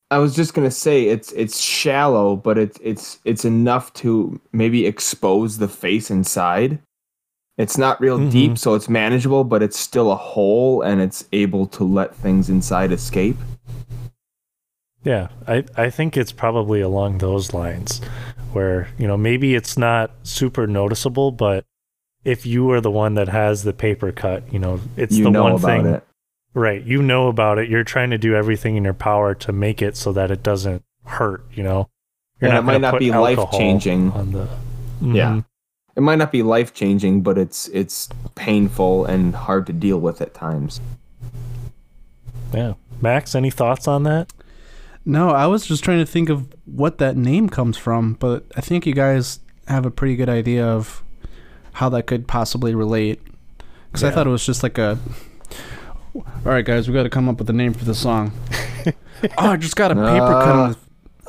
I 0.09 0.19
was 0.19 0.35
just 0.35 0.53
gonna 0.53 0.71
say 0.71 1.07
it's 1.07 1.31
it's 1.33 1.59
shallow, 1.59 2.35
but 2.35 2.57
it's 2.57 2.79
it's 2.81 3.19
it's 3.25 3.43
enough 3.45 3.91
to 3.95 4.39
maybe 4.53 4.85
expose 4.85 5.57
the 5.57 5.67
face 5.67 6.09
inside. 6.09 6.79
It's 7.57 7.77
not 7.77 7.99
real 7.99 8.19
Mhm. 8.19 8.31
deep, 8.31 8.57
so 8.57 8.75
it's 8.75 8.87
manageable, 8.87 9.43
but 9.43 9.63
it's 9.63 9.77
still 9.79 10.11
a 10.11 10.15
hole, 10.15 10.81
and 10.81 11.01
it's 11.01 11.25
able 11.33 11.65
to 11.67 11.83
let 11.83 12.15
things 12.15 12.49
inside 12.49 12.91
escape. 12.91 13.35
Yeah, 15.03 15.29
I, 15.47 15.63
I 15.75 15.89
think 15.89 16.15
it's 16.17 16.31
probably 16.31 16.81
along 16.81 17.17
those 17.19 17.53
lines 17.53 18.01
where, 18.51 18.89
you 18.97 19.07
know, 19.07 19.17
maybe 19.17 19.55
it's 19.55 19.77
not 19.77 20.11
super 20.23 20.67
noticeable, 20.67 21.31
but 21.31 21.65
if 22.25 22.45
you 22.45 22.69
are 22.71 22.81
the 22.81 22.91
one 22.91 23.13
that 23.15 23.29
has 23.29 23.63
the 23.63 23.73
paper 23.73 24.11
cut, 24.11 24.43
you 24.51 24.59
know, 24.59 24.79
it's 24.97 25.15
you 25.17 25.23
the 25.25 25.31
know 25.31 25.43
one 25.43 25.59
thing. 25.59 25.85
it. 25.85 26.06
Right. 26.57 26.83
You 26.83 27.03
know 27.03 27.27
about 27.27 27.59
it. 27.59 27.69
You're 27.69 27.83
trying 27.83 28.09
to 28.09 28.17
do 28.17 28.33
everything 28.33 28.77
in 28.77 28.83
your 28.83 28.95
power 28.95 29.35
to 29.35 29.51
make 29.51 29.79
it 29.83 29.95
so 29.95 30.11
that 30.13 30.31
it 30.31 30.41
doesn't 30.41 30.83
hurt, 31.05 31.45
you 31.53 31.61
know? 31.61 31.87
You're 32.41 32.49
And 32.49 32.57
it 32.57 32.61
might 32.63 32.71
gonna 32.73 32.79
not 32.79 32.93
put 32.93 32.99
be 32.99 33.11
life-changing. 33.11 34.11
On 34.13 34.31
the, 34.31 34.47
Yeah. 34.99 35.33
Mhm. 35.33 35.45
It 35.95 36.01
might 36.01 36.15
not 36.17 36.31
be 36.31 36.41
life 36.41 36.73
changing, 36.73 37.21
but 37.21 37.37
it's 37.37 37.67
it's 37.67 38.09
painful 38.33 39.05
and 39.05 39.35
hard 39.35 39.67
to 39.67 39.73
deal 39.73 39.99
with 39.99 40.19
at 40.19 40.33
times. 40.33 40.81
Yeah. 42.51 42.73
Max, 43.01 43.35
any 43.35 43.51
thoughts 43.51 43.87
on 43.87 44.01
that? 44.03 44.33
No, 45.05 45.29
I 45.29 45.45
was 45.45 45.67
just 45.67 45.83
trying 45.83 45.99
to 45.99 46.05
think 46.07 46.29
of 46.29 46.47
what 46.65 46.97
that 46.97 47.15
name 47.15 47.49
comes 47.49 47.77
from, 47.77 48.13
but 48.19 48.45
I 48.55 48.61
think 48.61 48.87
you 48.87 48.93
guys 48.93 49.41
have 49.67 49.85
a 49.85 49.91
pretty 49.91 50.15
good 50.15 50.29
idea 50.29 50.65
of 50.65 51.03
how 51.73 51.89
that 51.89 52.07
could 52.07 52.27
possibly 52.27 52.73
relate. 52.73 53.21
Because 53.91 54.03
I 54.03 54.09
thought 54.09 54.25
it 54.25 54.31
was 54.31 54.45
just 54.45 54.63
like 54.63 54.79
a. 54.79 54.97
All 56.25 56.51
right, 56.51 56.65
guys, 56.65 56.87
we 56.87 56.93
got 56.93 57.03
to 57.03 57.09
come 57.09 57.27
up 57.29 57.37
with 57.39 57.49
a 57.49 57.53
name 57.53 57.73
for 57.73 57.85
the 57.85 57.93
song. 57.95 58.31
oh, 58.87 58.91
I 59.37 59.57
just 59.57 59.75
got 59.75 59.91
a 59.91 59.95
paper 59.95 60.19
cut. 60.19 60.45
Uh, 60.45 60.61
on 60.63 60.71
the- 60.71 60.77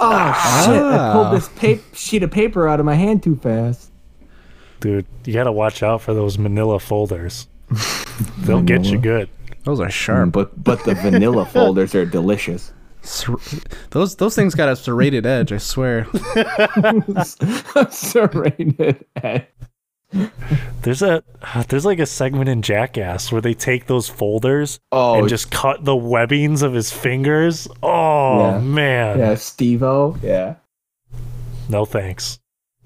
Oh 0.00 0.62
shit! 0.64 0.76
I 0.80 0.96
Ah. 0.96 1.12
pulled 1.12 1.32
this 1.36 1.48
pa- 1.48 1.82
sheet 1.92 2.22
of 2.22 2.30
paper 2.30 2.68
out 2.68 2.78
of 2.78 2.86
my 2.86 2.94
hand 2.94 3.20
too 3.22 3.34
fast. 3.34 3.90
Dude, 4.78 5.06
you 5.24 5.32
got 5.32 5.44
to 5.44 5.52
watch 5.52 5.82
out 5.82 6.00
for 6.02 6.14
those 6.14 6.38
manila 6.38 6.78
folders. 6.78 7.48
They'll 8.38 8.62
get 8.62 8.84
you 8.84 8.96
good. 8.98 9.28
Those 9.64 9.80
are 9.80 9.90
sharp. 9.90 10.30
But 10.30 10.62
but 10.62 10.84
the 10.84 10.94
vanilla 10.94 11.44
folders 11.52 11.96
are 11.96 12.06
delicious. 12.06 12.72
Ser- 13.02 13.34
those 13.90 14.14
those 14.14 14.36
things 14.36 14.54
got 14.54 14.68
a 14.68 14.76
serrated 14.76 15.26
edge. 15.26 15.50
I 15.52 15.58
swear. 15.58 16.06
Serrated 17.90 19.04
edge. 19.16 19.46
There's 20.82 21.02
a 21.02 21.22
there's 21.68 21.84
like 21.84 21.98
a 21.98 22.06
segment 22.06 22.48
in 22.48 22.62
Jackass 22.62 23.30
where 23.30 23.40
they 23.42 23.52
take 23.52 23.86
those 23.86 24.08
folders 24.08 24.80
Oh, 24.90 25.18
and 25.18 25.28
just 25.28 25.50
cut 25.50 25.84
the 25.84 25.96
webbings 25.96 26.62
of 26.62 26.72
his 26.72 26.90
fingers. 26.92 27.68
Oh 27.82 28.38
Yeah. 28.52 28.58
man. 28.60 29.18
yeah, 29.18 29.34
Steve-O. 29.34 30.16
Yeah. 30.22 30.54
No 31.68 31.84
thanks. 31.84 32.38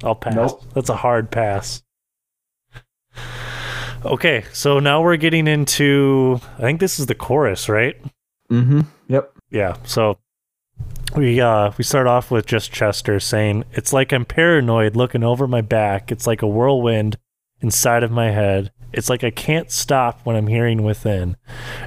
I'll 0.03 0.17
pass. 0.17 0.35
Nope. 0.35 0.65
That's 0.75 0.89
a 0.89 0.97
hard 0.97 1.31
pass. 1.31 1.83
Okay, 4.05 4.45
so 4.53 4.81
now 4.81 5.01
we're 5.01 5.17
getting 5.17 5.47
into 5.47 6.41
I 6.59 6.63
think 6.63 6.81
this 6.81 6.99
is 6.99 7.07
the 7.07 7.15
chorus, 7.15 7.69
right? 7.69 7.97
Mm-hmm. 8.51 8.81
Yep. 9.09 9.33
Yeah. 9.51 9.77
So 9.85 10.19
we 11.17 11.41
uh 11.41 11.73
we 11.79 11.85
start 11.85 12.07
off 12.07 12.31
with 12.31 12.47
just 12.47 12.73
Chester 12.73 13.21
saying, 13.21 13.65
"It's 13.73 13.93
like 13.93 14.13
I'm 14.13 14.25
paranoid 14.25 14.97
looking 14.97 15.25
over 15.25 15.47
my 15.47 15.61
back. 15.61 16.11
It's 16.11 16.27
like 16.27 16.43
a 16.43 16.47
whirlwind 16.47 17.17
inside 17.61 18.03
of 18.03 18.11
my 18.11 18.31
head. 18.31 18.73
It's 18.93 19.09
like 19.09 19.25
I 19.25 19.31
can't 19.31 19.71
stop 19.71 20.21
when 20.25 20.37
I'm 20.37 20.47
hearing 20.49 20.83
within. 20.83 21.37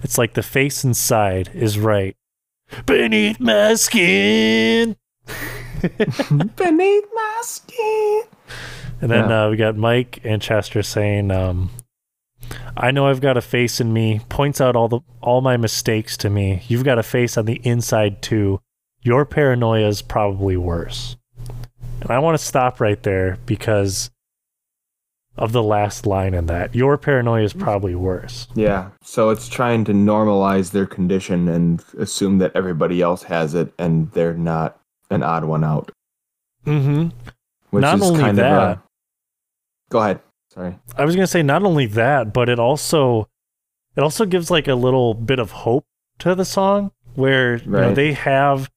It's 0.04 0.18
like 0.18 0.34
the 0.34 0.44
face 0.44 0.84
inside 0.84 1.50
is 1.54 1.78
right 1.80 2.16
beneath 2.86 3.40
my 3.40 3.76
skin." 3.76 4.96
Beneath 6.56 7.04
my 7.14 7.40
skin. 7.44 8.24
And 9.02 9.12
then 9.12 9.30
Yeah. 9.30 9.46
uh, 9.46 9.50
we 9.50 9.58
got 9.58 9.76
Mike 9.76 10.20
and 10.24 10.42
Chester 10.42 10.82
saying, 10.82 11.30
um, 11.32 11.70
"I 12.78 12.92
know 12.92 13.08
I've 13.08 13.22
got 13.22 13.38
a 13.38 13.42
face 13.42 13.80
in 13.82 13.92
me. 13.94 14.22
Points 14.30 14.62
out 14.62 14.76
all 14.76 14.88
the 14.88 15.00
all 15.22 15.42
my 15.42 15.58
mistakes 15.58 16.16
to 16.18 16.30
me. 16.30 16.64
You've 16.68 16.84
got 16.84 16.98
a 16.98 17.04
face 17.04 17.38
on 17.38 17.46
the 17.46 17.60
inside 17.64 18.22
too. 18.22 18.62
Your 19.06 19.24
paranoia 19.24 19.88
is 19.88 20.02
probably 20.02 20.58
worse." 20.58 21.16
And 22.02 22.12
I 22.12 22.20
want 22.20 22.38
to 22.38 22.44
stop 22.44 22.82
right 22.82 23.02
there 23.04 23.38
because 23.46 24.12
of 25.38 25.52
the 25.52 25.64
last 25.64 26.06
line 26.06 26.34
in 26.34 26.46
that. 26.48 26.74
Your 26.74 26.98
paranoia 26.98 27.44
is 27.44 27.54
probably 27.54 27.94
worse. 27.96 28.48
Yeah. 28.56 28.90
So 29.02 29.30
it's 29.30 29.48
trying 29.50 29.84
to 29.86 29.92
normalize 29.92 30.72
their 30.72 30.86
condition 30.86 31.48
and 31.50 31.84
assume 32.00 32.38
that 32.40 32.52
everybody 32.56 33.02
else 33.02 33.24
has 33.24 33.54
it 33.54 33.74
and 33.78 34.12
they're 34.12 34.34
not 34.34 34.80
an 35.10 35.24
odd 35.24 35.44
one 35.46 35.64
out. 35.64 35.92
Mm-hmm. 36.66 37.10
Which 37.72 37.82
Not 37.82 37.98
is 37.98 38.04
only 38.04 38.20
kind 38.22 38.38
that- 38.38 38.52
of 38.54 38.78
a. 38.78 38.84
Go 39.90 40.00
ahead. 40.00 40.20
Sorry. 40.54 40.80
I 40.98 41.06
was 41.06 41.16
gonna 41.16 41.28
say 41.28 41.44
not 41.44 41.64
only 41.64 41.86
that, 41.88 42.34
but 42.34 42.48
it 42.50 42.60
also 42.60 43.28
it 43.96 44.02
also 44.02 44.26
gives 44.26 44.50
like 44.50 44.68
a 44.68 44.76
little 44.76 45.14
bit 45.14 45.38
of 45.40 45.52
hope 45.52 45.86
to 46.20 46.34
the 46.34 46.46
song 46.46 46.92
where 47.16 47.58
you 47.58 47.70
know 47.72 47.94
they 47.94 48.14
have 48.14 48.70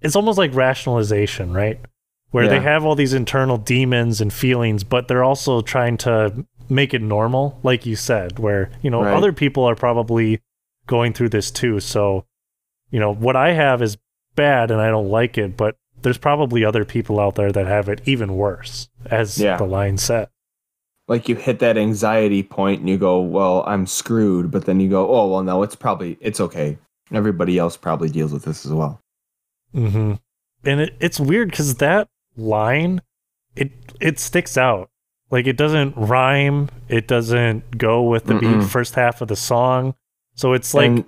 it's 0.00 0.16
almost 0.16 0.38
like 0.38 0.54
rationalization, 0.54 1.52
right? 1.52 1.80
Where 2.30 2.46
they 2.48 2.60
have 2.60 2.84
all 2.84 2.94
these 2.94 3.14
internal 3.14 3.56
demons 3.56 4.20
and 4.20 4.30
feelings, 4.32 4.84
but 4.84 5.08
they're 5.08 5.24
also 5.24 5.62
trying 5.62 5.96
to 5.98 6.44
make 6.68 6.92
it 6.92 7.00
normal, 7.00 7.58
like 7.62 7.86
you 7.86 7.96
said, 7.96 8.38
where, 8.38 8.70
you 8.82 8.90
know, 8.90 9.02
Right. 9.02 9.14
other 9.16 9.32
people 9.32 9.64
are 9.64 9.74
probably 9.74 10.40
going 10.86 11.14
through 11.14 11.30
this 11.30 11.50
too. 11.50 11.80
So, 11.80 12.26
you 12.90 13.00
know, 13.00 13.12
what 13.14 13.34
I 13.36 13.52
have 13.52 13.80
is 13.80 13.96
bad 14.34 14.70
and 14.70 14.80
I 14.80 14.90
don't 14.90 15.08
like 15.08 15.38
it, 15.38 15.56
but 15.56 15.76
there's 16.02 16.18
probably 16.18 16.64
other 16.64 16.84
people 16.84 17.18
out 17.18 17.34
there 17.36 17.50
that 17.50 17.66
have 17.66 17.88
it 17.88 18.02
even 18.04 18.36
worse, 18.36 18.88
as 19.10 19.38
Yeah. 19.38 19.56
the 19.56 19.64
line 19.64 19.96
said. 19.96 20.28
Like 21.08 21.28
you 21.30 21.34
hit 21.36 21.58
that 21.60 21.78
anxiety 21.78 22.42
point 22.42 22.80
and 22.80 22.88
you 22.90 22.98
go, 22.98 23.20
well, 23.20 23.64
I'm 23.66 23.86
screwed. 23.86 24.50
But 24.50 24.66
then 24.66 24.78
you 24.80 24.90
go, 24.90 25.08
oh, 25.08 25.28
well, 25.28 25.42
no, 25.42 25.62
it's 25.62 25.74
probably, 25.74 26.18
it's 26.20 26.40
okay. 26.40 26.76
Everybody 27.10 27.56
else 27.58 27.78
probably 27.78 28.10
deals 28.10 28.32
with 28.34 28.44
this 28.44 28.66
as 28.66 28.72
well. 28.72 29.00
Hmm 29.72 30.14
And 30.64 30.80
it, 30.80 30.94
it's 31.00 31.20
weird 31.20 31.50
because 31.50 31.76
that 31.76 32.08
line, 32.36 33.02
it 33.56 33.72
it 34.00 34.18
sticks 34.18 34.56
out. 34.56 34.90
Like 35.30 35.46
it 35.46 35.56
doesn't 35.56 35.94
rhyme. 35.96 36.68
It 36.88 37.06
doesn't 37.06 37.76
go 37.78 38.02
with 38.02 38.24
the 38.24 38.34
beat 38.38 38.64
first 38.64 38.94
half 38.94 39.20
of 39.20 39.28
the 39.28 39.36
song. 39.36 39.94
So 40.34 40.52
it's 40.54 40.72
like 40.74 40.86
and, 40.90 41.04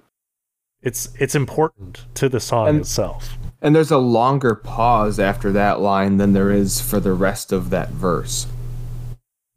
it's 0.82 1.08
it's 1.18 1.34
important 1.34 2.04
to 2.14 2.28
the 2.28 2.40
song 2.40 2.68
And- 2.68 2.80
itself. 2.80 3.36
and 3.62 3.74
there's 3.74 3.90
a 3.90 3.98
longer 3.98 4.54
pause 4.54 5.18
after 5.18 5.52
that 5.52 5.80
line 5.80 6.16
than 6.18 6.32
there 6.32 6.50
is 6.50 6.80
for 6.80 7.00
the 7.00 7.12
rest 7.12 7.52
of 7.52 7.70
that 7.70 7.90
verse. 7.90 8.46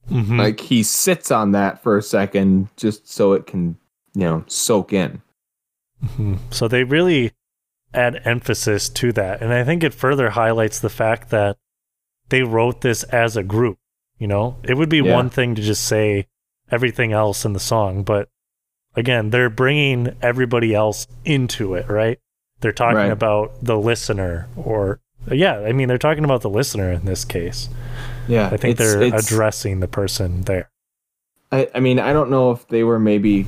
Mhm. 0.09 0.37
Like 0.37 0.59
he 0.59 0.83
sits 0.83 1.31
on 1.31 1.51
that 1.53 1.81
for 1.81 1.97
a 1.97 2.01
second 2.01 2.67
just 2.75 3.07
so 3.09 3.33
it 3.33 3.47
can, 3.47 3.77
you 4.13 4.21
know, 4.25 4.43
soak 4.47 4.91
in. 4.93 5.21
Mhm. 6.05 6.39
So 6.51 6.67
they 6.67 6.83
really 6.83 7.31
add 7.93 8.21
emphasis 8.25 8.89
to 8.89 9.11
that. 9.13 9.41
And 9.41 9.53
I 9.53 9.63
think 9.63 9.83
it 9.83 9.93
further 9.93 10.31
highlights 10.31 10.79
the 10.79 10.89
fact 10.89 11.29
that 11.29 11.57
they 12.29 12.43
wrote 12.43 12.81
this 12.81 13.03
as 13.05 13.37
a 13.37 13.43
group. 13.43 13.77
You 14.17 14.27
know, 14.27 14.57
it 14.63 14.75
would 14.77 14.89
be 14.89 14.97
Yeah. 14.99 15.13
one 15.15 15.29
thing 15.29 15.55
to 15.55 15.61
just 15.61 15.83
say 15.83 16.27
everything 16.71 17.11
else 17.11 17.45
in 17.45 17.53
the 17.53 17.59
song, 17.59 18.03
but 18.03 18.29
again, 18.95 19.29
they're 19.31 19.49
bringing 19.49 20.15
everybody 20.21 20.73
else 20.73 21.07
into 21.25 21.75
it, 21.75 21.87
right? 21.89 22.19
They're 22.61 22.71
talking 22.71 22.97
Right. 22.97 23.11
about 23.11 23.51
the 23.61 23.77
listener, 23.77 24.47
or 24.55 24.99
yeah, 25.31 25.59
I 25.59 25.71
mean, 25.73 25.87
they're 25.87 25.97
talking 25.97 26.23
about 26.23 26.41
the 26.41 26.49
listener 26.49 26.91
in 26.91 27.05
this 27.05 27.25
case. 27.25 27.69
Yeah. 28.27 28.47
I 28.47 28.57
think 28.57 28.75
it's- 28.79 28.93
they're 28.93 29.01
it's- 29.03 29.25
addressing 29.25 29.79
the 29.81 29.87
person 29.87 30.41
there. 30.43 30.69
I, 31.51 31.69
I 31.75 31.79
mean, 31.81 31.99
I 31.99 32.13
don't 32.13 32.29
know 32.31 32.51
if 32.51 32.67
they 32.67 32.83
were 32.83 32.99
maybe 32.99 33.45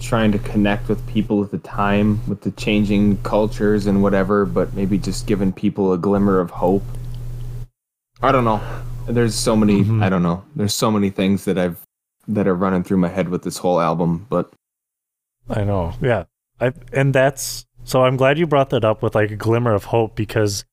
trying 0.00 0.32
to 0.32 0.38
connect 0.38 0.88
with 0.88 1.06
people 1.06 1.42
at 1.42 1.50
the 1.50 1.58
time 1.58 2.20
with 2.28 2.42
the 2.42 2.50
changing 2.52 3.16
cultures 3.18 3.86
and 3.86 4.02
whatever, 4.02 4.44
but 4.44 4.74
maybe 4.74 4.98
just 4.98 5.26
giving 5.26 5.52
people 5.52 5.92
a 5.92 5.98
glimmer 5.98 6.40
of 6.40 6.50
hope. 6.50 6.82
I 8.22 8.32
don't 8.32 8.44
know. 8.44 8.60
There's 9.08 9.34
so 9.34 9.56
many. 9.56 9.84
Mhm. 9.84 10.02
I 10.02 10.08
don't 10.08 10.22
know. 10.22 10.42
There's 10.54 10.74
so 10.74 10.90
many 10.90 11.10
things 11.10 11.44
that 11.44 11.58
I've 11.58 11.80
that 12.28 12.48
are 12.48 12.54
running 12.54 12.82
through 12.82 12.96
my 12.96 13.08
head 13.08 13.28
with 13.28 13.42
this 13.42 13.58
whole 13.58 13.80
album, 13.80 14.26
but 14.28 14.50
I 15.48 15.64
know. 15.64 15.92
Yeah. 16.00 16.24
I 16.60 16.72
and 16.92 17.14
that's 17.14 17.66
so 17.84 18.04
I'm 18.04 18.16
glad 18.16 18.38
you 18.38 18.46
brought 18.46 18.70
that 18.70 18.84
up 18.84 19.02
with 19.02 19.14
like 19.14 19.30
a 19.30 19.36
glimmer 19.36 19.74
of 19.74 19.84
hope 19.84 20.16
because 20.16 20.64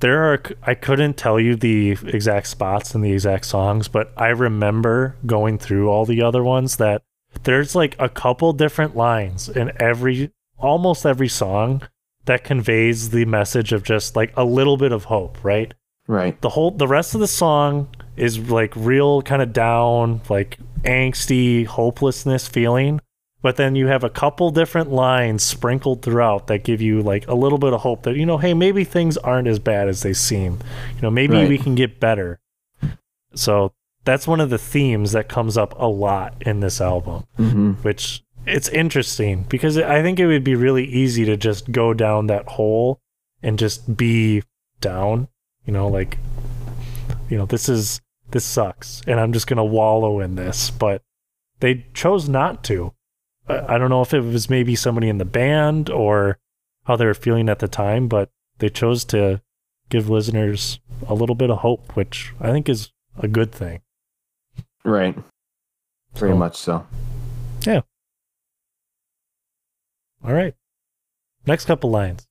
there 0.00 0.32
are 0.32 0.42
I 0.62 0.74
couldn't 0.74 1.16
tell 1.16 1.40
you 1.40 1.56
the 1.56 1.96
exact 2.06 2.46
spots 2.46 2.94
and 2.94 3.04
the 3.04 3.12
exact 3.12 3.46
songs, 3.46 3.88
but 3.88 4.12
I 4.16 4.28
remember 4.28 5.16
going 5.26 5.58
through 5.58 5.88
all 5.88 6.04
the 6.04 6.22
other 6.22 6.44
ones 6.44 6.76
that 6.76 7.02
there's 7.44 7.74
like 7.74 7.96
a 7.98 8.08
couple 8.08 8.52
different 8.52 8.96
lines 8.96 9.48
in 9.48 9.72
every 9.80 10.30
almost 10.58 11.06
every 11.06 11.28
song 11.28 11.82
that 12.24 12.44
conveys 12.44 13.10
the 13.10 13.24
message 13.24 13.72
of 13.72 13.82
just 13.82 14.16
like 14.16 14.32
a 14.36 14.44
little 14.44 14.76
bit 14.76 14.92
of 14.92 15.04
hope, 15.04 15.38
right? 15.42 15.72
right. 16.06 16.40
the 16.40 16.48
whole 16.50 16.70
the 16.70 16.88
rest 16.88 17.14
of 17.14 17.20
the 17.20 17.26
song 17.28 17.88
is 18.16 18.38
like 18.50 18.72
real 18.76 19.22
kind 19.22 19.40
of 19.42 19.52
down 19.52 20.20
like 20.28 20.58
angsty 20.82 21.66
hopelessness 21.66 22.48
feeling 22.48 22.98
but 23.42 23.56
then 23.56 23.76
you 23.76 23.86
have 23.86 24.02
a 24.02 24.08
couple 24.10 24.50
different 24.50 24.90
lines 24.90 25.42
sprinkled 25.44 26.02
throughout 26.02 26.46
that 26.48 26.64
give 26.64 26.80
you 26.80 27.02
like 27.02 27.28
a 27.28 27.34
little 27.34 27.58
bit 27.58 27.72
of 27.74 27.80
hope 27.82 28.02
that 28.04 28.16
you 28.16 28.24
know 28.26 28.38
hey 28.38 28.54
maybe 28.54 28.84
things 28.84 29.16
aren't 29.18 29.46
as 29.46 29.58
bad 29.58 29.86
as 29.86 30.02
they 30.02 30.14
seem 30.14 30.58
you 30.96 31.02
know 31.02 31.10
maybe 31.10 31.34
Right. 31.34 31.48
we 31.48 31.58
can 31.58 31.74
get 31.74 32.00
better 32.00 32.40
so 33.34 33.72
that's 34.04 34.26
one 34.26 34.40
of 34.40 34.50
the 34.50 34.58
themes 34.58 35.12
that 35.12 35.28
comes 35.28 35.56
up 35.56 35.74
a 35.78 35.86
lot 35.86 36.34
in 36.40 36.60
this 36.60 36.80
album 36.80 37.24
hmm 37.36 37.72
which 37.82 38.22
it's 38.48 38.68
interesting 38.70 39.44
because 39.48 39.76
I 39.78 40.02
think 40.02 40.18
it 40.18 40.26
would 40.26 40.44
be 40.44 40.54
really 40.54 40.84
easy 40.84 41.24
to 41.26 41.36
just 41.36 41.70
go 41.70 41.92
down 41.92 42.28
that 42.28 42.46
hole 42.46 43.00
and 43.42 43.58
just 43.58 43.96
be 43.96 44.42
down, 44.80 45.28
you 45.64 45.72
know, 45.72 45.88
like 45.88 46.18
you 47.28 47.36
know, 47.36 47.46
this 47.46 47.68
is 47.68 48.00
this 48.30 48.44
sucks 48.44 49.02
and 49.06 49.20
I'm 49.20 49.32
just 49.32 49.46
going 49.46 49.58
to 49.58 49.64
wallow 49.64 50.20
in 50.20 50.34
this, 50.34 50.70
but 50.70 51.02
they 51.60 51.86
chose 51.94 52.28
not 52.28 52.64
to. 52.64 52.94
I 53.48 53.78
don't 53.78 53.90
know 53.90 54.02
if 54.02 54.12
it 54.12 54.20
was 54.20 54.50
maybe 54.50 54.76
somebody 54.76 55.08
in 55.08 55.18
the 55.18 55.24
band 55.24 55.88
or 55.88 56.38
how 56.84 56.96
they 56.96 57.06
were 57.06 57.14
feeling 57.14 57.48
at 57.48 57.58
the 57.58 57.68
time, 57.68 58.08
but 58.08 58.30
they 58.58 58.68
chose 58.68 59.04
to 59.06 59.40
give 59.88 60.10
listeners 60.10 60.80
a 61.06 61.14
little 61.14 61.34
bit 61.34 61.50
of 61.50 61.58
hope, 61.58 61.96
which 61.96 62.34
I 62.40 62.50
think 62.50 62.68
is 62.68 62.92
a 63.16 63.28
good 63.28 63.52
thing. 63.52 63.80
Right. 64.88 65.16
Very 66.14 66.32
So- 66.32 66.36
much 66.36 66.56
so. 66.56 66.86
Yeah. 67.66 67.80
All 70.24 70.32
right. 70.32 70.54
Next 71.46 71.66
couple 71.66 71.90
lines. 71.90 72.26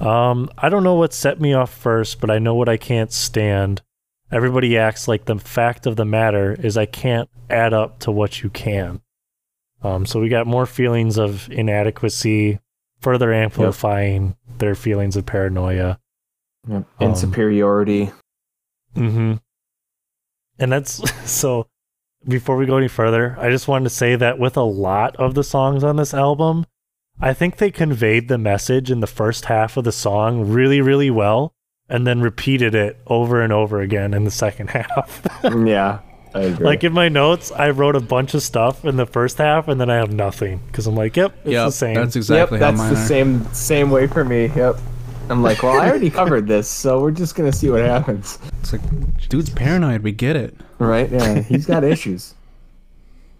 Um, 0.00 0.48
I 0.56 0.68
don't 0.68 0.84
know 0.84 0.94
what 0.94 1.12
set 1.12 1.40
me 1.40 1.52
off 1.52 1.72
first, 1.72 2.20
but 2.20 2.30
I 2.30 2.38
know 2.38 2.54
what 2.54 2.68
I 2.68 2.76
can't 2.76 3.12
stand. 3.12 3.82
Everybody 4.30 4.78
acts 4.78 5.08
like 5.08 5.24
the 5.24 5.38
fact 5.38 5.86
of 5.86 5.96
the 5.96 6.04
matter 6.04 6.56
is 6.58 6.76
I 6.76 6.86
can't 6.86 7.28
add 7.50 7.72
up 7.74 7.98
to 8.00 8.10
what 8.10 8.42
you 8.42 8.50
can. 8.50 9.00
Um, 9.82 10.06
so 10.06 10.20
we 10.20 10.28
got 10.28 10.46
more 10.46 10.66
feelings 10.66 11.18
of 11.18 11.50
inadequacy, 11.50 12.58
further 13.00 13.32
amplifying 13.32 14.36
their 14.58 14.74
feelings 14.74 15.16
of 15.16 15.24
paranoia. 15.26 15.98
Yep. 16.68 16.84
Um, 17.00 17.12
Insuperiority. 17.12 18.12
Mm-hmm. 18.96 19.34
And 20.58 20.72
that's 20.72 21.02
so. 21.30 21.66
Before 22.26 22.56
we 22.56 22.66
go 22.66 22.76
any 22.76 22.88
further, 22.88 23.36
I 23.38 23.48
just 23.48 23.68
wanted 23.68 23.84
to 23.84 23.90
say 23.90 24.16
that 24.16 24.40
with 24.40 24.56
a 24.56 24.62
lot 24.62 25.14
of 25.16 25.34
the 25.34 25.44
songs 25.44 25.84
on 25.84 25.94
this 25.94 26.12
album, 26.12 26.66
I 27.20 27.32
think 27.32 27.56
they 27.58 27.70
conveyed 27.70 28.26
the 28.28 28.38
message 28.38 28.90
in 28.90 28.98
the 28.98 29.06
first 29.06 29.44
half 29.44 29.76
of 29.76 29.84
the 29.84 29.92
song 29.92 30.50
really, 30.50 30.80
really 30.80 31.10
well, 31.10 31.54
and 31.88 32.04
then 32.08 32.20
repeated 32.20 32.74
it 32.74 32.98
over 33.06 33.40
and 33.40 33.52
over 33.52 33.80
again 33.80 34.14
in 34.14 34.24
the 34.24 34.32
second 34.32 34.70
half. 34.70 35.24
yeah. 35.64 36.00
I 36.34 36.40
agree. 36.40 36.66
like 36.66 36.82
in 36.84 36.92
my 36.92 37.08
notes, 37.08 37.52
I 37.52 37.70
wrote 37.70 37.94
a 37.96 38.00
bunch 38.00 38.34
of 38.34 38.42
stuff 38.42 38.84
in 38.84 38.96
the 38.96 39.06
first 39.06 39.38
half, 39.38 39.68
and 39.68 39.80
then 39.80 39.88
I 39.88 39.94
have 39.96 40.12
nothing 40.12 40.60
because 40.66 40.86
I'm 40.88 40.96
like, 40.96 41.16
"Yep, 41.16 41.34
it's 41.44 41.52
Yep, 41.52 41.66
the 41.66 41.70
same." 41.72 41.94
That's 41.94 42.16
exactly 42.16 42.58
yep, 42.58 42.64
how 42.64 42.70
that's 42.72 42.78
mine 42.78 42.94
the 42.94 43.00
are. 43.00 43.06
same 43.06 43.44
same 43.54 43.90
way 43.90 44.06
for 44.08 44.24
me. 44.24 44.50
Yep. 44.54 44.76
I'm 45.30 45.42
like, 45.42 45.62
well, 45.62 45.80
I 45.80 45.88
already 45.88 46.10
covered 46.10 46.46
this, 46.46 46.68
so 46.68 47.00
we're 47.00 47.12
just 47.12 47.34
gonna 47.34 47.52
see 47.52 47.70
what 47.70 47.80
happens. 47.82 48.38
It's 48.70 48.84
like, 48.84 49.28
dude's 49.30 49.48
paranoid. 49.48 50.02
We 50.02 50.12
get 50.12 50.36
it. 50.36 50.54
Right? 50.78 51.10
Yeah, 51.10 51.40
he's 51.48 51.64
got 51.64 51.84
issues. 51.84 52.34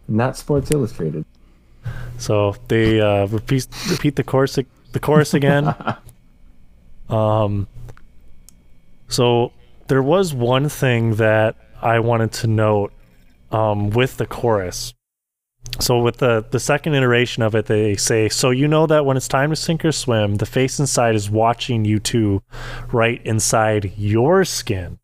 Not 0.06 0.38
Sports 0.38 0.70
Illustrated. 0.70 1.26
So 2.16 2.56
they 2.68 3.00
uh, 3.00 3.26
repeat 3.26 3.66
repeat 3.90 4.16
the 4.16 4.24
chorus 4.24 4.58
the 4.92 5.00
chorus 5.00 5.34
again. 5.34 5.74
um. 7.10 7.68
So 9.08 9.52
there 9.88 10.02
was 10.02 10.32
one 10.32 10.68
thing 10.70 11.16
that 11.16 11.56
I 11.82 12.00
wanted 12.00 12.32
to 12.32 12.46
note 12.46 12.92
um, 13.50 13.90
with 13.90 14.16
the 14.16 14.26
chorus. 14.26 14.94
So 15.78 16.00
with 16.00 16.18
the 16.18 16.46
the 16.50 16.60
second 16.60 16.94
iteration 16.94 17.42
of 17.42 17.54
it, 17.54 17.66
they 17.66 17.96
say, 17.96 18.30
"So 18.30 18.48
you 18.48 18.66
know 18.66 18.86
that 18.86 19.04
when 19.04 19.18
it's 19.18 19.28
time 19.28 19.50
to 19.50 19.56
sink 19.56 19.84
or 19.84 19.92
swim, 19.92 20.36
the 20.36 20.46
face 20.46 20.80
inside 20.80 21.14
is 21.14 21.28
watching 21.28 21.84
you 21.84 21.98
too, 21.98 22.42
right 22.92 23.20
inside 23.26 23.92
your 23.98 24.46
skin." 24.46 24.98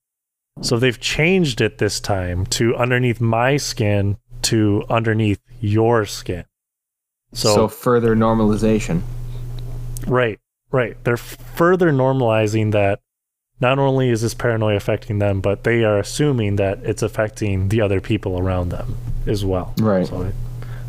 So 0.63 0.79
they've 0.79 0.99
changed 1.01 1.61
it 1.61 1.79
this 1.79 2.01
time 2.01 2.47
to 2.47 2.77
underneath 2.77 3.21
my 3.21 3.57
skin 3.57 4.17
to 4.43 4.85
underneath 4.89 5.41
your 5.61 6.05
skin. 6.07 6.45
So, 7.33 7.55
So, 7.55 7.69
further 7.69 8.15
normalization. 8.15 9.03
right, 10.07 10.39
right. 10.71 10.97
They're 11.03 11.17
further 11.17 11.91
normalizing 11.91 12.71
that 12.73 13.01
not 13.61 13.79
only 13.79 14.11
is 14.11 14.23
this 14.23 14.35
paranoia 14.35 14.77
affecting 14.77 15.19
them, 15.19 15.41
but 15.41 15.65
they 15.65 15.83
are 15.85 15.99
assuming 15.99 16.57
that 16.57 16.79
it's 16.85 17.03
affecting 17.03 17.69
the 17.69 17.81
other 17.81 18.01
people 18.01 18.39
around 18.39 18.69
them 18.69 18.97
as 19.27 19.45
well. 19.45 19.75
Right. 19.81 20.07
So 20.07 20.23
I 20.25 20.33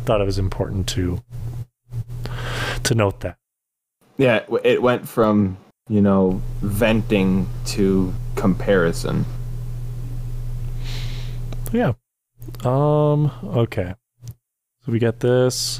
thought 0.04 0.20
it 0.20 0.24
was 0.24 0.38
important 0.38 0.86
to 0.90 1.20
to 2.84 2.94
note 2.94 3.20
that. 3.20 3.36
Yeah, 4.16 4.36
it- 4.36 4.60
it 4.64 4.82
went 4.82 5.08
from, 5.08 5.56
you 5.88 6.00
know, 6.00 6.40
venting 6.60 7.48
to 7.66 8.12
comparison. 8.36 9.24
Yeah. 11.76 11.92
Um. 12.64 13.30
Okay. 13.44 13.94
So 14.84 14.92
we 14.92 14.98
got 14.98 15.20
this. 15.20 15.78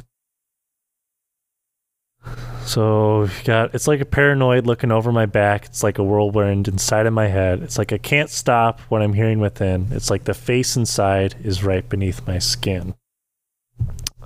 So 2.66 3.22
we 3.22 3.42
got 3.44 3.74
it's 3.74 3.88
like 3.88 4.02
a 4.02 4.04
paranoid 4.04 4.66
looking 4.66 4.92
over 4.92 5.10
my 5.10 5.24
back. 5.24 5.64
It's 5.64 5.82
like 5.82 5.96
a 5.96 6.04
whirlwind 6.04 6.68
inside 6.68 7.06
of 7.06 7.14
my 7.14 7.28
head. 7.28 7.62
It's 7.62 7.78
like 7.78 7.94
I 7.94 7.98
can't 7.98 8.28
stop 8.28 8.80
what 8.90 9.00
I'm 9.00 9.14
hearing 9.14 9.40
within. 9.40 9.88
It's 9.90 10.10
like 10.10 10.24
the 10.24 10.34
face 10.34 10.76
inside 10.76 11.36
is 11.42 11.64
right 11.64 11.88
beneath 11.88 12.26
my 12.26 12.40
skin. 12.40 12.94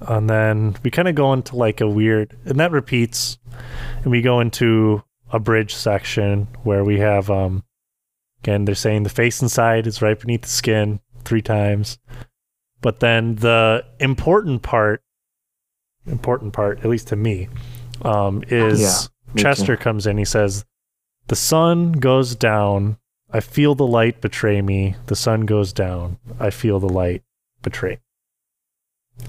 And 0.01 0.29
then 0.29 0.75
we 0.83 0.91
kind 0.91 1.07
of 1.07 1.15
go 1.15 1.33
into 1.33 1.55
like 1.55 1.81
a 1.81 1.89
weird, 1.89 2.37
and 2.47 2.59
that 2.59 2.73
repeats, 2.73 3.39
and 4.03 4.11
we 4.11 4.23
go 4.23 4.41
into 4.41 5.05
a 5.31 5.39
bridge 5.39 5.73
section 5.73 6.49
where 6.65 6.83
we 6.83 6.99
have 6.99 7.31
um, 7.31 7.63
again 8.43 8.65
they're 8.65 8.75
saying 8.75 9.05
the 9.05 9.09
face 9.09 9.41
inside 9.41 9.87
is 9.87 10.03
right 10.03 10.19
beneath 10.19 10.43
the 10.43 10.49
skin 10.49 10.99
three 11.25 11.43
times. 11.43 11.99
But 12.81 13.01
then 13.01 13.37
the 13.37 13.85
important 13.99 14.63
part, 14.63 15.03
important 16.07 16.53
part, 16.53 16.79
at 16.81 16.87
least 16.87 17.09
to 17.09 17.17
me, 17.17 17.49
um, 18.03 18.43
is 18.49 18.81
Yeah, 19.35 19.43
Chester 19.43 19.77
too. 19.77 19.83
comes 19.83 20.07
in. 20.07 20.17
He 20.19 20.25
says, 20.25 20.65
The 21.29 21.37
sun 21.37 21.93
goes 21.93 22.35
down. 22.35 22.97
I 23.33 23.41
feel 23.41 23.75
the 23.75 23.87
light 23.87 24.21
betray 24.21 24.61
me. 24.63 24.97
The 25.07 25.15
sun 25.17 25.43
goes 25.47 25.73
down. 25.73 26.19
I 26.41 26.51
feel 26.51 26.81
the 26.81 26.89
light 26.89 27.23
betray. 27.63 28.01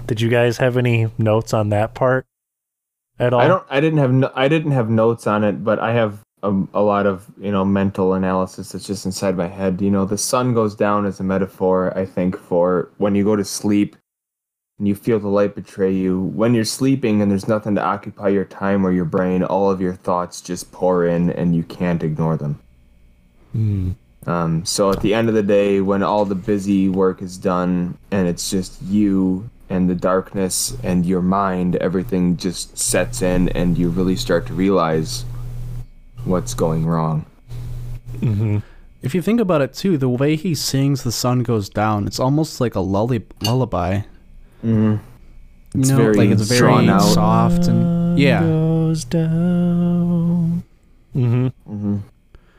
Did 0.06 0.20
you 0.20 0.28
guys 0.28 0.56
have 0.56 0.76
any 0.76 1.08
notes 1.18 1.52
on 1.52 1.68
that 1.68 1.94
part 1.94 2.26
at 3.18 3.32
all? 3.32 3.40
I 3.40 3.46
don't. 3.46 3.64
I 3.70 3.80
didn't 3.80 3.98
have. 3.98 4.10
No, 4.12 4.32
I 4.34 4.48
didn't 4.48 4.72
have 4.72 4.88
notes 4.88 5.26
on 5.26 5.44
it, 5.44 5.62
but 5.62 5.78
I 5.78 5.92
have 5.92 6.20
a, 6.42 6.50
a 6.74 6.82
lot 6.82 7.06
of 7.06 7.30
you 7.40 7.50
know 7.50 7.64
mental 7.64 8.14
analysis 8.14 8.72
that's 8.72 8.86
just 8.86 9.06
inside 9.06 9.36
my 9.36 9.48
head. 9.48 9.80
You 9.80 9.90
know, 9.90 10.04
the 10.04 10.18
sun 10.18 10.54
goes 10.54 10.74
down 10.74 11.06
as 11.06 11.20
a 11.20 11.24
metaphor. 11.24 11.96
I 11.96 12.06
think 12.06 12.38
for 12.38 12.90
when 12.98 13.14
you 13.14 13.24
go 13.24 13.36
to 13.36 13.44
sleep 13.44 13.96
and 14.78 14.88
you 14.88 14.96
feel 14.96 15.20
the 15.20 15.28
light 15.28 15.54
betray 15.54 15.92
you. 15.92 16.20
When 16.20 16.54
you're 16.54 16.64
sleeping 16.64 17.22
and 17.22 17.30
there's 17.30 17.46
nothing 17.46 17.76
to 17.76 17.82
occupy 17.82 18.30
your 18.30 18.44
time 18.44 18.84
or 18.84 18.90
your 18.90 19.04
brain, 19.04 19.44
all 19.44 19.70
of 19.70 19.80
your 19.80 19.94
thoughts 19.94 20.40
just 20.40 20.72
pour 20.72 21.06
in 21.06 21.30
and 21.30 21.54
you 21.54 21.62
can't 21.62 22.02
ignore 22.02 22.36
them. 22.36 22.58
Hmm. 23.52 23.90
Um, 24.26 24.64
so 24.64 24.90
at 24.90 25.00
the 25.00 25.14
end 25.14 25.28
of 25.28 25.34
the 25.34 25.42
day, 25.42 25.80
when 25.80 26.02
all 26.02 26.24
the 26.24 26.34
busy 26.34 26.88
work 26.88 27.22
is 27.22 27.38
done 27.38 27.96
and 28.10 28.26
it's 28.26 28.50
just 28.50 28.82
you 28.82 29.48
and 29.68 29.88
the 29.88 29.94
darkness 29.94 30.76
and 30.82 31.06
your 31.06 31.22
mind, 31.22 31.76
everything 31.76 32.36
just 32.36 32.76
sets 32.76 33.22
in 33.22 33.50
and 33.50 33.78
you 33.78 33.88
really 33.88 34.16
start 34.16 34.46
to 34.46 34.52
realize 34.52 35.24
what's 36.24 36.54
going 36.54 36.86
wrong. 36.86 37.26
hmm 38.20 38.58
If 39.02 39.14
you 39.14 39.22
think 39.22 39.40
about 39.40 39.62
it 39.62 39.74
too, 39.74 39.98
the 39.98 40.08
way 40.08 40.36
he 40.36 40.54
sings 40.54 41.02
"The 41.02 41.12
Sun 41.12 41.42
Goes 41.42 41.68
Down," 41.68 42.06
it's 42.06 42.20
almost 42.20 42.60
like 42.60 42.74
a 42.74 42.80
lully- 42.80 43.26
lullaby. 43.42 44.02
Mm-hmm. 44.64 44.96
You 45.80 45.86
know, 45.88 45.96
very 45.96 46.14
like 46.14 46.30
it's 46.30 46.42
very 46.42 46.58
drawn 46.60 46.88
out. 46.88 47.00
soft 47.02 47.66
and 47.68 48.18
yeah. 48.18 48.42
Goes 48.42 49.04
down. 49.04 50.62
hmm 51.12 51.46
Mm-hmm. 51.68 51.96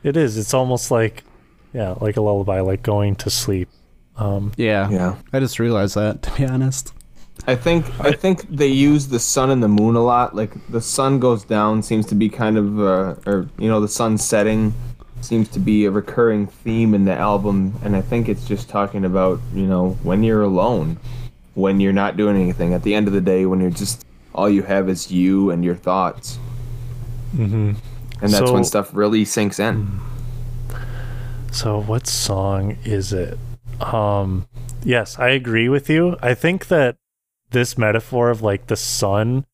It 0.02 0.16
is. 0.16 0.36
It's 0.36 0.52
almost 0.52 0.90
like, 0.90 1.24
yeah, 1.72 1.94
like 2.00 2.16
a 2.16 2.20
lullaby, 2.20 2.60
like 2.60 2.82
going 2.82 3.16
to 3.16 3.30
sleep. 3.30 3.68
Um, 4.16 4.52
yeah, 4.56 4.88
Yeah. 4.90 5.16
I 5.32 5.40
just 5.40 5.58
realized 5.58 5.94
that 5.96 6.22
to 6.22 6.30
be 6.32 6.44
honest. 6.46 6.92
I 7.46 7.54
think 7.56 7.84
I 8.00 8.12
think 8.12 8.48
they 8.48 8.68
use 8.68 9.08
the 9.08 9.18
sun 9.18 9.50
and 9.50 9.62
the 9.62 9.68
moon 9.68 9.96
a 9.96 10.02
lot. 10.02 10.34
Like 10.34 10.52
the 10.70 10.80
sun 10.80 11.20
goes 11.20 11.44
down 11.44 11.82
seems 11.82 12.06
to 12.06 12.14
be 12.14 12.28
kind 12.28 12.56
of, 12.56 12.80
uh, 12.80 13.14
or 13.26 13.48
you 13.58 13.68
know, 13.68 13.80
the 13.80 13.88
sun 13.88 14.16
setting 14.18 14.72
seems 15.20 15.48
to 15.48 15.58
be 15.58 15.84
a 15.84 15.90
recurring 15.90 16.46
theme 16.46 16.94
in 16.94 17.04
the 17.04 17.12
album, 17.14 17.74
and 17.82 17.96
I 17.96 18.00
think 18.00 18.28
it's 18.28 18.46
just 18.46 18.68
talking 18.68 19.04
about 19.04 19.40
you 19.52 19.66
know 19.66 19.90
when 20.02 20.22
you're 20.22 20.42
alone, 20.42 20.98
when 21.54 21.80
you're 21.80 21.92
not 21.92 22.16
doing 22.16 22.36
anything. 22.36 22.72
At 22.72 22.82
the 22.82 22.94
end 22.94 23.08
of 23.08 23.12
the 23.12 23.20
day, 23.20 23.44
when 23.46 23.60
you're 23.60 23.70
just 23.70 24.06
all 24.34 24.48
you 24.48 24.62
have 24.62 24.88
is 24.88 25.10
you 25.10 25.50
and 25.50 25.64
your 25.64 25.76
thoughts, 25.76 26.36
hmm 27.32 27.72
and 28.22 28.32
that's 28.32 28.50
when 28.50 28.64
stuff 28.64 28.94
really 28.94 29.24
sinks 29.24 29.58
in. 29.58 30.00
So 31.50 31.80
what 31.80 32.06
song 32.06 32.78
is 32.84 33.12
it? 33.12 33.38
Um 33.80 34.46
yes, 34.82 35.18
I 35.18 35.30
agree 35.30 35.68
with 35.68 35.90
you. 35.90 36.16
I 36.22 36.34
think 36.34 36.68
that 36.68 36.96
this 37.50 37.78
metaphor 37.78 38.30
of 38.30 38.42
like 38.42 38.66
the 38.66 38.76
sun 38.76 39.46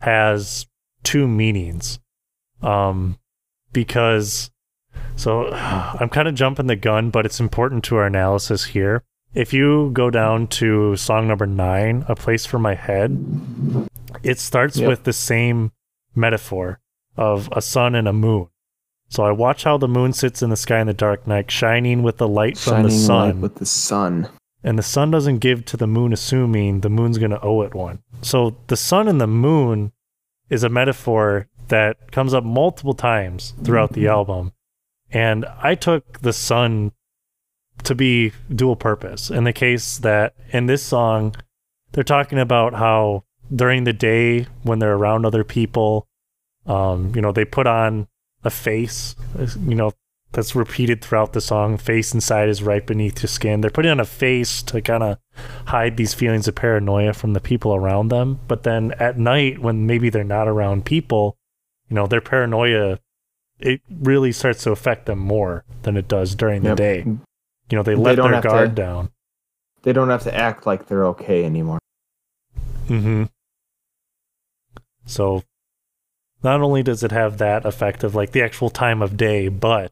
has 0.00 0.66
two 1.02 1.26
meanings. 1.28 1.98
Um 2.62 3.18
because 3.72 4.50
so 5.16 5.52
I'm 5.52 6.08
kind 6.08 6.28
of 6.28 6.34
jumping 6.34 6.66
the 6.66 6.76
gun, 6.76 7.10
but 7.10 7.26
it's 7.26 7.40
important 7.40 7.84
to 7.84 7.96
our 7.96 8.06
analysis 8.06 8.64
here. 8.66 9.02
If 9.32 9.52
you 9.52 9.90
go 9.92 10.10
down 10.10 10.48
to 10.48 10.96
song 10.96 11.28
number 11.28 11.46
9, 11.46 12.04
A 12.08 12.16
Place 12.16 12.46
for 12.46 12.58
My 12.58 12.74
Head, 12.74 13.16
it 14.24 14.40
starts 14.40 14.76
Yep. 14.76 14.88
with 14.88 15.04
the 15.04 15.12
same 15.12 15.70
metaphor 16.16 16.80
of 17.16 17.48
a 17.52 17.62
sun 17.62 17.94
and 17.94 18.08
a 18.08 18.12
moon. 18.12 18.48
So 19.08 19.22
I 19.24 19.30
watch 19.30 19.62
how 19.64 19.76
the 19.78 19.86
moon 19.88 20.12
sits 20.12 20.42
in 20.42 20.50
the 20.50 20.56
sky 20.56 20.80
in 20.80 20.88
the 20.88 20.92
dark 20.94 21.26
night, 21.28 21.48
shining 21.50 22.02
with 22.02 22.16
the 22.16 22.26
light 22.28 22.58
from 22.58 22.82
the 22.82 22.90
sun. 22.90 23.40
with 23.40 23.56
the 23.56 23.66
sun. 23.66 24.28
And 24.62 24.78
the 24.78 24.82
sun 24.82 25.10
doesn't 25.10 25.38
give 25.38 25.64
to 25.66 25.76
the 25.76 25.86
moon, 25.86 26.12
assuming 26.12 26.80
the 26.80 26.90
moon's 26.90 27.18
going 27.18 27.30
to 27.30 27.40
owe 27.42 27.62
it 27.62 27.74
one. 27.74 28.02
So 28.22 28.56
the 28.66 28.76
sun 28.76 29.08
and 29.08 29.20
the 29.20 29.26
moon 29.26 29.92
is 30.48 30.62
a 30.64 30.68
metaphor 30.68 31.48
that 31.68 32.12
comes 32.12 32.34
up 32.34 32.44
multiple 32.44 32.94
times 32.94 33.54
throughout 33.64 33.92
the 33.92 34.08
album. 34.08 34.52
And 35.10 35.46
I 35.62 35.74
took 35.74 36.20
the 36.20 36.32
sun 36.32 36.92
to 37.84 37.94
be 37.94 38.32
dual 38.54 38.76
purpose 38.76 39.30
in 39.30 39.44
the 39.44 39.52
case 39.52 39.98
that 39.98 40.34
in 40.52 40.66
this 40.66 40.82
song, 40.82 41.34
they're 41.92 42.04
talking 42.04 42.38
about 42.38 42.74
how 42.74 43.24
during 43.54 43.84
the 43.84 43.92
day 43.92 44.46
when 44.62 44.78
they're 44.78 44.94
around 44.94 45.24
other 45.24 45.44
people, 45.44 46.06
um, 46.66 47.12
you 47.14 47.22
know, 47.22 47.32
they 47.32 47.44
put 47.44 47.66
on 47.66 48.06
a 48.44 48.50
face, 48.50 49.16
you 49.38 49.74
know, 49.74 49.92
that's 50.32 50.54
repeated 50.54 51.02
throughout 51.02 51.32
the 51.32 51.40
song. 51.40 51.76
Face 51.76 52.14
inside 52.14 52.48
is 52.48 52.62
right 52.62 52.86
beneath 52.86 53.22
your 53.22 53.28
skin. 53.28 53.60
They're 53.60 53.70
putting 53.70 53.90
on 53.90 54.00
a 54.00 54.04
face 54.04 54.62
to 54.64 54.80
kind 54.80 55.02
of 55.02 55.18
hide 55.66 55.96
these 55.96 56.14
feelings 56.14 56.46
of 56.46 56.54
paranoia 56.54 57.12
from 57.12 57.32
the 57.32 57.40
people 57.40 57.74
around 57.74 58.08
them. 58.08 58.38
But 58.46 58.62
then 58.62 58.92
at 58.98 59.18
night, 59.18 59.58
when 59.58 59.86
maybe 59.86 60.08
they're 60.10 60.22
not 60.24 60.46
around 60.48 60.84
people, 60.84 61.36
you 61.88 61.96
know, 61.96 62.06
their 62.06 62.20
paranoia, 62.20 62.98
it 63.58 63.80
really 63.90 64.32
starts 64.32 64.62
to 64.64 64.70
affect 64.70 65.06
them 65.06 65.18
more 65.18 65.64
than 65.82 65.96
it 65.96 66.06
does 66.08 66.34
during 66.34 66.62
the 66.62 66.70
Yep. 66.70 66.76
day. 66.76 67.02
You 67.04 67.76
know, 67.76 67.82
they 67.82 67.94
They 67.94 68.00
let 68.00 68.14
don't 68.16 68.26
their 68.26 68.34
have 68.36 68.42
to- 68.44 68.48
guard 68.48 68.74
down. 68.74 69.10
They 69.82 69.92
don't 69.92 70.10
have 70.10 70.22
to 70.24 70.34
act 70.36 70.66
like 70.66 70.86
they're 70.86 71.06
okay 71.06 71.44
anymore. 71.44 71.78
hmm 72.86 73.24
So 75.06 75.42
not 76.42 76.60
only 76.60 76.82
does 76.82 77.02
it 77.02 77.12
have 77.12 77.38
that 77.38 77.64
effect 77.64 78.04
of 78.04 78.14
like 78.14 78.32
the 78.32 78.42
actual 78.42 78.70
time 78.70 79.02
of 79.02 79.16
day, 79.16 79.48
but 79.48 79.90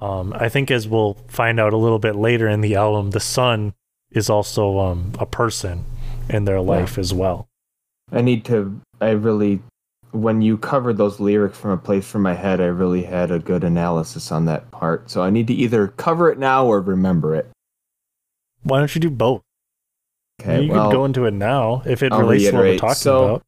um, 0.00 0.32
I 0.36 0.48
think 0.48 0.70
as 0.70 0.86
we'll 0.88 1.14
find 1.28 1.58
out 1.58 1.72
a 1.72 1.76
little 1.76 1.98
bit 1.98 2.16
later 2.16 2.48
in 2.48 2.60
the 2.60 2.74
album, 2.74 3.10
the 3.10 3.20
sun 3.20 3.74
is 4.10 4.28
also 4.30 4.78
um, 4.78 5.12
a 5.18 5.26
person 5.26 5.84
in 6.28 6.44
their 6.44 6.60
life 6.60 6.98
as 6.98 7.12
well. 7.14 7.48
I 8.12 8.20
need 8.20 8.44
to. 8.46 8.80
I 9.00 9.10
really, 9.10 9.60
when 10.12 10.42
you 10.42 10.58
covered 10.58 10.96
those 10.96 11.18
lyrics 11.20 11.58
from 11.58 11.70
a 11.72 11.76
place 11.76 12.08
from 12.08 12.22
my 12.22 12.34
head, 12.34 12.60
I 12.60 12.66
really 12.66 13.02
had 13.02 13.30
a 13.30 13.38
good 13.38 13.64
analysis 13.64 14.30
on 14.30 14.44
that 14.46 14.70
part. 14.70 15.10
So 15.10 15.22
I 15.22 15.30
need 15.30 15.46
to 15.48 15.54
either 15.54 15.88
cover 15.88 16.30
it 16.30 16.38
now 16.38 16.66
or 16.66 16.80
remember 16.80 17.34
it. 17.34 17.50
Why 18.62 18.78
don't 18.78 18.94
you 18.94 19.00
do 19.00 19.10
both? 19.10 19.42
Okay, 20.40 20.62
you 20.64 20.72
well, 20.72 20.90
could 20.90 20.96
go 20.96 21.04
into 21.04 21.24
it 21.24 21.32
now 21.32 21.82
if 21.86 22.02
it 22.02 22.12
I'll 22.12 22.20
relates 22.20 22.44
to 22.44 22.52
what 22.52 22.62
we're 22.62 22.78
talking 22.78 22.94
So- 22.94 23.24
about. 23.24 23.42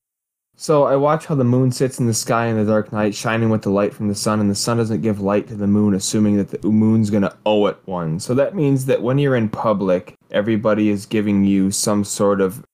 So 0.61 0.83
I 0.87 0.97
watch 0.97 1.27
how 1.27 1.37
the 1.37 1.45
moon 1.45 1.71
sits 1.71 2.01
in 2.01 2.09
the 2.09 2.13
sky 2.13 2.47
in 2.47 2.57
the 2.57 2.65
dark 2.65 2.93
night, 2.93 3.15
shining 3.15 3.49
with 3.49 3.63
the 3.63 3.71
light 3.71 3.95
from 3.95 4.09
the 4.09 4.15
sun, 4.17 4.41
and 4.41 4.51
the 4.51 4.57
sun 4.57 4.77
doesn't 4.79 5.03
give 5.03 5.21
light 5.21 5.47
to 5.47 5.55
the 5.55 5.69
moon, 5.69 5.95
assuming 5.95 6.37
that 6.37 6.51
the 6.51 6.67
moon's 6.67 7.11
gonna 7.11 7.37
owe 7.47 7.67
it 7.67 7.79
one. 7.85 8.19
So 8.19 8.35
that 8.35 8.57
means 8.57 8.87
that 8.87 9.01
when 9.01 9.19
you're 9.19 9.37
in 9.37 9.51
public, 9.51 10.15
everybody 10.33 10.89
is 10.89 11.07
giving 11.07 11.45
you 11.45 11.71
some 11.71 12.03
sort 12.03 12.41
of, 12.41 12.65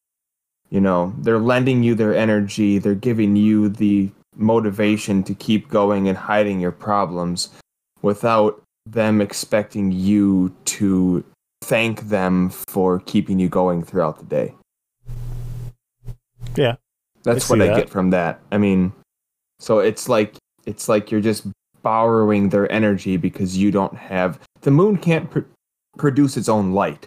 you 0.71 0.81
know, 0.81 1.15
they're 1.19 1.39
lending 1.39 1.83
you 1.83 1.95
their 1.95 2.17
energy, 2.17 2.79
they're 2.79 2.95
giving 2.95 3.37
you 3.37 3.69
the 3.69 4.11
motivation 4.35 5.23
to 5.23 5.35
keep 5.35 5.69
going 5.69 6.09
and 6.09 6.17
hiding 6.17 6.61
your 6.61 6.73
problems 6.73 7.51
without 8.01 8.63
them 8.87 9.21
expecting 9.21 9.93
you 9.93 10.57
to 10.65 11.23
thank 11.61 12.09
them 12.09 12.49
for 12.49 13.01
keeping 13.01 13.39
you 13.39 13.51
going 13.51 13.83
throughout 13.83 14.19
the 14.19 14.25
day. 14.25 14.55
Yeah. 16.57 16.77
That's 17.25 17.51
I 17.51 17.55
what 17.55 17.63
I 17.63 17.67
that. 17.69 17.77
get 17.77 17.91
from 17.91 18.11
that. 18.11 18.41
I 18.53 18.59
mean, 18.59 18.93
so 19.59 19.81
it's 19.81 20.09
like 20.09 20.37
it's 20.67 20.89
like 20.89 21.11
you're 21.11 21.21
just 21.21 21.47
borrowing 21.83 22.49
their 22.49 22.71
energy 22.73 23.17
because 23.17 23.57
you 23.59 23.71
don't 23.71 23.95
have 23.97 24.39
the 24.63 24.71
moon 24.71 24.97
can't 24.97 25.31
pr- 25.31 25.41
produce 25.99 26.37
its 26.37 26.49
own 26.49 26.73
light. 26.73 27.07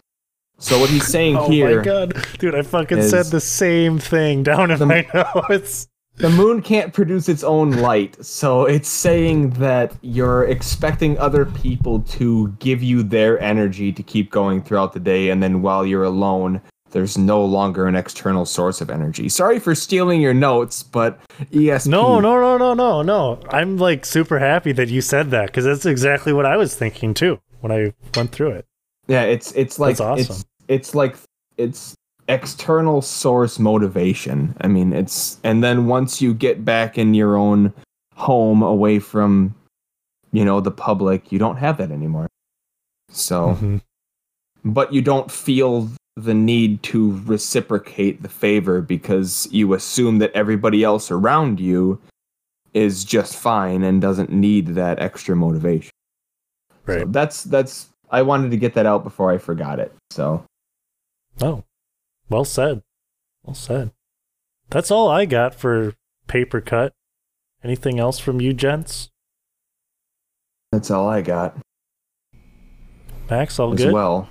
So 0.59 0.79
what 0.79 0.89
he's 0.89 1.05
saying 1.07 1.37
Oh 1.37 1.49
here, 1.49 1.67
oh 1.69 1.77
my 1.77 1.83
god, 1.83 2.25
dude! 2.39 2.55
I 2.55 2.61
fucking 2.63 3.01
said 3.03 3.27
the 3.27 3.39
same 3.41 3.99
thing 3.99 4.43
down 4.43 4.71
in 4.71 4.79
The- 4.79 4.85
my 4.85 5.07
notes. 5.49 5.87
the 6.15 6.29
moon 6.31 6.63
can't 6.63 6.93
produce 6.93 7.29
its 7.29 7.43
own 7.43 7.71
light. 7.73 8.17
So 8.25 8.65
it's 8.65 8.89
saying 8.89 9.51
that 9.51 9.93
you're 10.01 10.45
expecting 10.45 11.15
other 11.19 11.45
people 11.45 12.01
to 12.17 12.47
give 12.59 12.81
you 12.81 13.03
their 13.03 13.39
energy 13.39 13.91
to 13.91 14.01
keep 14.01 14.31
going 14.31 14.63
throughout 14.63 14.93
the 14.93 14.99
day, 14.99 15.29
and 15.29 15.43
then 15.43 15.61
while 15.61 15.85
you're 15.85 16.03
alone, 16.05 16.59
there's 16.91 17.17
no 17.17 17.43
longer 17.43 17.85
an 17.87 17.95
external 17.95 18.45
source 18.45 18.81
of 18.81 18.89
energy. 18.89 19.29
Sorry 19.29 19.59
for 19.59 19.75
stealing 19.75 20.21
your 20.21 20.33
notes, 20.33 20.83
but 20.83 21.19
ESP. 21.51 21.87
No, 21.87 22.19
no, 22.19 22.39
no, 22.39 22.57
no, 22.57 22.73
no, 22.73 23.01
no. 23.01 23.39
I'm 23.49 23.77
like 23.77 24.05
super 24.05 24.39
happy 24.39 24.71
that 24.73 24.89
you 24.89 25.01
said 25.01 25.31
that 25.31 25.47
because 25.47 25.65
that's 25.65 25.85
exactly 25.85 26.33
what 26.33 26.45
I 26.45 26.57
was 26.57 26.75
thinking 26.75 27.13
too 27.13 27.39
when 27.61 27.71
I 27.71 27.93
went 28.15 28.31
through 28.31 28.51
it. 28.51 28.65
Yeah, 29.07 29.23
it's 29.23 29.51
it's 29.53 29.79
like 29.79 29.99
awesome. 29.99 30.19
it's 30.19 30.45
it's 30.67 30.95
like 30.95 31.15
it's 31.57 31.95
external 32.29 33.01
source 33.01 33.57
motivation. 33.59 34.55
I 34.61 34.67
mean, 34.67 34.93
it's 34.93 35.39
and 35.43 35.63
then 35.63 35.87
once 35.87 36.21
you 36.21 36.33
get 36.33 36.65
back 36.65 36.97
in 36.97 37.13
your 37.13 37.37
own 37.37 37.73
home 38.15 38.61
away 38.63 38.99
from 38.99 39.55
you 40.33 40.43
know 40.43 40.59
the 40.59 40.71
public, 40.71 41.31
you 41.31 41.39
don't 41.39 41.57
have 41.57 41.77
that 41.77 41.91
anymore. 41.91 42.27
So, 43.09 43.57
Mhm. 43.61 43.81
but 44.65 44.91
you 44.93 45.01
don't 45.01 45.31
feel 45.31 45.89
the 46.17 46.33
need 46.33 46.81
to 46.81 47.21
reciprocate 47.25 48.23
the 48.23 48.27
favor 48.29 48.81
because 48.81 49.47
you 49.51 49.75
assume 49.75 50.17
that 50.17 50.31
everybody 50.33 50.83
else 50.83 51.11
around 51.11 51.59
you 51.59 52.01
is 52.73 53.05
just 53.05 53.35
fine 53.37 53.83
and 53.83 54.01
doesn't 54.01 54.31
need 54.31 54.67
that 54.69 54.99
extra 54.99 55.35
motivation. 55.35 55.91
So 56.87 56.93
Right. 56.93 57.11
that's 57.13 57.43
that's 57.43 57.89
I 58.09 58.23
wanted 58.23 58.49
to 58.51 58.57
get 58.57 58.73
that 58.73 58.85
out 58.87 59.03
before 59.03 59.31
I 59.31 59.37
forgot 59.37 59.79
it. 59.79 59.93
So 60.09 60.43
Oh, 61.39 61.63
well 62.29 62.45
said. 62.45 62.81
Well 63.43 63.53
said. 63.53 63.91
That's 64.69 64.89
all 64.89 65.07
I 65.09 65.25
got 65.25 65.53
for 65.53 65.93
paper 66.27 66.61
cut. 66.61 66.93
Anything 67.63 67.99
else 67.99 68.17
from 68.19 68.41
you, 68.41 68.53
gents? 68.53 69.09
that's 70.71 70.89
all 70.91 71.07
I 71.07 71.21
got 71.21 71.55
Max, 73.29 73.59
all 73.59 73.73
as 73.73 73.77
good. 73.83 73.93
well. 73.93 74.27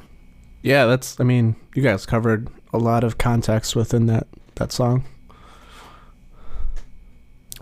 Yeah, 0.67 0.87
that's. 0.87 1.21
I 1.21 1.23
mean, 1.23 1.55
you 1.77 1.83
guys 1.83 2.07
covered 2.07 2.49
a 2.73 2.79
lot 2.79 3.05
of 3.05 3.19
context 3.19 3.77
within 3.77 4.07
that 4.07 4.27
that 4.57 4.73
song. 4.73 5.05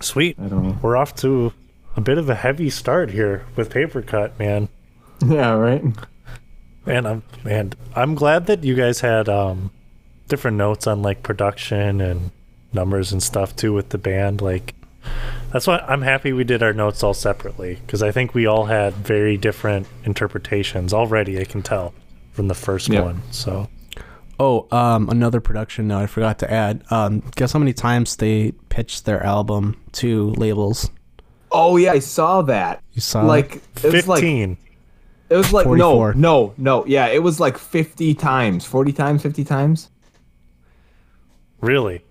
Sweet. 0.00 0.38
I 0.40 0.46
don't 0.46 0.62
know. 0.62 0.78
We're 0.80 0.96
off 0.96 1.14
to 1.16 1.52
a 1.96 2.00
bit 2.00 2.16
of 2.16 2.30
a 2.30 2.34
heavy 2.34 2.70
start 2.70 3.10
here 3.10 3.44
with 3.56 3.68
paper 3.68 4.00
cut, 4.00 4.38
man. 4.38 4.70
Yeah, 5.22 5.52
right. 5.52 5.84
And 6.86 7.06
I'm 7.06 7.22
and 7.44 7.76
I'm 7.94 8.14
glad 8.14 8.46
that 8.46 8.64
you 8.64 8.74
guys 8.74 9.00
had 9.00 9.28
um 9.28 9.70
different 10.28 10.56
notes 10.56 10.86
on 10.86 11.02
like 11.02 11.22
production 11.22 12.00
and 12.00 12.30
numbers 12.72 13.12
and 13.12 13.22
stuff 13.22 13.54
too 13.54 13.74
with 13.74 13.90
the 13.90 13.98
band. 13.98 14.40
Like 14.40 14.74
that's 15.52 15.66
why 15.66 15.84
I'm 15.86 16.00
happy 16.00 16.32
we 16.32 16.44
did 16.44 16.62
our 16.62 16.72
notes 16.72 17.02
all 17.02 17.12
separately 17.12 17.80
because 17.86 18.02
I 18.02 18.12
think 18.12 18.32
we 18.32 18.46
all 18.46 18.64
had 18.64 18.94
very 18.94 19.36
different 19.36 19.88
interpretations 20.04 20.94
already. 20.94 21.38
I 21.38 21.44
can 21.44 21.62
tell 21.62 21.92
from 22.34 22.48
the 22.48 22.54
first 22.54 22.88
Yep. 22.90 23.04
one. 23.04 23.22
So 23.30 23.68
Oh, 24.38 24.66
um, 24.76 25.08
another 25.08 25.40
production 25.40 25.86
note 25.88 26.00
I 26.00 26.06
forgot 26.06 26.40
to 26.40 26.52
add. 26.52 26.82
Um, 26.90 27.22
guess 27.36 27.52
how 27.52 27.60
many 27.60 27.72
times 27.72 28.16
they 28.16 28.52
pitched 28.68 29.04
their 29.06 29.22
album 29.22 29.80
to 29.92 30.30
labels? 30.32 30.90
Oh 31.52 31.76
yeah, 31.76 31.92
I 31.92 32.00
saw 32.00 32.42
that. 32.42 32.82
You 32.92 33.00
saw 33.00 33.22
Like 33.24 33.56
it 33.82 33.92
was 33.92 34.08
like 34.08 34.18
fifteen. 34.20 34.58
it 35.30 35.36
was 35.36 35.52
like 35.52 35.64
44. 35.64 36.14
no, 36.14 36.18
no, 36.18 36.54
no. 36.58 36.86
Yeah, 36.86 37.06
it 37.06 37.22
was 37.22 37.38
like 37.38 37.56
50 37.56 38.12
times, 38.14 38.64
40 38.64 38.92
times, 38.92 39.22
50 39.22 39.44
times. 39.44 39.88
really? 41.60 42.02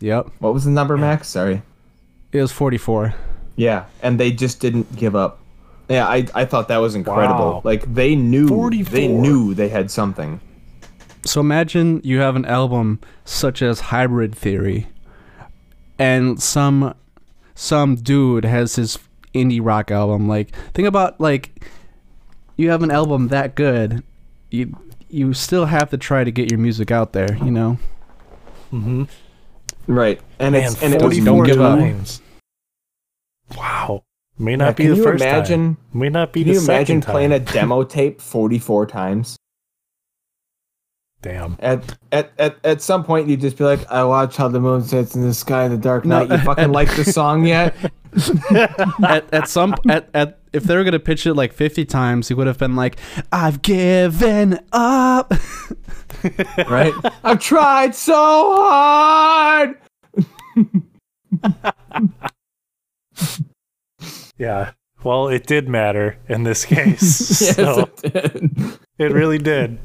Yep, 0.00 0.28
What 0.40 0.52
was 0.54 0.64
the 0.64 0.70
number, 0.70 0.96
Max? 0.96 1.26
Sorry. 1.28 1.62
it 2.32 2.40
was 2.40 2.52
forty-four. 2.52 3.14
Yeah, 3.56 3.86
and 4.02 4.20
they 4.20 4.30
just 4.30 4.60
didn't 4.60 4.94
give 4.94 5.16
up. 5.16 5.40
Yeah, 5.88 6.06
I 6.06 6.26
I 6.34 6.44
thought 6.44 6.68
that 6.68 6.78
was 6.78 6.94
incredible. 6.94 7.52
Wow. 7.52 7.60
Like 7.64 7.92
they 7.92 8.16
knew 8.16 8.48
44. 8.48 8.92
they 8.92 9.08
knew 9.08 9.54
they 9.54 9.68
had 9.68 9.90
something. 9.90 10.40
So 11.24 11.40
imagine 11.40 12.00
you 12.04 12.20
have 12.20 12.36
an 12.36 12.44
album 12.44 13.00
such 13.24 13.62
as 13.62 13.80
Hybrid 13.80 14.34
Theory, 14.34 14.86
and 15.98 16.42
some 16.42 16.94
some 17.54 17.96
dude 17.96 18.44
has 18.44 18.76
his 18.76 18.98
indie 19.34 19.60
rock 19.62 19.90
album. 19.90 20.28
Like 20.28 20.54
think 20.72 20.88
about 20.88 21.20
like 21.20 21.64
you 22.56 22.70
have 22.70 22.82
an 22.82 22.90
album 22.90 23.28
that 23.28 23.54
good, 23.54 24.02
you 24.50 24.76
you 25.08 25.34
still 25.34 25.66
have 25.66 25.90
to 25.90 25.98
try 25.98 26.24
to 26.24 26.30
get 26.30 26.50
your 26.50 26.58
music 26.58 26.90
out 26.90 27.12
there. 27.12 27.36
You 27.36 27.50
know. 27.50 27.78
Mm-hmm. 28.72 29.04
Right. 29.86 30.20
And 30.38 30.52
Man, 30.52 30.64
it's 30.64 30.82
and 30.82 30.94
it 30.94 31.02
was 31.02 31.18
forty 31.18 31.24
don't 31.24 31.44
give 31.44 31.60
up. 31.60 31.78
Wow. 33.56 34.04
May 34.38 34.52
Yeah, 34.52 34.56
not 34.56 34.76
be 34.76 34.84
can 34.84 34.90
the 34.92 34.96
you 34.98 35.02
first 35.02 35.22
imagine 35.24 35.76
time. 35.76 35.84
May 35.92 36.08
not 36.08 36.32
be 36.32 36.40
Can 36.44 36.52
the 36.52 36.58
you 36.58 36.64
imagine 36.64 37.00
second 37.02 37.12
playing 37.12 37.32
a 37.32 37.40
demo 37.40 37.84
tape 37.84 38.20
44 38.20 38.86
times? 38.86 39.36
Damn. 41.22 41.56
At, 41.58 41.96
at 42.12 42.32
at 42.38 42.56
at 42.62 42.82
some 42.82 43.02
point, 43.02 43.28
you'd 43.28 43.40
just 43.40 43.56
be 43.56 43.64
like, 43.64 43.80
"I 43.90 44.04
watch 44.04 44.36
how 44.36 44.46
the 44.48 44.60
moon 44.60 44.82
sets 44.82 45.16
in 45.16 45.22
the 45.22 45.34
sky 45.34 45.64
in 45.64 45.72
the 45.72 45.78
dark 45.78 46.04
No, 46.04 46.24
night." 46.24 46.30
You 46.30 46.38
fucking 46.44 46.70
like 46.70 46.94
the 46.94 47.04
song 47.04 47.46
yet? 47.46 47.74
at 49.02 49.32
at 49.32 49.48
some 49.48 49.74
at 49.88 50.08
at 50.14 50.38
if 50.52 50.64
they 50.64 50.76
were 50.76 50.84
gonna 50.84 51.00
pitch 51.00 51.26
it 51.26 51.34
like 51.34 51.52
fifty 51.52 51.84
times, 51.84 52.28
he 52.28 52.34
would 52.34 52.46
have 52.46 52.58
been 52.58 52.76
like, 52.76 52.98
"I've 53.32 53.62
given 53.62 54.60
up." 54.72 55.32
right? 56.68 56.92
I've 57.24 57.40
tried 57.40 57.94
so 57.94 58.14
hard. 58.14 59.78
Yeah. 64.38 64.72
Well, 65.04 65.28
it 65.28 65.46
did 65.46 65.68
matter 65.68 66.18
in 66.28 66.42
this 66.44 66.64
case. 66.64 67.40
Yes, 67.40 67.54
so 67.56 67.90
it 68.02 68.12
did. 68.12 68.78
it 68.98 69.12
really 69.12 69.38
did. 69.38 69.78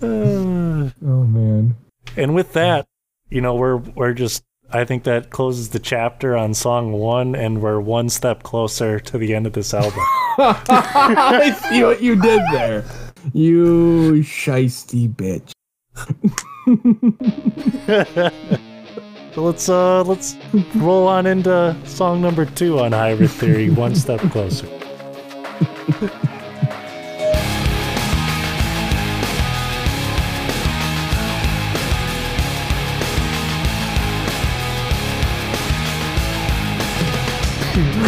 Uh, 0.00 0.90
Oh 1.04 1.24
man. 1.24 1.76
and 2.16 2.34
with 2.34 2.52
that, 2.54 2.86
you 3.30 3.40
know, 3.40 3.54
we're 3.54 3.76
we're 3.76 4.12
just 4.14 4.44
I 4.72 4.84
think 4.84 5.04
that 5.04 5.30
closes 5.30 5.68
the 5.70 5.78
chapter 5.78 6.36
on 6.36 6.54
song 6.54 6.92
one, 6.92 7.34
and 7.34 7.60
we're 7.62 7.80
one 7.80 8.08
step 8.08 8.42
closer 8.42 8.98
to 9.00 9.18
the 9.18 9.34
end 9.34 9.46
of 9.46 9.52
this 9.52 9.72
album. 9.74 9.98
I 10.38 11.56
see 11.68 11.82
what 11.84 12.02
you 12.02 12.20
did 12.20 12.40
there. 12.52 12.84
You 13.32 14.22
shisty 14.22 15.08
bitch. 15.08 15.52
so 19.36 19.42
let's 19.42 19.68
uh 19.68 20.02
let's 20.04 20.34
roll 20.76 21.06
on 21.06 21.26
into 21.26 21.76
song 21.84 22.22
number 22.22 22.46
two 22.46 22.80
on 22.80 22.92
Hybrid 22.92 23.30
Theory, 23.30 23.68
one 23.84 23.94
step 23.94 24.18
closer. 24.30 24.66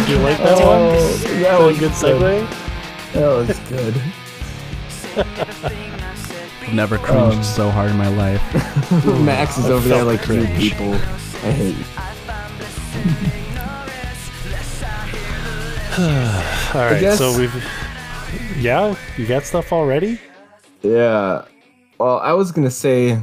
You 0.09 0.17
like 0.17 0.39
that 0.39 0.57
one? 0.65 0.81
Oh, 0.81 1.17
that 1.17 1.39
That 1.41 1.61
was 1.61 1.77
a 1.77 1.79
good 1.79 1.91
segue? 1.91 2.49
That 3.13 3.27
was 5.15 5.25
good. 5.85 5.93
I've 6.69 6.75
never 6.75 6.99
cringed 6.99 7.37
Um, 7.37 7.43
so 7.43 7.71
hard 7.71 7.89
in 7.89 7.97
my 7.97 8.09
life. 8.09 8.43
Max 9.25 9.57
is 9.57 9.71
over 9.71 9.89
there 9.89 10.03
like 10.03 10.19
you 10.27 10.43
cringe. 10.43 10.59
people. 10.59 10.93
I 10.93 11.51
hate 11.51 11.75
you. 11.75 11.83
All 16.79 16.85
right, 16.85 16.99
guess- 17.01 17.17
so 17.17 17.35
we've 17.35 17.51
yeah, 18.59 18.95
you 19.17 19.25
got 19.25 19.45
stuff 19.45 19.73
already? 19.73 20.19
Yeah. 20.83 21.45
Well, 21.97 22.19
I 22.19 22.33
was 22.33 22.51
gonna 22.51 22.69
say, 22.69 23.19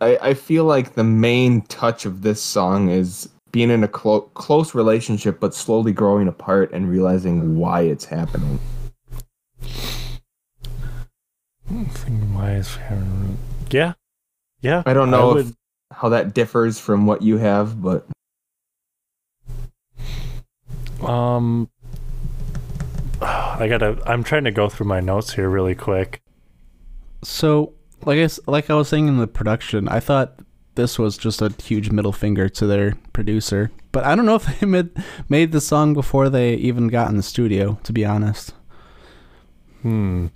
I, 0.00 0.16
I 0.22 0.32
feel 0.34 0.64
like 0.64 0.94
the 0.94 1.04
main 1.04 1.60
touch 1.62 2.06
of 2.06 2.22
this 2.22 2.40
song 2.42 2.88
is 2.88 3.28
being 3.52 3.68
in 3.68 3.84
a 3.84 3.88
clo- 3.88 4.22
close 4.32 4.74
relationship, 4.74 5.38
but 5.38 5.54
slowly 5.54 5.92
growing 5.92 6.28
apart 6.28 6.72
and 6.72 6.88
realizing 6.88 7.58
why 7.58 7.82
it's 7.82 8.06
happening. 8.06 8.58
Thinking 9.60 10.32
why 12.32 12.52
is 12.54 12.78
yeah, 13.70 13.94
yeah. 14.60 14.82
I 14.86 14.92
don't 14.94 15.10
know 15.10 15.28
I 15.36 15.40
if, 15.40 15.46
would- 15.46 15.54
how 15.92 16.08
that 16.10 16.34
differs 16.34 16.78
from 16.80 17.06
what 17.06 17.22
you 17.22 17.36
have, 17.38 17.80
but 17.82 18.06
Um, 21.02 21.68
I 23.20 23.66
gotta. 23.68 23.98
I'm 24.06 24.24
trying 24.24 24.44
to 24.44 24.50
go 24.50 24.68
through 24.68 24.86
my 24.86 25.00
notes 25.00 25.34
here 25.34 25.48
really 25.50 25.74
quick. 25.74 26.22
So, 27.22 27.74
like 28.04 28.16
I, 28.18 28.22
s- 28.22 28.40
like 28.46 28.70
I 28.70 28.74
was 28.74 28.88
saying 28.88 29.08
in 29.08 29.18
the 29.18 29.26
production, 29.26 29.88
I 29.88 30.00
thought 30.00 30.38
this 30.76 30.98
was 30.98 31.16
just 31.18 31.42
a 31.42 31.52
huge 31.62 31.90
middle 31.90 32.12
finger 32.12 32.48
to 32.48 32.66
their 32.66 32.94
producer. 33.12 33.70
But 33.92 34.04
I 34.04 34.14
don't 34.14 34.24
know 34.26 34.34
if 34.42 34.60
they 34.60 34.66
made 34.66 34.90
made 35.28 35.52
the 35.52 35.60
song 35.60 35.92
before 35.94 36.30
they 36.30 36.54
even 36.54 36.88
got 36.88 37.10
in 37.10 37.16
the 37.16 37.22
studio, 37.22 37.78
to 37.84 37.92
be 37.92 38.04
honest. 38.04 38.54
Hmm. 39.82 40.28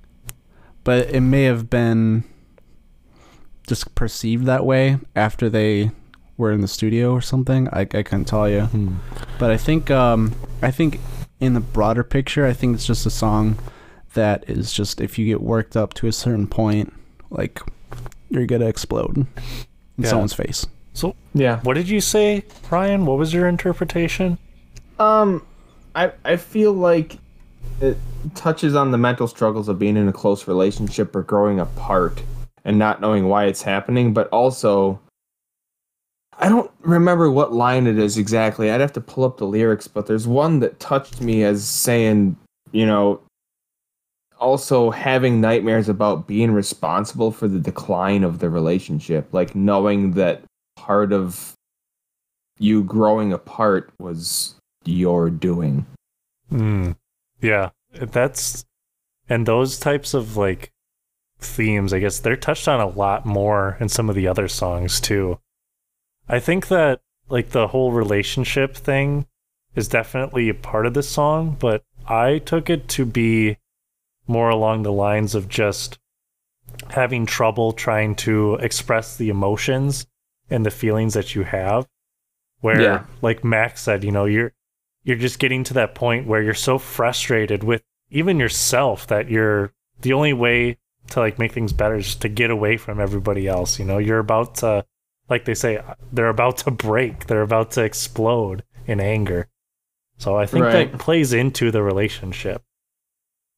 But 0.88 1.10
it 1.10 1.20
may 1.20 1.42
have 1.42 1.68
been 1.68 2.24
just 3.66 3.94
perceived 3.94 4.46
that 4.46 4.64
way 4.64 4.96
after 5.14 5.50
they 5.50 5.90
were 6.38 6.50
in 6.50 6.62
the 6.62 6.66
studio 6.68 7.12
or 7.12 7.20
something. 7.20 7.68
I, 7.74 7.80
I 7.82 7.84
couldn't 8.02 8.24
tell 8.24 8.48
you. 8.48 8.62
Hmm. 8.62 8.94
But 9.38 9.50
I 9.50 9.58
think 9.58 9.90
um 9.90 10.34
I 10.62 10.70
think 10.70 10.98
in 11.40 11.52
the 11.52 11.60
broader 11.60 12.02
picture, 12.02 12.46
I 12.46 12.54
think 12.54 12.74
it's 12.74 12.86
just 12.86 13.04
a 13.04 13.10
song 13.10 13.58
that 14.14 14.48
is 14.48 14.72
just 14.72 14.98
if 15.02 15.18
you 15.18 15.26
get 15.26 15.42
worked 15.42 15.76
up 15.76 15.92
to 15.94 16.06
a 16.06 16.12
certain 16.12 16.46
point, 16.46 16.90
like 17.28 17.60
you're 18.30 18.46
gonna 18.46 18.64
explode 18.64 19.14
in 19.18 19.26
Yeah. 19.98 20.08
someone's 20.08 20.32
face. 20.32 20.64
So 20.94 21.14
yeah. 21.34 21.60
What 21.64 21.74
did 21.74 21.90
you 21.90 22.00
say, 22.00 22.44
Ryan? 22.70 23.04
What 23.04 23.18
was 23.18 23.34
your 23.34 23.46
interpretation? 23.46 24.38
Um, 24.98 25.44
I 25.94 26.12
I 26.24 26.36
feel 26.36 26.72
like 26.72 27.18
it 27.80 27.96
touches 28.34 28.74
on 28.74 28.90
the 28.90 28.98
mental 28.98 29.28
struggles 29.28 29.68
of 29.68 29.78
being 29.78 29.96
in 29.96 30.08
a 30.08 30.12
close 30.12 30.48
relationship 30.48 31.14
or 31.14 31.22
growing 31.22 31.60
apart 31.60 32.22
and 32.64 32.78
not 32.78 33.00
knowing 33.00 33.28
why 33.28 33.44
it's 33.44 33.62
happening, 33.62 34.12
but 34.12 34.28
also 34.28 35.00
I 36.40 36.48
don't 36.48 36.70
remember 36.80 37.30
what 37.30 37.52
line 37.52 37.86
it 37.86 37.98
is 37.98 38.16
exactly. 38.16 38.70
I'd 38.70 38.80
have 38.80 38.92
to 38.92 39.00
pull 39.00 39.24
up 39.24 39.38
the 39.38 39.46
lyrics, 39.46 39.88
but 39.88 40.06
there's 40.06 40.26
one 40.26 40.60
that 40.60 40.78
touched 40.78 41.20
me 41.20 41.42
as 41.42 41.66
saying, 41.66 42.36
you 42.70 42.86
know, 42.86 43.20
also 44.38 44.90
having 44.90 45.40
nightmares 45.40 45.88
about 45.88 46.28
being 46.28 46.52
responsible 46.52 47.32
for 47.32 47.48
the 47.48 47.58
decline 47.58 48.22
of 48.22 48.38
the 48.38 48.48
relationship, 48.48 49.26
like 49.32 49.56
knowing 49.56 50.12
that 50.12 50.42
part 50.76 51.12
of 51.12 51.54
you 52.60 52.84
growing 52.84 53.32
apart 53.32 53.90
was 53.98 54.54
your 54.84 55.30
doing. 55.30 55.84
Hmm. 56.50 56.92
Yeah, 57.40 57.70
that's 57.92 58.64
and 59.28 59.46
those 59.46 59.78
types 59.78 60.14
of 60.14 60.36
like 60.36 60.72
themes. 61.38 61.92
I 61.92 62.00
guess 62.00 62.18
they're 62.18 62.36
touched 62.36 62.68
on 62.68 62.80
a 62.80 62.86
lot 62.88 63.24
more 63.26 63.76
in 63.80 63.88
some 63.88 64.08
of 64.08 64.16
the 64.16 64.26
other 64.28 64.48
songs 64.48 65.00
too. 65.00 65.38
I 66.28 66.40
think 66.40 66.68
that 66.68 67.00
like 67.28 67.50
the 67.50 67.68
whole 67.68 67.92
relationship 67.92 68.76
thing 68.76 69.26
is 69.74 69.88
definitely 69.88 70.48
a 70.48 70.54
part 70.54 70.86
of 70.86 70.94
this 70.94 71.08
song, 71.08 71.56
but 71.58 71.84
I 72.06 72.38
took 72.38 72.70
it 72.70 72.88
to 72.88 73.04
be 73.04 73.58
more 74.26 74.48
along 74.50 74.82
the 74.82 74.92
lines 74.92 75.34
of 75.34 75.48
just 75.48 75.98
having 76.90 77.26
trouble 77.26 77.72
trying 77.72 78.14
to 78.14 78.54
express 78.56 79.16
the 79.16 79.28
emotions 79.28 80.06
and 80.50 80.64
the 80.66 80.70
feelings 80.70 81.14
that 81.14 81.34
you 81.34 81.44
have. 81.44 81.86
Where, 82.60 82.80
Yeah. 82.80 83.04
like 83.22 83.44
Max 83.44 83.82
said, 83.82 84.02
you 84.04 84.10
know, 84.10 84.24
you're 84.24 84.52
you're 85.08 85.16
just 85.16 85.38
getting 85.38 85.64
to 85.64 85.72
that 85.72 85.94
point 85.94 86.26
where 86.26 86.42
you're 86.42 86.52
so 86.52 86.76
frustrated 86.76 87.64
with 87.64 87.82
even 88.10 88.38
yourself 88.38 89.06
that 89.06 89.30
you're 89.30 89.72
the 90.02 90.12
only 90.12 90.34
way 90.34 90.76
to 91.08 91.18
like 91.18 91.38
make 91.38 91.52
things 91.52 91.72
better 91.72 91.94
is 91.94 92.14
to 92.14 92.28
get 92.28 92.50
away 92.50 92.76
from 92.76 93.00
everybody 93.00 93.48
else. 93.48 93.78
You 93.78 93.86
know, 93.86 93.96
you're 93.96 94.18
about 94.18 94.56
to, 94.56 94.84
like 95.30 95.46
they 95.46 95.54
say, 95.54 95.80
they're 96.12 96.28
about 96.28 96.58
to 96.58 96.70
break, 96.70 97.26
they're 97.26 97.40
about 97.40 97.70
to 97.72 97.84
explode 97.84 98.64
in 98.86 99.00
anger. 99.00 99.48
So 100.18 100.36
I 100.36 100.44
think 100.44 100.66
Right. 100.66 100.92
that 100.92 101.00
plays 101.00 101.32
into 101.32 101.70
the 101.70 101.82
relationship. 101.82 102.62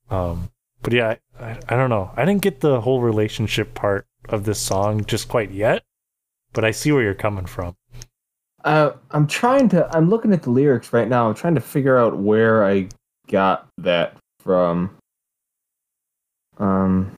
Um, 0.08 0.52
but 0.82 0.92
yeah, 0.92 1.16
I, 1.40 1.58
I 1.68 1.74
don't 1.74 1.90
know. 1.90 2.12
I 2.16 2.24
didn't 2.24 2.42
get 2.42 2.60
the 2.60 2.80
whole 2.82 3.00
relationship 3.00 3.74
part 3.74 4.06
of 4.28 4.44
this 4.44 4.60
song 4.60 5.04
just 5.04 5.26
quite 5.26 5.50
yet, 5.50 5.82
but 6.52 6.64
I 6.64 6.70
see 6.70 6.92
where 6.92 7.02
you're 7.02 7.14
coming 7.14 7.46
from. 7.46 7.74
Uh, 8.64 8.92
I'm 9.10 9.26
trying 9.26 9.68
to. 9.70 9.88
I'm 9.96 10.10
looking 10.10 10.32
at 10.32 10.42
the 10.42 10.50
lyrics 10.50 10.92
right 10.92 11.08
now. 11.08 11.28
I'm 11.28 11.34
trying 11.34 11.54
to 11.54 11.60
figure 11.60 11.96
out 11.96 12.16
where 12.18 12.64
I 12.64 12.88
got 13.28 13.66
that 13.78 14.16
from. 14.40 14.90
Um. 16.58 17.12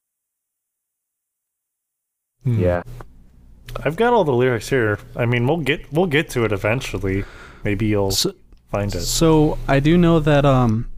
Hmm. 2.45 2.59
Yeah. 2.61 2.83
I've 3.85 3.97
got 3.97 4.13
all 4.13 4.25
the 4.25 4.33
lyrics 4.35 4.69
here. 4.69 4.99
I 5.17 5.27
mean, 5.27 5.47
we'll 5.47 5.59
get 5.59 5.91
we'll 5.93 6.07
get 6.07 6.29
to 6.31 6.45
it 6.45 6.53
eventually. 6.53 7.25
Maybe 7.65 7.87
you'll 7.87 8.11
So, 8.11 8.33
find 8.71 8.95
it. 8.95 9.01
so 9.03 9.59
I 9.69 9.81
do 9.81 9.97
know 9.97 10.21
that 10.21 10.45
um 10.45 10.89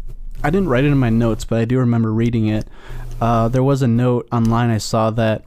I 0.43 0.51
didn't 0.51 0.69
write 0.69 0.85
it 0.85 0.89
in 0.89 0.99
my 0.99 1.11
notes, 1.11 1.45
but 1.45 1.59
I 1.61 1.65
do 1.65 1.79
remember 1.79 2.13
reading 2.13 2.49
it. 2.49 2.67
Uh, 3.21 3.49
there 3.49 3.63
was 3.63 3.81
a 3.83 3.87
note 3.87 4.29
online 4.33 4.71
I 4.71 4.79
saw 4.79 5.11
that 5.11 5.45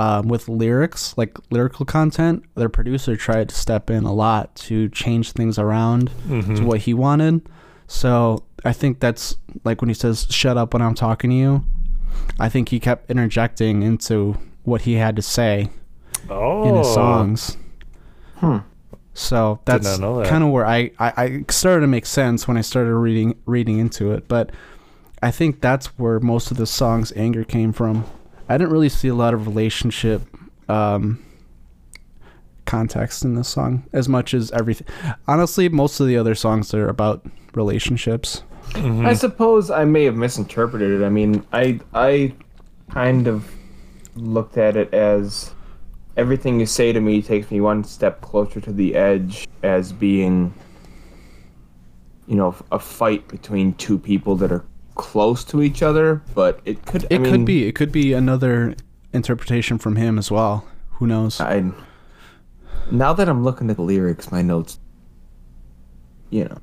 um, 0.00 0.28
with 0.28 0.48
lyrics, 0.48 1.14
like 1.20 1.32
lyrical 1.50 1.84
content, 1.84 2.44
their 2.54 2.68
producer 2.68 3.16
tried 3.16 3.48
to 3.50 3.54
step 3.54 3.90
in 3.90 4.04
a 4.04 4.12
lot 4.14 4.54
to 4.66 4.88
change 4.88 5.32
things 5.32 5.58
around 5.58 6.10
Mhm. 6.28 6.56
to 6.56 6.62
what 6.64 6.80
he 6.86 6.94
wanted. 6.94 7.42
So 7.86 8.42
I 8.64 8.72
think 8.72 9.00
that's 9.00 9.36
like 9.64 9.80
when 9.82 9.88
he 9.88 9.94
says 9.94 10.26
"shut 10.30 10.56
up 10.56 10.72
when 10.74 10.82
I'm 10.82 10.94
talking 10.94 11.30
to 11.30 11.36
you." 11.36 11.64
I 12.38 12.48
think 12.48 12.68
he 12.70 12.78
kept 12.80 13.10
interjecting 13.10 13.82
into 13.82 14.36
what 14.64 14.82
he 14.82 14.94
had 14.94 15.16
to 15.16 15.22
say 15.22 15.70
Oh, 16.28 16.68
in 16.68 16.74
his 16.76 16.92
songs. 16.94 17.56
Hmm. 18.36 18.58
So 19.14 19.58
that's 19.64 19.98
that. 19.98 20.26
kind 20.28 20.44
of 20.44 20.50
where 20.50 20.66
I, 20.66 20.92
I 20.98 21.12
I 21.24 21.44
started 21.50 21.80
to 21.82 21.86
make 21.96 22.06
sense 22.06 22.46
when 22.48 22.56
I 22.56 22.62
started 22.62 22.94
reading 22.94 23.34
reading 23.44 23.78
into 23.78 24.12
it. 24.12 24.28
But 24.28 24.50
I 25.22 25.30
think 25.30 25.60
that's 25.60 25.86
where 25.98 26.20
most 26.20 26.50
of 26.50 26.56
the 26.56 26.66
song's 26.66 27.12
anger 27.16 27.44
came 27.44 27.72
from. 27.72 28.04
I 28.50 28.58
didn't 28.58 28.72
really 28.72 28.88
see 28.88 29.06
a 29.06 29.14
lot 29.14 29.32
of 29.32 29.46
relationship 29.46 30.22
um, 30.68 31.24
context 32.66 33.22
in 33.24 33.36
this 33.36 33.46
song 33.46 33.84
as 33.92 34.08
much 34.08 34.34
as 34.34 34.50
everything. 34.50 34.88
Honestly, 35.28 35.68
most 35.68 36.00
of 36.00 36.08
the 36.08 36.16
other 36.16 36.34
songs 36.34 36.74
are 36.74 36.88
about 36.88 37.24
relationships. 37.54 38.42
Mhm. 38.70 39.06
I 39.06 39.14
suppose 39.14 39.70
I 39.70 39.84
may 39.84 40.02
have 40.02 40.16
misinterpreted 40.16 41.00
it. 41.00 41.04
I 41.04 41.10
mean, 41.10 41.44
I 41.52 41.78
I 41.94 42.34
kind 42.90 43.28
of 43.28 43.48
looked 44.16 44.58
at 44.58 44.76
it 44.76 44.92
as 44.92 45.54
everything 46.16 46.58
you 46.58 46.66
say 46.66 46.92
to 46.92 47.00
me 47.00 47.22
takes 47.22 47.52
me 47.52 47.60
one 47.60 47.84
step 47.84 48.20
closer 48.20 48.60
to 48.60 48.72
the 48.72 48.96
edge 48.96 49.46
as 49.62 49.92
being 49.92 50.52
you 52.26 52.34
know 52.34 52.56
a 52.72 52.80
fight 52.80 53.28
between 53.28 53.74
two 53.74 53.96
people 53.96 54.34
that 54.36 54.50
are 54.50 54.64
close 55.00 55.44
to 55.44 55.62
each 55.62 55.82
other, 55.82 56.22
but 56.34 56.60
it 56.64 56.84
could 56.84 57.04
I 57.04 57.14
It 57.14 57.20
mean, 57.20 57.32
could 57.32 57.44
be. 57.46 57.66
It 57.66 57.74
could 57.74 57.90
be 57.90 58.12
another 58.12 58.74
interpretation 59.12 59.78
from 59.78 59.96
him 59.96 60.18
as 60.18 60.30
well. 60.30 60.66
Who 60.92 61.06
knows? 61.06 61.40
I 61.40 61.64
now 62.90 63.12
that 63.14 63.28
I'm 63.28 63.42
looking 63.42 63.70
at 63.70 63.76
the 63.76 63.82
lyrics, 63.82 64.30
my 64.30 64.42
notes 64.42 64.78
you 66.30 66.44
know. 66.44 66.58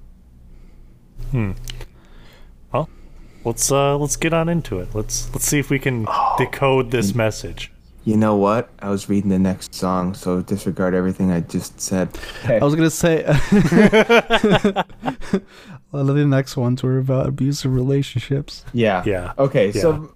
Hmm. 1.31 1.51
Well, 2.71 2.89
let's 3.43 3.71
uh 3.71 3.97
let's 3.97 4.15
get 4.15 4.33
on 4.33 4.49
into 4.49 4.79
it. 4.79 4.89
Let's 4.93 5.31
let's 5.33 5.45
see 5.45 5.59
if 5.59 5.69
we 5.69 5.79
can 5.79 6.07
decode 6.37 6.91
this 6.91 7.15
message. 7.15 7.71
You 8.05 8.15
know 8.15 8.37
what? 8.37 8.69
I 8.79 8.89
was 8.89 9.09
reading 9.09 9.29
the 9.29 9.39
next 9.39 9.75
song, 9.75 10.13
so 10.13 10.41
disregard 10.41 10.93
everything 10.93 11.29
I 11.29 11.41
just 11.41 11.81
said. 11.81 12.17
I 12.45 12.63
was 12.63 12.75
gonna 12.75 12.89
say 12.89 13.25
a 15.93 15.97
lot 15.97 16.09
of 16.09 16.15
the 16.15 16.25
next 16.25 16.57
ones 16.57 16.83
were 16.83 16.97
about 16.97 17.27
abusive 17.27 17.73
relationships. 17.73 18.65
Yeah. 18.73 19.03
Yeah. 19.05 19.33
Okay, 19.37 19.71
so 19.71 20.13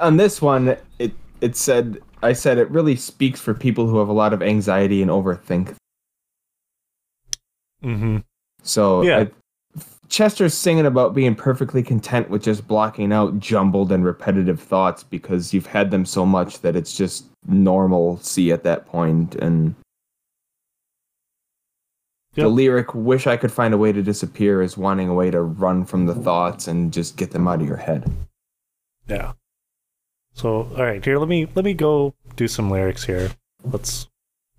on 0.00 0.16
this 0.16 0.40
one, 0.42 0.76
it 0.98 1.12
it 1.40 1.56
said 1.56 1.98
I 2.22 2.32
said 2.32 2.58
it 2.58 2.70
really 2.70 2.96
speaks 2.96 3.40
for 3.40 3.54
people 3.54 3.86
who 3.86 3.98
have 3.98 4.08
a 4.08 4.12
lot 4.12 4.32
of 4.32 4.42
anxiety 4.42 5.02
and 5.02 5.10
overthink. 5.10 5.74
Mm-hmm. 7.84 8.18
So 8.62 9.02
Yeah. 9.02 9.18
I- 9.20 9.30
Chester's 10.08 10.54
singing 10.54 10.86
about 10.86 11.14
being 11.14 11.34
perfectly 11.34 11.82
content 11.82 12.30
with 12.30 12.40
just 12.42 12.68
blocking 12.68 13.12
out 13.12 13.40
jumbled 13.40 13.90
and 13.90 14.04
repetitive 14.04 14.60
thoughts 14.60 15.02
because 15.02 15.52
you've 15.52 15.66
had 15.66 15.90
them 15.90 16.06
so 16.06 16.24
much 16.24 16.60
that 16.60 16.76
it's 16.76 16.96
just 16.96 17.24
normalcy 17.48 18.52
at 18.52 18.62
that 18.62 18.86
point 18.86 19.34
and 19.34 19.74
the 22.44 22.48
lyric 22.48 22.94
wish 22.94 23.26
i 23.26 23.36
could 23.36 23.52
find 23.52 23.72
a 23.74 23.78
way 23.78 23.92
to 23.92 24.02
disappear 24.02 24.62
is 24.62 24.76
wanting 24.76 25.08
a 25.08 25.14
way 25.14 25.30
to 25.30 25.40
run 25.40 25.84
from 25.84 26.06
the 26.06 26.14
thoughts 26.14 26.68
and 26.68 26.92
just 26.92 27.16
get 27.16 27.30
them 27.30 27.48
out 27.48 27.60
of 27.60 27.66
your 27.66 27.76
head 27.76 28.10
Yeah. 29.08 29.32
So 30.34 30.68
all 30.76 30.84
right, 30.84 31.02
here 31.02 31.18
let 31.18 31.28
me 31.28 31.48
let 31.54 31.64
me 31.64 31.72
go 31.72 32.14
do 32.36 32.46
some 32.46 32.70
lyrics 32.70 33.04
here. 33.04 33.30
Let's, 33.64 34.06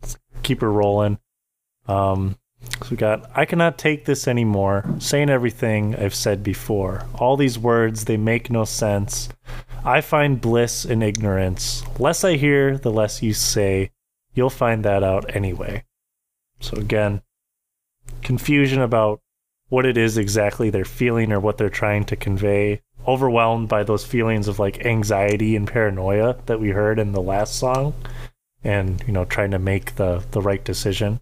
let's 0.02 0.18
keep 0.42 0.62
her 0.62 0.72
rolling. 0.72 1.20
Um, 1.88 2.38
so 2.82 2.88
we 2.90 2.98
got 2.98 3.30
I 3.36 3.46
cannot 3.46 3.78
take 3.78 4.06
this 4.06 4.28
anymore, 4.28 4.84
saying 4.98 5.30
everything 5.30 5.96
I've 5.96 6.16
said 6.16 6.42
before. 6.44 7.06
All 7.16 7.38
these 7.38 7.60
words, 7.60 8.06
they 8.06 8.18
make 8.18 8.50
no 8.50 8.66
sense. 8.66 9.30
I 9.86 10.02
find 10.02 10.42
bliss 10.42 10.84
in 10.84 11.04
ignorance. 11.04 11.84
Less 12.00 12.24
I 12.24 12.38
hear, 12.38 12.78
the 12.78 12.92
less 12.92 13.22
you 13.22 13.34
say. 13.34 13.92
You'll 14.34 14.50
find 14.50 14.84
that 14.84 15.04
out 15.04 15.36
anyway. 15.36 15.84
So 16.60 16.78
again, 16.78 17.22
confusion 18.28 18.82
about 18.82 19.22
what 19.70 19.86
it 19.86 19.98
is 19.98 20.18
exactly 20.18 20.70
they're 20.70 20.84
feeling 20.84 21.32
or 21.32 21.40
what 21.40 21.58
they're 21.58 21.70
trying 21.70 22.04
to 22.04 22.16
convey. 22.18 22.82
Overwhelmed 23.08 23.70
by 23.70 23.84
those 23.84 24.04
feelings 24.06 24.50
of 24.50 24.60
like 24.60 24.86
anxiety 24.86 25.56
and 25.56 25.66
paranoia 25.66 26.36
that 26.46 26.60
we 26.60 26.72
heard 26.72 27.00
in 27.00 27.14
the 27.14 27.22
last 27.22 27.56
song 27.56 27.94
and, 28.66 29.02
you 29.08 29.14
know, 29.14 29.24
trying 29.24 29.52
to 29.52 29.60
make 29.60 29.96
the 29.96 30.26
the 30.32 30.42
right 30.42 30.62
decision. 30.66 31.22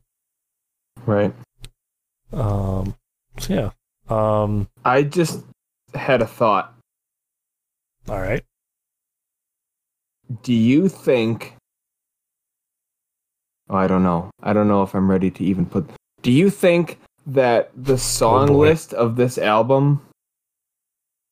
Right. 1.06 1.32
Um, 2.34 2.95
so 3.38 3.53
yeah. 3.53 3.70
Um, 4.10 4.68
I 4.84 5.03
just 5.03 5.43
had 5.93 6.24
a 6.24 6.28
thought. 6.28 6.74
all 8.10 8.20
right. 8.20 8.43
Do 10.41 10.53
you 10.53 10.89
think? 10.89 11.53
Oh, 13.70 13.76
I 13.76 13.86
don't 13.86 14.01
know. 14.01 14.32
I 14.41 14.53
don't 14.53 14.68
know 14.68 14.82
if 14.82 14.95
I'm 14.95 15.12
ready 15.12 15.30
to 15.30 15.43
even 15.43 15.68
put. 15.68 15.88
Do 16.26 16.32
you 16.32 16.49
think 16.49 16.97
that 17.28 17.69
the 17.76 17.93
oh, 17.93 17.97
song 17.97 18.47
boy. 18.47 18.69
list 18.69 18.95
of 18.95 19.15
this 19.15 19.38
album 19.38 20.01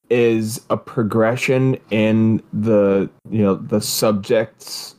is 0.07 0.61
a 0.69 0.77
progression 0.77 1.79
in 1.89 2.43
the 2.53 3.09
you 3.27 3.41
know 3.41 3.55
the 3.55 3.81
subject's 3.81 4.93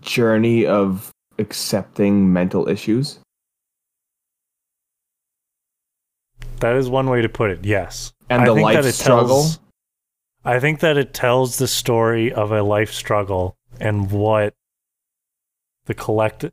journey 0.00 0.64
of 0.64 1.10
accepting 1.40 2.32
mental 2.32 2.68
issues? 2.68 3.18
That 6.60 6.76
is 6.76 6.88
one 6.88 7.10
way 7.10 7.20
to 7.20 7.28
put 7.28 7.50
it. 7.50 7.64
Yes. 7.64 8.12
And 8.30 8.42
I 8.42 8.44
the 8.44 8.54
life 8.54 8.84
struggle? 8.94 9.26
Tells, 9.26 9.58
I 10.44 10.60
think 10.60 10.78
that 10.78 10.96
it 10.96 11.12
tells 11.12 11.58
the 11.58 11.66
story 11.66 12.32
of 12.32 12.52
a 12.52 12.62
life 12.62 12.92
struggle 12.92 13.56
and 13.80 14.08
what 14.12 14.54
the 15.86 15.94
collective. 15.94 16.52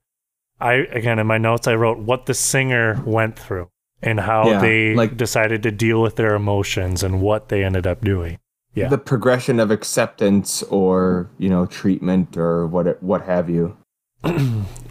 I 0.61 0.73
again 0.73 1.19
in 1.19 1.27
my 1.27 1.37
notes 1.37 1.67
I 1.67 1.75
wrote 1.75 1.99
what 1.99 2.25
the 2.25 2.33
singer 2.33 3.01
went 3.05 3.37
through 3.39 3.69
and 4.01 4.19
how 4.19 4.49
Yeah, 4.49 4.59
they 4.61 4.93
like- 4.95 5.17
decided 5.17 5.63
to 5.63 5.71
deal 5.71 6.01
with 6.01 6.15
their 6.15 6.35
emotions 6.35 7.03
and 7.03 7.21
what 7.21 7.49
they 7.49 7.63
ended 7.63 7.85
up 7.87 8.01
doing. 8.01 8.39
Yeah. 8.73 8.87
The 8.89 8.97
progression 8.97 9.59
of 9.59 9.71
acceptance 9.71 10.63
or 10.63 11.29
you 11.37 11.49
know 11.49 11.65
treatment 11.65 12.37
or 12.37 12.67
what 12.67 13.01
what 13.01 13.23
have 13.23 13.49
you. 13.49 13.75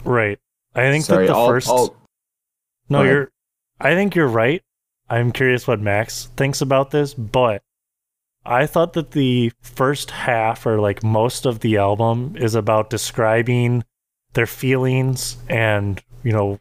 right. 0.03 0.39
I 0.75 0.91
think 0.91 1.05
Sorry, 1.05 1.27
that 1.27 1.33
the 1.33 1.39
I'll- 1.39 1.49
1st 1.49 1.67
I'll- 1.69 1.95
No, 2.89 3.03
you're. 3.03 3.31
I 3.79 3.95
think 3.95 4.15
you're 4.15 4.27
right. 4.27 4.61
I'm 5.09 5.31
curious 5.31 5.67
what 5.67 5.79
Max 5.79 6.25
thinks 6.37 6.61
about 6.61 6.91
this, 6.91 7.13
but 7.13 7.61
I 8.45 8.65
thought 8.65 8.93
that 8.93 9.11
the 9.11 9.51
first 9.61 10.11
half 10.11 10.65
or 10.65 10.79
like 10.79 11.03
most 11.03 11.45
of 11.45 11.59
the 11.61 11.77
album 11.77 12.35
is 12.37 12.55
about 12.55 12.89
describing 12.89 13.83
their 14.33 14.47
feelings 14.47 15.37
and, 15.49 16.01
you 16.23 16.31
know, 16.31 16.59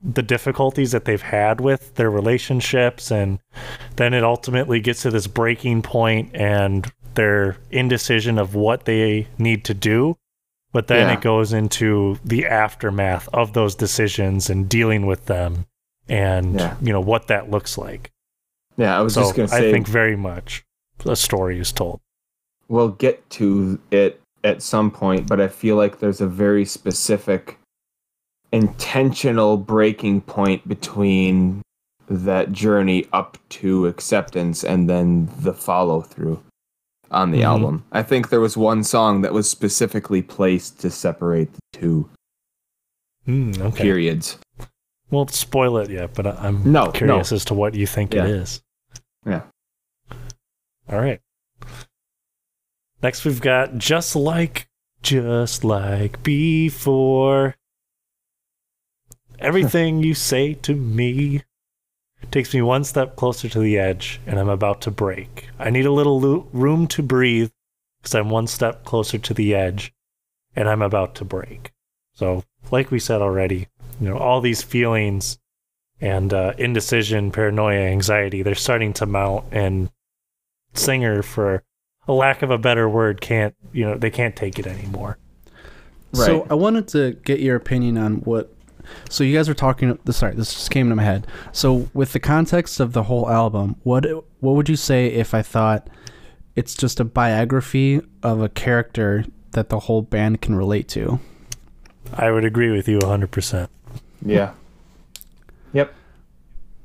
the 0.00 0.22
difficulties 0.22 0.92
that 0.92 1.04
they've 1.04 1.22
had 1.22 1.60
with 1.60 1.94
their 1.96 2.10
relationships 2.10 3.10
and 3.10 3.40
then 3.96 4.14
it 4.14 4.22
ultimately 4.22 4.78
gets 4.78 5.02
to 5.02 5.10
this 5.10 5.26
breaking 5.26 5.82
point 5.82 6.30
and 6.34 6.92
their 7.14 7.56
indecision 7.72 8.38
of 8.38 8.54
what 8.54 8.84
they 8.84 9.26
need 9.38 9.64
to 9.64 9.74
do 9.74 10.16
but 10.70 10.86
then 10.86 11.08
Yeah. 11.08 11.14
it 11.14 11.20
goes 11.20 11.52
into 11.52 12.18
the 12.24 12.46
aftermath 12.46 13.28
of 13.32 13.54
those 13.54 13.74
decisions 13.74 14.48
and 14.48 14.68
dealing 14.68 15.04
with 15.04 15.26
them 15.26 15.66
and 16.08 16.60
Yeah. 16.60 16.76
you 16.80 16.92
know 16.92 17.00
what 17.00 17.26
that 17.26 17.50
looks 17.50 17.76
like 17.76 18.12
yeah, 18.76 18.96
I 18.96 19.00
was 19.02 19.14
so 19.14 19.22
just 19.22 19.34
gonna 19.34 19.48
say 19.48 19.68
i 19.68 19.72
think 19.72 19.88
very 19.88 20.14
much 20.16 20.64
a 21.04 21.16
story 21.16 21.58
is 21.58 21.72
told 21.72 21.98
we'll 22.68 22.90
get 22.90 23.28
to 23.30 23.80
it 23.90 24.20
at 24.48 24.62
some 24.62 24.90
point, 24.90 25.28
but 25.28 25.40
I 25.40 25.48
feel 25.48 25.76
like 25.76 26.00
there's 26.00 26.20
a 26.20 26.26
very 26.26 26.64
specific 26.64 27.58
intentional 28.52 29.56
breaking 29.56 30.22
point 30.22 30.66
between 30.66 31.62
that 32.08 32.50
journey 32.52 33.06
up 33.12 33.36
to 33.50 33.86
acceptance 33.86 34.64
and 34.64 34.88
then 34.88 35.28
the 35.38 35.52
follow 35.52 36.00
through 36.00 36.42
on 37.10 37.30
the 37.30 37.40
Mhm. 37.40 37.44
album. 37.44 37.84
I 37.92 38.02
think 38.02 38.30
there 38.30 38.40
was 38.40 38.56
one 38.56 38.82
song 38.84 39.20
that 39.20 39.34
was 39.34 39.48
specifically 39.48 40.22
placed 40.22 40.80
to 40.80 40.90
separate 40.90 41.52
the 41.52 41.60
two 41.78 42.08
Hmm, 43.26 43.52
okay 43.60 43.82
periods. 43.82 44.38
won't 45.10 45.30
spoil 45.30 45.76
it 45.78 45.90
yet 45.90 46.12
but 46.14 46.26
i'm 46.26 46.70
No, 46.72 46.90
curious 46.90 47.30
as 47.32 47.44
to 47.46 47.54
what 47.54 47.74
you 47.74 47.86
think 47.86 48.14
Yeah. 48.14 48.24
it 48.24 48.30
is 48.30 48.62
Yeah. 49.26 49.42
all 50.90 51.00
right 51.00 51.20
next 53.02 53.24
we've 53.24 53.40
got 53.40 53.78
just 53.78 54.16
like 54.16 54.68
just 55.02 55.64
like 55.64 56.22
before. 56.22 57.56
Everything 59.38 60.02
you 60.02 60.14
say 60.14 60.54
to 60.54 60.74
me 60.74 61.42
takes 62.30 62.52
me 62.52 62.60
one 62.60 62.84
step 62.84 63.16
closer 63.16 63.48
to 63.48 63.60
the 63.60 63.78
edge 63.78 64.20
and 64.26 64.38
i'm 64.38 64.48
about 64.48 64.80
to 64.82 64.90
break. 64.90 65.48
I 65.58 65.70
need 65.70 65.86
a 65.86 65.92
little 65.92 66.20
lo- 66.20 66.48
room 66.52 66.86
to 66.88 67.02
breathe 67.02 67.50
because 68.00 68.14
i'm 68.14 68.28
one 68.28 68.46
step 68.46 68.84
closer 68.84 69.18
to 69.18 69.34
the 69.34 69.54
edge 69.54 69.94
and 70.56 70.68
i'm 70.68 70.82
about 70.82 71.14
to 71.16 71.24
break. 71.24 71.72
So 72.14 72.44
like 72.70 72.90
we 72.90 72.98
said 72.98 73.22
already 73.22 73.68
you 74.00 74.08
know 74.08 74.18
all 74.18 74.40
these 74.40 74.62
feelings 74.62 75.38
and 76.00 76.32
uh, 76.32 76.52
indecision 76.58 77.30
paranoia 77.30 77.80
anxiety 77.80 78.42
they're 78.42 78.54
starting 78.54 78.92
to 78.92 79.06
mount 79.06 79.44
and 79.50 79.90
singer 80.74 81.22
for 81.22 81.62
a 82.08 82.12
lack 82.12 82.42
of 82.42 82.50
a 82.50 82.58
better 82.58 82.88
word 82.88 83.20
can't 83.20 83.54
you 83.72 83.84
know 83.84 83.96
they 83.96 84.10
can't 84.10 84.34
take 84.34 84.58
it 84.58 84.66
anymore 84.66 85.18
So 86.14 86.46
I 86.50 86.54
wanted 86.54 86.88
to 86.88 87.12
get 87.24 87.40
your 87.40 87.54
opinion 87.56 87.98
on 87.98 88.16
what. 88.24 88.50
So 89.10 89.22
you 89.22 89.36
guys 89.36 89.46
were 89.48 89.54
talking. 89.54 89.98
Sorry, 90.10 90.34
this 90.34 90.54
just 90.54 90.70
came 90.70 90.86
into 90.86 90.96
my 90.96 91.02
head. 91.04 91.26
So 91.52 91.90
with 91.92 92.14
the 92.14 92.20
context 92.20 92.80
of 92.80 92.94
the 92.94 93.02
whole 93.02 93.28
album, 93.28 93.76
what 93.82 94.06
what 94.40 94.54
would 94.56 94.68
you 94.70 94.76
say 94.76 95.08
if 95.08 95.34
I 95.34 95.42
thought 95.42 95.90
it's 96.56 96.74
just 96.74 96.98
a 96.98 97.04
biography 97.04 98.00
of 98.22 98.40
a 98.40 98.48
character 98.48 99.26
that 99.52 99.68
the 99.68 99.80
whole 99.80 100.00
band 100.02 100.40
can 100.40 100.54
relate 100.54 100.88
to? 100.88 101.20
i 102.14 102.30
would 102.30 102.44
agree 102.44 102.70
with 102.70 102.88
you 102.88 102.98
100% 103.00 103.68
Yeah. 104.24 104.52
Yep. 105.74 105.92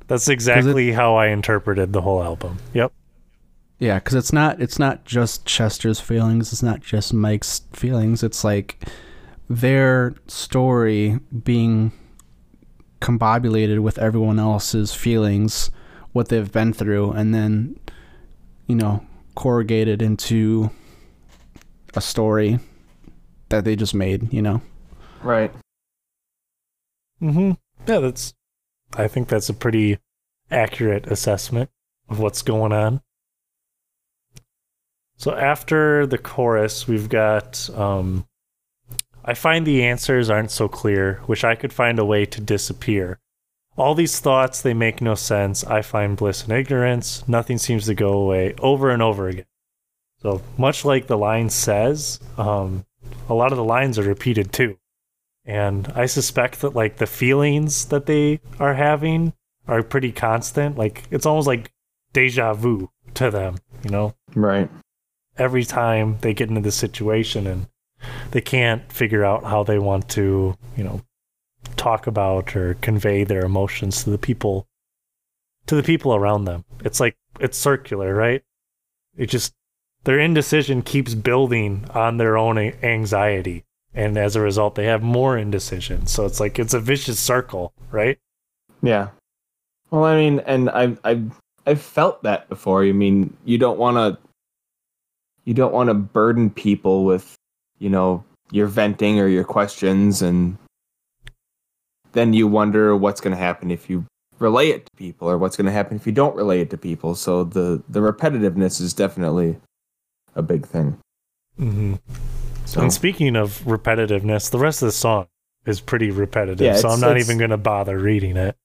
that's 0.06 0.28
exactly 0.28 0.92
how 0.92 1.14
i 1.16 1.28
interpreted 1.28 1.94
the 1.94 2.02
whole 2.02 2.22
album 2.22 2.58
yep 2.74 2.92
Yeah, 3.84 3.98
because 3.98 4.14
it's 4.14 4.32
not 4.32 4.62
it's 4.62 4.78
not 4.78 5.04
just 5.04 5.44
Chester's 5.44 6.00
feelings. 6.00 6.54
It's 6.54 6.62
not 6.62 6.80
just 6.80 7.12
Mike's 7.12 7.60
feelings. 7.74 8.22
It's 8.22 8.42
like 8.42 8.82
their 9.50 10.14
story 10.26 11.20
being 11.42 11.92
combobulated 13.02 13.80
with 13.80 13.98
everyone 13.98 14.38
else's 14.38 14.94
feelings, 14.94 15.70
what 16.12 16.30
they've 16.30 16.50
been 16.50 16.72
through, 16.72 17.10
and 17.10 17.34
then 17.34 17.78
you 18.66 18.74
know 18.74 19.04
corrugated 19.34 20.00
into 20.00 20.70
a 21.92 22.00
story 22.00 22.60
that 23.50 23.66
they 23.66 23.76
just 23.76 23.94
made. 23.94 24.32
You 24.32 24.40
know. 24.40 24.62
Right. 25.22 25.52
mm-hmm 27.20 27.52
yeah 27.86 27.98
that's 27.98 28.32
i 28.96 29.06
think 29.08 29.28
that's 29.28 29.48
a 29.50 29.54
pretty 29.54 29.98
accurate 30.50 31.06
assessment 31.06 31.68
of 32.08 32.18
what's 32.18 32.40
going 32.40 32.72
on 32.72 33.00
so 35.16 35.34
after 35.34 36.06
the 36.06 36.18
chorus 36.18 36.88
we've 36.88 37.08
got 37.08 37.68
um 37.74 38.26
i 39.24 39.34
find 39.34 39.66
the 39.66 39.82
answers 39.82 40.28
aren't 40.30 40.50
so 40.50 40.68
clear 40.68 41.20
wish 41.26 41.44
i 41.44 41.54
could 41.54 41.72
find 41.72 41.98
a 41.98 42.04
way 42.04 42.24
to 42.26 42.40
disappear. 42.40 43.18
All 43.76 43.94
these 43.94 44.20
thoughts 44.20 44.62
they 44.62 44.74
make 44.74 45.00
no 45.00 45.14
sense. 45.16 45.64
I 45.64 45.82
find 45.82 46.16
bliss 46.16 46.46
in 46.46 46.52
ignorance. 46.52 47.26
Nothing 47.26 47.58
seems 47.58 47.86
to 47.86 47.94
go 47.94 48.12
away 48.12 48.54
over 48.60 48.90
and 48.90 49.02
over 49.02 49.28
again. 49.28 49.46
So 50.22 50.42
much 50.56 50.84
like 50.84 51.06
the 51.06 51.18
line 51.18 51.50
says 51.50 52.20
um 52.38 52.84
a 53.28 53.34
lot 53.34 53.52
of 53.52 53.58
the 53.58 53.64
lines 53.64 53.98
are 53.98 54.04
repeated 54.04 54.52
too. 54.52 54.78
And 55.44 55.88
i 55.96 56.06
suspect 56.06 56.60
that 56.60 56.74
like 56.74 56.98
the 56.98 57.06
feelings 57.06 57.86
that 57.86 58.06
they 58.06 58.40
are 58.60 58.74
having 58.74 59.32
are 59.66 59.82
pretty 59.82 60.12
constant. 60.12 60.78
Like 60.78 61.02
it's 61.10 61.26
almost 61.26 61.48
like 61.48 61.72
deja 62.12 62.54
vu 62.54 62.90
to 63.14 63.30
them 63.30 63.56
you 63.82 63.90
know? 63.90 64.14
Right. 64.34 64.70
Every 65.38 65.64
time 65.64 66.18
they 66.20 66.34
get 66.34 66.48
into 66.48 66.60
this 66.60 66.76
situation 66.76 67.46
and 67.46 67.66
they 68.30 68.40
can't 68.40 68.92
figure 68.92 69.24
out 69.24 69.44
how 69.44 69.62
they 69.62 69.78
want 69.78 70.08
to, 70.10 70.56
you 70.76 70.84
know, 70.84 71.00
talk 71.76 72.06
about 72.06 72.54
or 72.54 72.74
convey 72.74 73.24
their 73.24 73.44
emotions 73.44 74.04
to 74.04 74.10
the 74.10 74.18
people 74.18 74.66
to 75.66 75.74
the 75.74 75.82
people 75.82 76.14
around 76.14 76.44
them. 76.44 76.64
It's 76.84 77.00
like 77.00 77.16
it's 77.40 77.56
circular, 77.56 78.14
right? 78.14 78.42
It 79.16 79.26
just 79.26 79.54
their 80.04 80.18
indecision 80.18 80.82
keeps 80.82 81.14
building 81.14 81.86
on 81.94 82.18
their 82.18 82.36
own 82.36 82.58
anxiety. 82.58 83.64
And 83.94 84.18
as 84.18 84.36
a 84.36 84.40
result, 84.40 84.74
they 84.74 84.86
have 84.86 85.02
more 85.02 85.38
indecision. 85.38 86.06
So 86.06 86.26
it's 86.26 86.40
like 86.40 86.58
it's 86.58 86.74
a 86.74 86.80
vicious 86.80 87.18
circle, 87.18 87.72
right? 87.90 88.18
Yeah. 88.82 89.08
Well, 89.90 90.04
I 90.04 90.16
mean, 90.16 90.40
and 90.40 90.68
I've 90.70 90.98
I've 91.04 91.40
I've 91.66 91.80
felt 91.80 92.22
that 92.24 92.48
before. 92.48 92.84
I 92.84 92.92
mean, 92.92 93.36
you 93.44 93.56
don't 93.56 93.78
want 93.78 93.96
to 93.96 94.23
you 95.44 95.54
don't 95.54 95.72
want 95.72 95.88
to 95.88 95.94
burden 95.94 96.50
people 96.50 97.04
with, 97.04 97.34
you 97.78 97.90
know, 97.90 98.24
your 98.50 98.66
venting 98.66 99.20
or 99.20 99.28
your 99.28 99.44
questions, 99.44 100.22
and 100.22 100.56
then 102.12 102.32
you 102.32 102.46
wonder 102.46 102.96
what's 102.96 103.20
going 103.20 103.34
to 103.36 103.42
happen 103.42 103.70
if 103.70 103.90
you 103.90 104.04
relay 104.38 104.70
it 104.70 104.86
to 104.86 104.90
people, 104.96 105.28
or 105.28 105.38
what's 105.38 105.56
going 105.56 105.66
to 105.66 105.72
happen 105.72 105.96
if 105.96 106.06
you 106.06 106.12
don't 106.12 106.36
relay 106.36 106.60
it 106.60 106.70
to 106.70 106.76
people. 106.76 107.14
So 107.14 107.44
the 107.44 107.82
the 107.88 108.00
repetitiveness 108.00 108.80
is 108.80 108.92
definitely 108.92 109.56
a 110.34 110.42
big 110.42 110.66
thing. 110.66 110.98
Mm-hmm. 111.58 111.94
So 112.64 112.80
And 112.80 112.92
speaking 112.92 113.36
of 113.36 113.60
repetitiveness, 113.64 114.50
the 114.50 114.58
rest 114.58 114.82
of 114.82 114.86
the 114.86 114.92
song 114.92 115.26
is 115.66 115.80
pretty 115.80 116.10
repetitive. 116.10 116.64
Yeah, 116.64 116.76
so 116.76 116.88
I'm 116.88 117.00
not 117.00 117.18
even 117.18 117.38
going 117.38 117.50
to 117.50 117.56
bother 117.56 117.98
reading 117.98 118.36
it. 118.36 118.56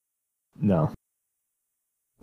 no, 0.60 0.92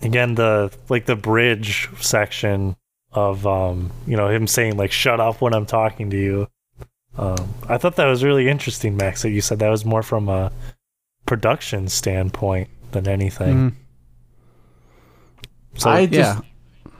again 0.01 0.35
the 0.35 0.71
like 0.89 1.05
the 1.05 1.15
bridge 1.15 1.89
section 1.99 2.75
of 3.17 3.47
um 3.47 3.91
you 4.05 4.15
know 4.15 4.29
him 4.29 4.45
saying 4.45 4.77
like 4.77 4.91
shut 4.91 5.19
up 5.19 5.41
when 5.41 5.53
i'm 5.53 5.65
talking 5.65 6.09
to 6.09 6.17
you 6.17 6.47
um 7.17 7.53
i 7.67 7.77
thought 7.77 7.95
that 7.95 8.05
was 8.05 8.23
really 8.23 8.47
interesting 8.47 8.95
max 8.95 9.23
that 9.23 9.31
you 9.31 9.41
said 9.41 9.57
that 9.59 9.69
was 9.69 9.83
more 9.83 10.03
from 10.03 10.29
a 10.29 10.51
production 11.25 11.87
standpoint 11.87 12.69
than 12.91 13.07
anything 13.07 13.71
Mm, 13.71 13.73
so 15.77 15.89
I 15.89 16.05
just 16.05 16.37
yeah. 16.37 16.41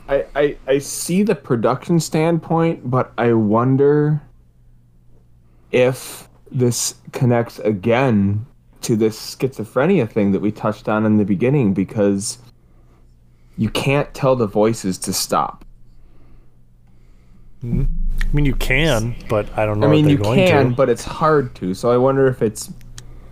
I, 0.07 0.25
I 0.35 0.57
I 0.67 0.77
see 0.79 1.23
the 1.23 1.35
production 1.35 1.99
standpoint, 1.99 2.89
but 2.89 3.11
I 3.17 3.33
wonder 3.33 4.21
if 5.71 6.29
this 6.51 6.95
connects 7.11 7.59
again 7.59 8.45
to 8.81 8.95
this 8.95 9.35
schizophrenia 9.35 10.09
thing 10.09 10.31
that 10.31 10.39
we 10.39 10.51
touched 10.51 10.87
on 10.87 11.05
in 11.05 11.17
the 11.17 11.25
beginning 11.25 11.73
because 11.73 12.37
you 13.57 13.69
can't 13.69 14.13
tell 14.13 14.35
the 14.35 14.47
voices 14.47 14.97
to 14.99 15.11
stop. 15.11 15.65
I 17.63 17.87
mean 18.33 18.45
you 18.45 18.55
can 18.55 19.15
but 19.29 19.47
i 19.57 19.65
don't 19.65 19.79
know 19.79 19.87
I 19.87 19.91
mean, 19.91 20.05
if 20.05 20.11
you 20.11 20.17
going 20.17 20.39
can, 20.47 20.69
to 20.69 20.75
but 20.75 20.89
it's 20.89 21.03
hard 21.03 21.55
to. 21.55 21.73
So 21.73 21.91
I 21.91 21.97
wonder 21.97 22.27
if 22.27 22.41
it's 22.41 22.71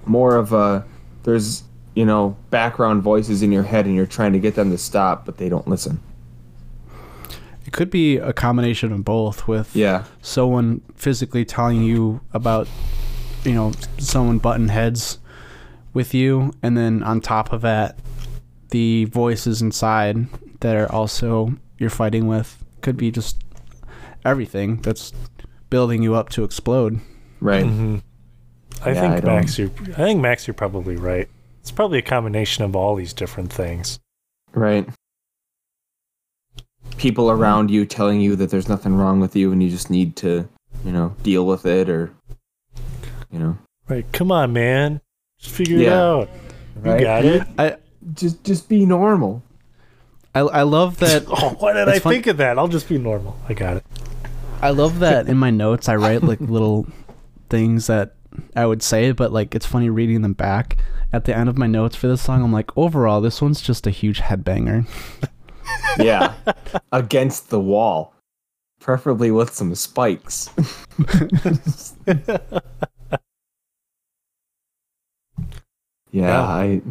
more 0.05 0.35
of 0.35 0.51
a 0.53 0.85
there's 1.23 1.63
you 1.95 2.05
know 2.05 2.35
background 2.49 3.03
voices 3.03 3.41
in 3.41 3.51
your 3.51 3.63
head 3.63 3.85
and 3.85 3.95
you're 3.95 4.05
trying 4.05 4.33
to 4.33 4.39
get 4.39 4.55
them 4.55 4.71
to 4.71 4.77
stop, 4.77 5.25
but 5.25 5.37
they 5.37 5.49
don't 5.49 5.67
listen. 5.67 5.99
It 7.65 7.71
could 7.73 7.89
be 7.89 8.17
a 8.17 8.31
combination 8.31 8.91
of 8.91 9.03
both 9.03 9.47
with 9.47 9.75
Yeah. 9.75 10.05
someone 10.21 10.81
physically 10.95 11.45
telling 11.45 11.81
you 11.83 12.21
about 12.33 12.67
you 13.43 13.53
know 13.53 13.73
someone 13.97 14.37
button 14.39 14.69
heads 14.69 15.19
with 15.93 16.13
you 16.13 16.51
and 16.63 16.77
then 16.77 17.01
on 17.03 17.21
top 17.21 17.53
of 17.53 17.61
that 17.61 17.97
the 18.69 19.05
voices 19.05 19.61
inside 19.61 20.27
that 20.61 20.75
are 20.75 20.91
also 20.91 21.53
you're 21.77 21.89
fighting 21.89 22.27
with 22.27 22.63
could 22.81 22.97
be 22.97 23.11
just 23.11 23.37
everything 24.25 24.77
that's 24.77 25.13
building 25.69 26.01
you 26.03 26.15
up 26.15 26.29
to 26.29 26.43
explode 26.43 26.99
Right. 27.39 27.65
Mhm. 27.65 28.01
i 28.83 28.89
Yeah, 28.91 29.01
think 29.01 29.23
I 29.23 29.27
max 29.27 29.57
you're 29.57 29.69
i 29.93 30.03
think 30.03 30.19
max 30.21 30.47
you're 30.47 30.53
probably 30.53 30.95
right 30.97 31.29
it's 31.61 31.71
probably 31.71 31.99
a 31.99 32.01
combination 32.03 32.63
of 32.63 32.75
all 32.75 32.95
these 32.95 33.13
different 33.13 33.51
things 33.53 33.99
Right. 34.53 34.87
People 36.97 37.29
around 37.29 37.69
you 37.69 37.85
telling 37.85 38.21
you 38.21 38.35
that 38.37 38.49
there's 38.49 38.69
nothing 38.69 38.95
wrong 38.95 39.19
with 39.19 39.35
you 39.35 39.51
and 39.51 39.61
you 39.61 39.69
just 39.69 39.89
need 39.89 40.15
to, 40.17 40.47
you 40.85 40.91
know, 40.93 41.13
deal 41.23 41.45
with 41.45 41.65
it 41.65 41.89
or, 41.89 42.11
you 43.31 43.37
know. 43.39 43.57
right 43.89 44.05
come 44.13 44.31
on 44.31 44.53
man 44.53 45.01
just 45.39 45.53
figure 45.53 45.77
it 45.77 45.81
Yeah. 45.83 46.01
out 46.01 46.29
you 46.77 46.99
got 46.99 47.25
it 47.25 47.43
i 47.59 47.75
Just 48.13 48.43
just 48.45 48.69
be 48.69 48.85
normal. 48.85 49.43
i, 50.33 50.39
I 50.39 50.61
love 50.61 50.97
that 50.99 51.25
Oh, 51.27 51.55
why 51.59 51.73
did 51.73 51.87
It's 51.89 51.97
I 51.97 51.99
fun- 51.99 52.13
think 52.13 52.27
of 52.27 52.37
that? 52.37 52.57
I'll 52.57 52.67
just 52.69 52.87
be 52.87 52.97
normal. 52.97 53.37
I 53.49 53.53
got 53.53 53.77
it. 53.77 53.85
I 54.65 54.71
love 54.71 54.99
that 55.05 55.27
in 55.27 55.37
my 55.37 55.51
notes 55.51 55.87
I 55.87 55.95
write 55.95 56.23
like 56.23 56.39
little 56.57 56.87
things 57.49 57.87
that 57.87 58.15
I 58.55 58.65
would 58.65 58.81
say, 58.81 59.11
but 59.11 59.31
like 59.31 59.53
it's 59.53 59.65
funny 59.65 59.89
reading 59.89 60.21
them 60.21 60.33
back. 60.33 60.77
At 61.13 61.25
the 61.25 61.37
end 61.37 61.47
of 61.47 61.57
my 61.57 61.67
notes 61.67 61.95
for 61.95 62.07
this 62.07 62.21
song, 62.21 62.43
I'm 62.43 62.51
like, 62.51 62.75
overall, 62.75 63.21
this 63.21 63.41
one's 63.41 63.61
just 63.61 63.87
a 63.87 63.91
huge 63.91 64.21
headbanger. 64.21 64.87
Yeah. 65.97 66.33
Against 66.91 67.49
the 67.49 67.59
wall. 67.59 68.13
Preferably 68.79 69.31
with 69.31 69.53
some 69.53 69.73
spikes. 69.73 70.49
yeah, 72.05 72.27
Yeah. 76.11 76.41
I 76.41 76.81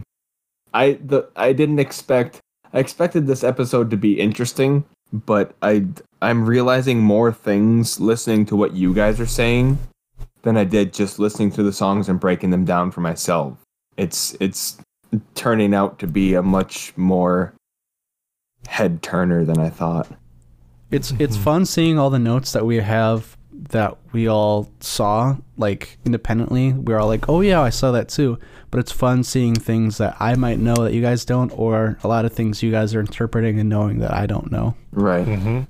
I 0.72 0.98
the 1.04 1.28
I 1.36 1.52
didn't 1.52 1.78
expect 1.78 2.40
I 2.72 2.80
expected 2.80 3.26
this 3.26 3.44
episode 3.44 3.90
to 3.90 3.96
be 3.96 4.18
interesting, 4.18 4.84
but 5.12 5.54
I 5.62 5.86
I'm 6.24 6.46
realizing 6.46 7.00
more 7.00 7.32
things 7.32 8.00
listening 8.00 8.46
to 8.46 8.56
what 8.56 8.74
you 8.74 8.94
guys 8.94 9.20
are 9.20 9.26
saying 9.26 9.78
than 10.42 10.56
I 10.56 10.64
did 10.64 10.92
just 10.92 11.18
listening 11.18 11.50
to 11.52 11.62
the 11.62 11.72
songs 11.72 12.08
and 12.08 12.18
breaking 12.18 12.50
them 12.50 12.64
down 12.64 12.90
for 12.90 13.00
myself. 13.00 13.58
It's 13.96 14.36
it's 14.40 14.78
turning 15.34 15.74
out 15.74 15.98
to 16.00 16.06
be 16.06 16.34
a 16.34 16.42
much 16.42 16.96
more 16.96 17.54
head 18.66 19.02
turner 19.02 19.44
than 19.44 19.58
I 19.58 19.68
thought. 19.68 20.08
It's 20.90 21.12
it's 21.18 21.36
fun 21.36 21.66
seeing 21.66 21.98
all 21.98 22.10
the 22.10 22.18
notes 22.18 22.52
that 22.52 22.64
we 22.64 22.76
have 22.76 23.36
that 23.70 23.96
we 24.12 24.28
all 24.28 24.70
saw 24.80 25.36
like 25.56 25.98
independently. 26.04 26.72
We're 26.72 26.98
all 26.98 27.08
like, 27.08 27.28
oh 27.28 27.40
yeah, 27.40 27.60
I 27.60 27.70
saw 27.70 27.92
that 27.92 28.08
too. 28.08 28.38
But 28.70 28.80
it's 28.80 28.92
fun 28.92 29.24
seeing 29.24 29.54
things 29.54 29.98
that 29.98 30.16
I 30.18 30.34
might 30.34 30.58
know 30.58 30.74
that 30.76 30.92
you 30.92 31.02
guys 31.02 31.24
don't, 31.24 31.50
or 31.50 31.98
a 32.02 32.08
lot 32.08 32.24
of 32.24 32.32
things 32.32 32.62
you 32.62 32.70
guys 32.70 32.94
are 32.94 33.00
interpreting 33.00 33.60
and 33.60 33.68
knowing 33.68 33.98
that 34.00 34.12
I 34.12 34.26
don't 34.26 34.50
know. 34.50 34.74
Right. 34.90 35.26
Mm-hmm. 35.26 35.62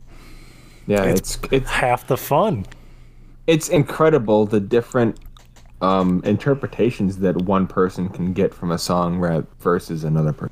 Yeah, 0.87 1.03
It's- 1.05 1.37
it's 1.37 1.39
it's 1.53 1.71
Half 1.71 2.07
the 2.07 2.17
fun. 2.17 2.67
it's 3.47 3.69
incredible 3.69 4.47
the 4.47 4.61
different 4.61 5.19
um, 5.81 6.23
interpretations 6.25 7.19
that 7.19 7.37
one 7.43 7.67
person 7.67 8.09
can 8.09 8.33
get 8.33 8.55
from 8.55 8.71
a 8.71 8.79
song 8.79 9.19
ra- 9.19 9.43
versus 9.61 10.03
another 10.05 10.33
person. 10.33 10.51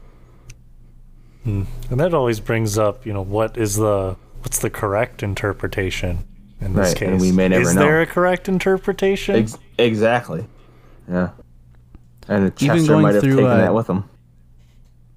And 1.45 1.67
that 2.01 2.15
always 2.15 2.39
brings 2.39 2.79
up, 2.79 3.05
you 3.07 3.13
know, 3.13 3.23
what 3.23 3.57
is 3.57 3.77
the 3.77 4.17
what's 4.41 4.59
the 4.61 4.71
correct 4.71 5.23
interpretation 5.23 6.25
in 6.61 6.75
this 6.75 6.89
Right, 6.91 6.97
case? 6.97 7.09
and 7.09 7.21
we 7.21 7.33
may 7.33 7.49
never 7.49 7.63
is 7.63 7.75
know. 7.75 7.81
there 7.83 8.01
a 8.03 8.07
correct 8.07 8.49
interpretation? 8.49 9.37
Ex- 9.37 9.59
exactly. 9.79 10.47
Yeah. 11.09 11.31
And 12.29 12.45
Even 12.47 12.57
Chester 12.57 12.93
going 12.93 13.03
might 13.03 13.15
have 13.15 13.23
through, 13.25 13.37
taken 13.37 13.51
uh, 13.51 13.57
that 13.57 13.75
with 13.75 13.89
him. 13.89 14.05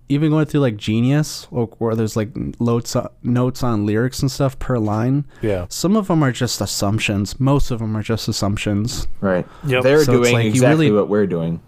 Even 0.08 0.30
going 0.32 0.46
through 0.46 0.60
like 0.62 0.78
Genius, 0.78 1.48
or 1.52 1.66
where 1.80 1.96
there's 1.96 2.16
like 2.16 2.30
notes 2.60 2.96
notes 3.24 3.64
on 3.64 3.86
lyrics 3.86 4.22
and 4.22 4.32
stuff 4.32 4.58
per 4.60 4.78
line. 4.78 5.26
yeah. 5.42 5.66
Some 5.70 5.96
of 5.96 6.08
them 6.08 6.24
are 6.24 6.32
just 6.32 6.62
assumptions. 6.62 7.40
Most 7.40 7.72
of 7.72 7.80
them 7.80 7.96
are 7.98 8.04
just 8.04 8.28
assumptions. 8.28 9.08
Right. 9.22 9.48
Yep. 9.66 9.84
They're 9.84 10.04
So 10.04 10.14
doing 10.14 10.34
like 10.34 10.44
you 10.46 10.50
exactly 10.52 10.88
really- 10.88 10.98
what 11.00 11.10
we're 11.10 11.28
doing. 11.28 11.62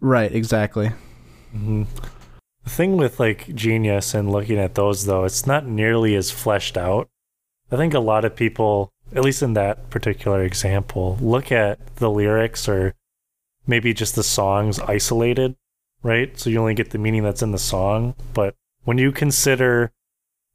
Right. 0.00 0.32
Exactly. 0.32 0.92
hmm 1.52 1.84
The 2.64 2.70
thing 2.70 2.96
with 2.96 3.18
like 3.20 3.54
Genius 3.54 4.14
and 4.14 4.30
looking 4.30 4.58
at 4.58 4.74
those 4.74 5.04
though, 5.06 5.24
it's 5.24 5.46
not 5.46 5.66
nearly 5.66 6.14
as 6.14 6.30
fleshed 6.30 6.76
out. 6.78 7.08
I 7.70 7.76
think 7.76 7.92
a 7.94 8.00
lot 8.00 8.24
of 8.24 8.34
people, 8.34 8.90
at 9.14 9.22
least 9.24 9.42
in 9.42 9.52
that 9.54 9.90
particular 9.90 10.42
example, 10.42 11.18
look 11.20 11.52
at 11.52 11.96
the 11.96 12.10
lyrics 12.10 12.66
or 12.68 12.94
maybe 13.66 13.92
just 13.92 14.14
the 14.14 14.22
songs 14.22 14.78
isolated, 14.80 15.54
right? 16.02 16.38
So 16.38 16.50
you 16.50 16.58
only 16.60 16.74
get 16.74 16.90
the 16.90 16.98
meaning 16.98 17.22
that's 17.22 17.42
in 17.42 17.52
the 17.52 17.58
song. 17.58 18.14
But 18.34 18.54
when 18.84 18.98
you 18.98 19.12
consider 19.12 19.92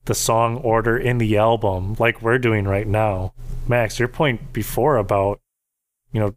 the 0.05 0.15
song 0.15 0.57
order 0.57 0.97
in 0.97 1.17
the 1.17 1.37
album, 1.37 1.95
like 1.99 2.21
we're 2.21 2.37
doing 2.39 2.65
right 2.65 2.87
now, 2.87 3.33
Max, 3.67 3.99
your 3.99 4.07
point 4.09 4.51
before 4.53 4.97
about, 4.97 5.39
you 6.11 6.19
know, 6.19 6.35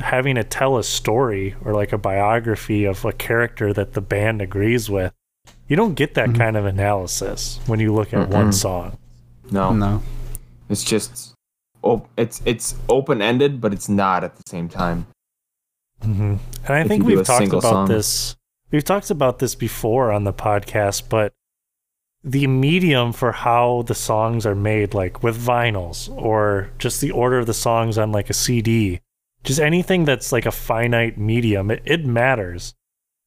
having 0.00 0.36
to 0.36 0.44
tell 0.44 0.76
a 0.78 0.84
story 0.84 1.54
or 1.64 1.74
like 1.74 1.92
a 1.92 1.98
biography 1.98 2.84
of 2.84 3.04
a 3.04 3.12
character 3.12 3.72
that 3.72 3.92
the 3.92 4.00
band 4.00 4.40
agrees 4.40 4.88
with, 4.88 5.12
you 5.68 5.76
don't 5.76 5.94
get 5.94 6.14
that 6.14 6.30
Mhm. 6.30 6.36
kind 6.38 6.56
of 6.56 6.64
analysis 6.64 7.60
when 7.66 7.80
you 7.80 7.92
look 7.92 8.12
at 8.14 8.28
one 8.28 8.48
Mm-mm. 8.48 8.54
song. 8.54 8.98
No, 9.50 9.72
No. 9.72 10.02
it's 10.68 10.84
just 10.84 11.34
op- 11.82 12.08
it's 12.16 12.40
it's 12.46 12.74
open 12.88 13.20
ended, 13.20 13.60
but 13.60 13.72
it's 13.72 13.88
not 13.88 14.24
at 14.24 14.36
the 14.36 14.42
same 14.48 14.68
time. 14.68 15.06
Hmm 16.04 16.36
And 16.66 16.70
I 16.76 16.80
If 16.80 16.88
think 16.88 17.04
we've 17.04 17.24
talked 17.24 17.48
about 17.48 17.62
song. 17.62 17.88
this. 17.88 18.36
We've 18.70 18.84
talked 18.84 19.10
about 19.10 19.38
this 19.38 19.54
before 19.54 20.10
on 20.12 20.24
the 20.24 20.32
podcast, 20.32 21.08
but 21.08 21.32
the 22.22 22.46
medium 22.46 23.12
for 23.12 23.32
how 23.32 23.82
the 23.86 23.94
songs 23.94 24.46
are 24.46 24.54
made, 24.54 24.94
like 24.94 25.22
with 25.22 25.38
vinyls 25.38 26.10
or 26.16 26.70
just 26.78 27.00
the 27.00 27.10
order 27.10 27.38
of 27.38 27.46
the 27.46 27.54
songs 27.54 27.98
on 27.98 28.12
like 28.12 28.30
a 28.30 28.34
CD, 28.34 29.00
just 29.44 29.60
anything 29.60 30.04
that's 30.04 30.32
like 30.32 30.46
a 30.46 30.50
finite 30.50 31.18
medium, 31.18 31.70
it, 31.70 31.82
it 31.84 32.04
matters. 32.04 32.74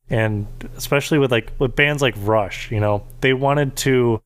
And 0.10 0.48
especially 0.76 1.20
with 1.20 1.32
like 1.32 1.52
with 1.60 1.76
bands 1.76 2.02
like 2.02 2.16
Rush, 2.18 2.72
you 2.72 2.80
know, 2.80 3.04
they 3.22 3.34
wanted 3.34 3.76
to 3.78 4.22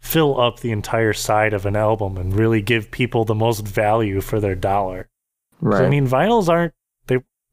fill 0.00 0.40
up 0.40 0.60
the 0.60 0.72
entire 0.72 1.12
side 1.12 1.52
of 1.52 1.66
an 1.66 1.76
album 1.76 2.16
and 2.16 2.34
really 2.34 2.62
give 2.62 2.90
people 2.90 3.24
the 3.24 3.34
most 3.34 3.66
value 3.66 4.20
for 4.20 4.40
their 4.40 4.54
dollar. 4.54 5.08
Right. 5.60 5.78
So, 5.78 5.84
I 5.84 5.88
mean, 5.88 6.06
vinyls 6.06 6.48
aren't 6.48 6.74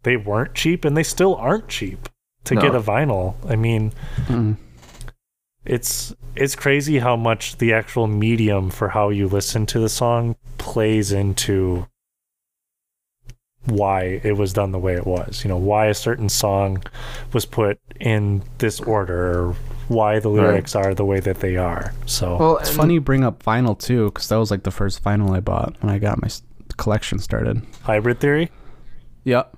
they 0.03 0.11
they 0.11 0.17
weren't 0.17 0.53
cheap 0.53 0.85
and 0.85 0.95
they 0.95 1.03
still 1.03 1.35
aren't 1.35 1.67
cheap 1.67 2.09
to 2.45 2.55
get 2.55 2.75
a 2.75 2.80
vinyl. 2.81 3.35
I 3.49 3.55
mean, 3.55 3.91
Mm. 4.27 4.57
it's 5.65 6.13
it's 6.35 6.55
crazy 6.55 6.99
how 6.99 7.15
much 7.15 7.57
the 7.57 7.73
actual 7.73 8.07
medium 8.07 8.69
for 8.69 8.89
how 8.89 9.09
you 9.09 9.27
listen 9.27 9.65
to 9.67 9.80
the 9.80 9.89
song 9.89 10.35
plays 10.57 11.11
into 11.11 11.88
why 13.65 14.19
it 14.23 14.35
was 14.35 14.51
done 14.51 14.71
the 14.73 14.80
way 14.80 14.93
it 14.95 15.07
was. 15.07 15.43
You 15.43 15.49
know, 15.49 15.57
why 15.57 15.85
a 15.85 15.93
certain 15.93 16.27
song 16.27 16.84
was 17.31 17.45
put 17.45 17.80
in 17.99 18.43
this 18.57 18.81
order 18.81 19.39
or 19.39 19.55
why 19.88 20.19
the 20.19 20.30
Right. 20.30 20.47
lyrics 20.47 20.75
are 20.75 20.93
the 20.93 21.05
way 21.05 21.21
that 21.21 21.39
they 21.39 21.55
are. 21.55 21.93
So 22.05 22.35
well, 22.38 22.57
It's 22.57 22.69
funny 22.75 22.95
you 22.95 23.01
bring 23.01 23.23
up 23.23 23.41
vinyl 23.41 23.77
too, 23.80 24.05
because 24.05 24.27
that 24.30 24.35
was 24.35 24.51
like 24.51 24.63
the 24.63 24.71
first 24.71 25.01
vinyl 25.03 25.34
I 25.35 25.39
bought 25.39 25.75
when 25.81 25.93
I 25.93 25.97
got 25.97 26.21
my 26.21 26.27
collection 26.75 27.19
started. 27.19 27.61
hybrid 27.84 28.19
theory? 28.19 28.51
Yep. 29.23 29.55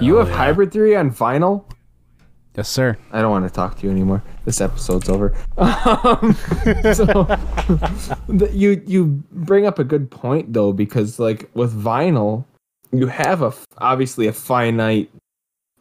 You 0.00 0.16
have 0.16 0.28
yeah. 0.28 0.36
hybrid 0.36 0.72
theory 0.72 0.96
on 0.96 1.10
vinyl? 1.10 1.64
Yes, 2.56 2.70
sir. 2.70 2.96
I 3.12 3.20
don't 3.20 3.30
want 3.30 3.46
to 3.46 3.52
talk 3.52 3.78
to 3.78 3.84
you 3.84 3.90
anymore. 3.90 4.22
This 4.44 4.60
episode's 4.60 5.08
over. 5.08 5.34
Um, 5.58 6.34
so 6.94 7.38
you 8.52 8.82
you 8.86 9.22
bring 9.32 9.66
up 9.66 9.78
a 9.78 9.84
good 9.84 10.10
point 10.10 10.52
though, 10.52 10.72
because 10.72 11.18
like 11.18 11.50
with 11.54 11.72
vinyl, 11.74 12.44
you 12.92 13.06
have 13.06 13.42
a 13.42 13.52
obviously 13.78 14.26
a 14.26 14.32
finite 14.32 15.10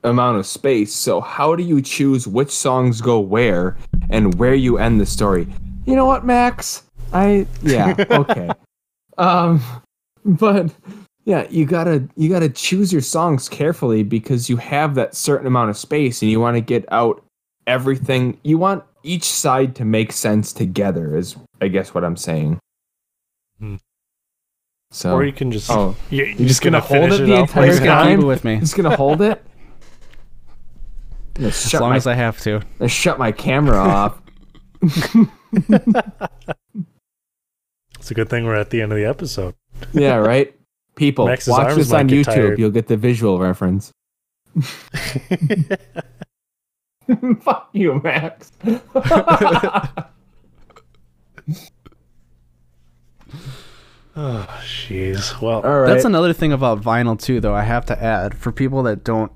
amount 0.03 0.37
of 0.37 0.45
space. 0.45 0.93
So 0.93 1.21
how 1.21 1.55
do 1.55 1.63
you 1.63 1.81
choose 1.81 2.27
which 2.27 2.51
songs 2.51 3.01
go 3.01 3.19
where 3.19 3.77
and 4.09 4.35
where 4.35 4.53
you 4.53 4.77
end 4.77 4.99
the 5.01 5.05
story? 5.05 5.47
You 5.85 5.95
know 5.95 6.05
what, 6.05 6.25
Max? 6.25 6.83
I 7.13 7.47
yeah 7.61 7.95
okay. 8.11 8.49
um, 9.17 9.61
but 10.23 10.73
yeah, 11.25 11.47
you 11.49 11.65
gotta 11.65 12.07
you 12.15 12.29
gotta 12.29 12.49
choose 12.49 12.93
your 12.93 13.01
songs 13.01 13.49
carefully 13.49 14.03
because 14.03 14.49
you 14.49 14.57
have 14.57 14.95
that 14.95 15.15
certain 15.15 15.47
amount 15.47 15.69
of 15.69 15.77
space 15.77 16.21
and 16.21 16.31
you 16.31 16.39
want 16.39 16.55
to 16.55 16.61
get 16.61 16.85
out 16.91 17.23
everything. 17.67 18.39
You 18.43 18.57
want 18.57 18.83
each 19.03 19.23
side 19.25 19.75
to 19.75 19.85
make 19.85 20.11
sense 20.11 20.53
together. 20.53 21.17
Is 21.17 21.35
I 21.61 21.67
guess 21.67 21.93
what 21.93 22.03
I'm 22.03 22.15
saying. 22.17 22.59
Hmm. 23.59 23.75
So 24.91 25.13
or 25.13 25.25
you 25.25 25.33
can 25.33 25.51
just 25.51 25.69
oh, 25.71 25.95
you, 26.09 26.25
you're 26.25 26.47
just 26.47 26.61
gonna 26.61 26.79
hold 26.79 27.09
finish 27.09 27.19
it 27.19 27.25
the 27.25 27.33
off 27.35 27.49
entire 27.49 27.61
like 27.63 27.71
Just 27.71 27.83
gonna 27.83 27.91
that? 27.91 28.03
keep 28.03 28.19
time? 28.19 28.21
it 28.21 28.25
with 28.25 28.43
me 28.45 28.59
just 28.59 28.75
gonna 28.77 28.95
hold 28.95 29.21
it. 29.21 29.43
Gonna 31.33 31.47
as 31.49 31.73
long 31.73 31.89
my, 31.89 31.95
as 31.97 32.07
I 32.07 32.13
have 32.13 32.39
to. 32.41 32.61
gonna 32.79 32.87
shut 32.87 33.19
my 33.19 33.31
camera 33.31 33.77
off. 33.77 34.21
It's 38.05 38.11
a 38.11 38.13
good 38.13 38.29
thing 38.29 38.45
we're 38.45 38.53
at 38.53 38.69
the 38.69 38.83
end 38.83 38.91
of 38.91 38.99
the 38.99 39.05
episode. 39.05 39.55
yeah, 39.91 40.17
right. 40.17 40.55
People, 40.95 41.27
Max's 41.27 41.49
watch 41.49 41.75
this 41.75 41.91
on 41.91 42.07
YouTube. 42.09 42.23
tired. 42.25 42.59
You'll 42.59 42.71
get 42.71 42.87
the 42.87 42.97
visual 42.97 43.39
reference. 43.39 43.91
Fuck 47.41 47.69
you, 47.73 48.01
Max. 48.03 48.51
Oh, 54.17 54.47
jeez. 54.63 55.39
Well, 55.41 55.61
All 55.61 55.79
right. 55.81 55.87
That's 55.87 56.05
another 56.05 56.31
thing 56.31 56.53
about 56.53 56.81
vinyl 56.81 57.19
too, 57.19 57.41
though. 57.41 57.53
I 57.53 57.63
have 57.63 57.85
to 57.87 58.01
add 58.01 58.37
for 58.37 58.51
people 58.51 58.83
that 58.83 59.03
don't 59.03 59.31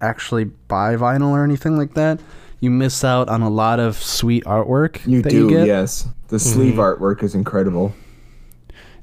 actually 0.00 0.44
buy 0.44 0.94
vinyl 0.96 1.30
or 1.30 1.42
anything 1.44 1.76
like 1.76 1.94
that, 1.94 2.20
you 2.60 2.70
miss 2.70 3.02
out 3.02 3.28
on 3.28 3.42
a 3.42 3.50
lot 3.50 3.80
of 3.80 3.96
sweet 3.96 4.44
artwork. 4.44 5.04
you 5.06 5.22
that 5.22 5.30
do, 5.30 5.36
you 5.38 5.48
get. 5.50 5.66
yes. 5.66 6.06
The 6.28 6.38
sleeve 6.38 6.74
Mhm. 6.74 6.98
artwork 6.98 7.22
is 7.24 7.34
incredible. 7.34 7.92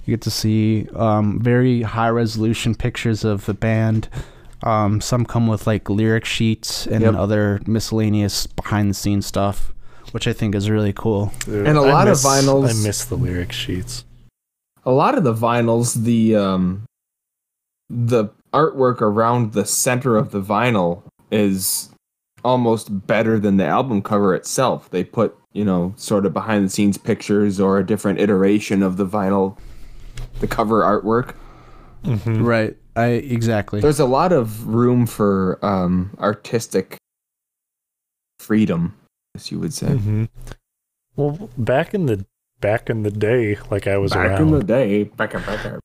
You 0.05 0.13
get 0.13 0.21
to 0.21 0.31
see 0.31 0.87
um, 0.95 1.39
very 1.39 1.81
high 1.83 2.09
resolution 2.09 2.73
pictures 2.75 3.23
of 3.23 3.45
the 3.45 3.53
band. 3.53 4.09
Um, 4.63 4.99
some 5.01 5.25
come 5.25 5.47
with 5.47 5.67
like 5.67 5.89
lyric 5.89 6.25
sheets 6.25 6.85
and 6.87 7.01
Yep. 7.03 7.15
other 7.15 7.61
miscellaneous 7.67 8.47
behind 8.47 8.89
the 8.89 8.93
scenes 8.93 9.25
stuff, 9.25 9.73
which 10.11 10.27
I 10.27 10.33
think 10.33 10.55
is 10.55 10.69
really 10.69 10.93
cool. 10.93 11.31
dude, 11.45 11.67
And 11.67 11.77
a 11.77 11.81
lot 11.81 12.07
of 12.07 12.17
vinyls- 12.17 12.69
I 12.69 12.85
miss 12.85 13.05
the 13.05 13.15
lyric 13.15 13.51
sheets. 13.51 14.03
A 14.85 14.91
lot 14.91 15.17
of 15.17 15.23
the 15.23 15.33
vinyls, 15.33 16.03
the 16.03 16.35
um, 16.35 16.83
the 17.89 18.25
artwork 18.53 19.01
around 19.01 19.53
the 19.53 19.65
center 19.65 20.15
of 20.17 20.31
the 20.31 20.41
vinyl 20.41 21.03
is 21.31 21.89
almost 22.43 23.05
better 23.07 23.39
than 23.39 23.57
the 23.57 23.65
album 23.65 24.01
cover 24.01 24.33
itself. 24.33 24.89
They 24.89 25.03
put, 25.03 25.35
you 25.53 25.65
know, 25.65 25.93
sort 25.97 26.25
of 26.25 26.33
behind 26.33 26.65
the 26.65 26.69
scenes 26.69 26.97
pictures 26.97 27.59
or 27.59 27.77
a 27.77 27.85
different 27.85 28.19
iteration 28.19 28.81
of 28.81 28.97
the 28.97 29.05
vinyl, 29.05 29.57
the 30.39 30.47
cover 30.47 30.81
artwork. 30.81 31.35
Mhm. 32.03 32.43
Right. 32.45 32.77
I 32.95 33.05
exactly. 33.07 33.79
There's 33.81 33.99
a 33.99 34.05
lot 34.05 34.31
of 34.31 34.67
room 34.67 35.05
for 35.05 35.57
um, 35.65 36.11
artistic 36.19 36.97
freedom, 38.39 38.95
as 39.35 39.51
you 39.51 39.59
would 39.59 39.73
say. 39.73 39.87
Mhm. 39.87 40.29
Well, 41.15 41.49
back 41.57 41.93
in 41.93 42.05
the 42.05 42.25
back 42.61 42.89
in 42.89 43.03
the 43.03 43.11
day, 43.11 43.57
like 43.69 43.87
I 43.87 43.97
was 43.97 44.11
back 44.13 44.27
around, 44.31 44.41
in 44.41 44.51
the 44.51 44.63
day, 44.63 45.03
back 45.05 45.33
in 45.33 45.41
back 45.41 45.65
in- 45.65 45.79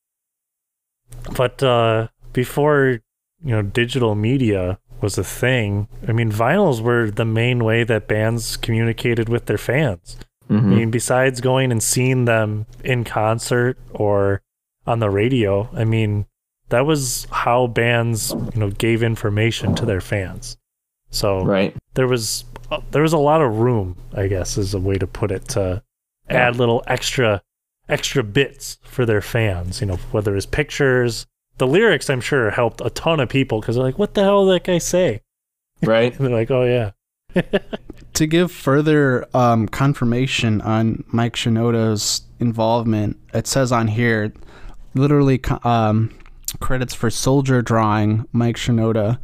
but 1.35 1.61
uh, 1.63 2.07
before 2.33 2.99
you 3.43 3.51
know 3.51 3.61
digital 3.61 4.15
media 4.15 4.79
was 5.01 5.17
a 5.17 5.23
thing. 5.23 5.87
I 6.07 6.13
mean, 6.13 6.31
vinyls 6.31 6.81
were 6.81 7.11
the 7.11 7.25
main 7.25 7.63
way 7.63 7.83
that 7.83 8.07
bands 8.07 8.55
communicated 8.57 9.27
with 9.29 9.45
their 9.45 9.57
fans. 9.57 10.17
I 10.49 10.53
Mhm. 10.53 10.63
mean, 10.63 10.91
besides 10.91 11.41
going 11.41 11.71
and 11.71 11.81
seeing 11.83 12.25
them 12.25 12.65
in 12.83 13.03
concert 13.03 13.77
or 13.91 14.41
on 14.87 14.99
the 14.99 15.09
radio, 15.09 15.69
I 15.73 15.83
mean, 15.83 16.25
that 16.69 16.85
was 16.85 17.27
how 17.31 17.67
bands, 17.67 18.31
you 18.53 18.59
know, 18.59 18.69
gave 18.69 19.03
information 19.03 19.75
to 19.75 19.85
their 19.85 20.01
fans. 20.01 20.57
So 21.11 21.43
Right. 21.43 21.75
there 21.93 22.07
was 22.07 22.43
uh, 22.71 22.81
there 22.91 23.03
was 23.03 23.13
a 23.13 23.17
lot 23.17 23.41
of 23.41 23.59
room, 23.59 23.95
I 24.15 24.27
guess, 24.27 24.57
is 24.57 24.73
a 24.73 24.79
way 24.79 24.97
to 24.97 25.05
put 25.05 25.31
it, 25.31 25.47
to 25.49 25.83
add 26.29 26.55
little 26.55 26.83
extra 26.87 27.41
extra 27.87 28.23
bits 28.23 28.79
for 28.83 29.05
their 29.05 29.21
fans. 29.21 29.79
You 29.81 29.87
know, 29.87 29.97
whether 30.11 30.35
it's 30.35 30.47
pictures, 30.47 31.27
the 31.59 31.67
lyrics, 31.67 32.09
I'm 32.09 32.21
sure 32.21 32.49
helped 32.49 32.81
a 32.83 32.89
ton 32.89 33.19
of 33.19 33.29
people 33.29 33.61
because 33.61 33.75
they're 33.75 33.85
like, 33.85 33.99
"What 33.99 34.15
the 34.15 34.23
hell 34.23 34.45
did 34.45 34.55
that 34.55 34.63
guy 34.63 34.77
say?" 34.79 35.21
Right. 35.83 36.17
And 36.17 36.25
they're 36.25 36.33
like, 36.33 36.49
"Oh 36.51 36.63
yeah." 36.63 36.91
to 38.13 38.25
give 38.25 38.51
further 38.51 39.27
um, 39.35 39.67
confirmation 39.67 40.61
on 40.61 41.03
Mike 41.07 41.35
Shinoda's 41.35 42.21
involvement, 42.39 43.17
it 43.33 43.45
says 43.45 43.71
on 43.71 43.87
here, 43.89 44.33
literally 44.95 45.41
um, 45.63 46.11
credits 46.59 46.93
for 46.95 47.09
soldier 47.09 47.61
drawing 47.61 48.27
Mike 48.31 48.55
Shinoda, 48.55 49.19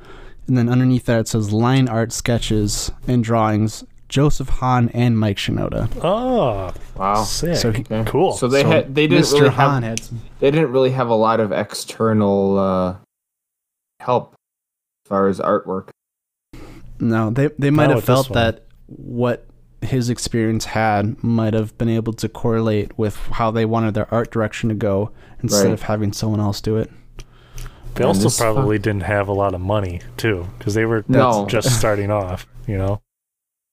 and 0.48 0.58
then 0.58 0.70
underneath 0.70 1.06
that 1.06 1.20
it 1.22 1.28
says 1.28 1.52
line 1.52 1.88
art 1.88 2.12
sketches 2.12 2.92
and 3.08 3.24
drawings 3.24 3.84
Joseph 4.10 4.50
Hahn 4.50 4.90
and 4.90 5.18
Mike 5.18 5.38
Shinoda. 5.38 5.90
Oh, 6.04 6.74
Wow. 6.98 7.24
sick. 7.24 7.56
So 7.56 7.72
he- 7.72 7.82
Okay. 7.90 8.04
Cool. 8.06 8.34
So 8.34 8.48
they 8.50 8.62
So 8.64 8.70
had 8.70 8.94
they 8.94 9.08
didn't 9.08 9.24
Mr. 9.24 9.34
really 9.40 9.50
Hahn 9.50 9.84
have 9.84 9.90
had 9.92 10.04
some. 10.04 10.22
they 10.40 10.52
didn't 10.52 10.72
really 10.72 10.92
have 10.92 11.08
a 11.10 11.16
lot 11.16 11.40
of 11.40 11.52
external 11.54 12.60
uh, 12.60 12.96
help 14.02 14.34
as 15.06 15.10
far 15.10 15.28
as 15.30 15.40
artwork. 15.40 15.90
No, 17.00 17.30
they 17.30 17.48
they 17.58 17.72
might 17.72 17.88
Not 17.88 17.96
have 17.96 18.04
felt 18.04 18.34
that 18.34 18.66
what 18.88 19.46
his 19.82 20.10
experience 20.10 20.66
had 20.66 21.24
might 21.24 21.54
have 21.54 21.76
been 21.78 21.90
able 21.90 22.14
to 22.14 22.30
correlate 22.30 22.98
with 22.98 23.16
how 23.34 23.50
they 23.52 23.66
wanted 23.66 23.94
their 23.94 24.12
art 24.14 24.32
direction 24.32 24.70
to 24.70 24.76
go 24.76 25.12
instead 25.42 25.66
Right. 25.66 25.74
of 25.74 25.84
having 25.84 26.14
someone 26.14 26.40
else 26.40 26.62
do 26.62 26.78
it. 26.78 26.92
They 27.96 28.04
And 28.04 28.06
also 28.06 28.24
this- 28.24 28.40
uh, 28.40 28.54
probably 28.54 28.78
didn't 28.80 29.04
have 29.04 29.28
a 29.28 29.34
lot 29.34 29.54
of 29.54 29.62
money 29.62 30.02
too, 30.18 30.48
because 30.58 30.76
they 30.76 30.86
were 30.86 31.04
No. 31.08 31.46
just 31.48 31.78
starting 31.78 32.12
off. 32.12 32.48
You 32.68 32.78
know, 32.78 33.02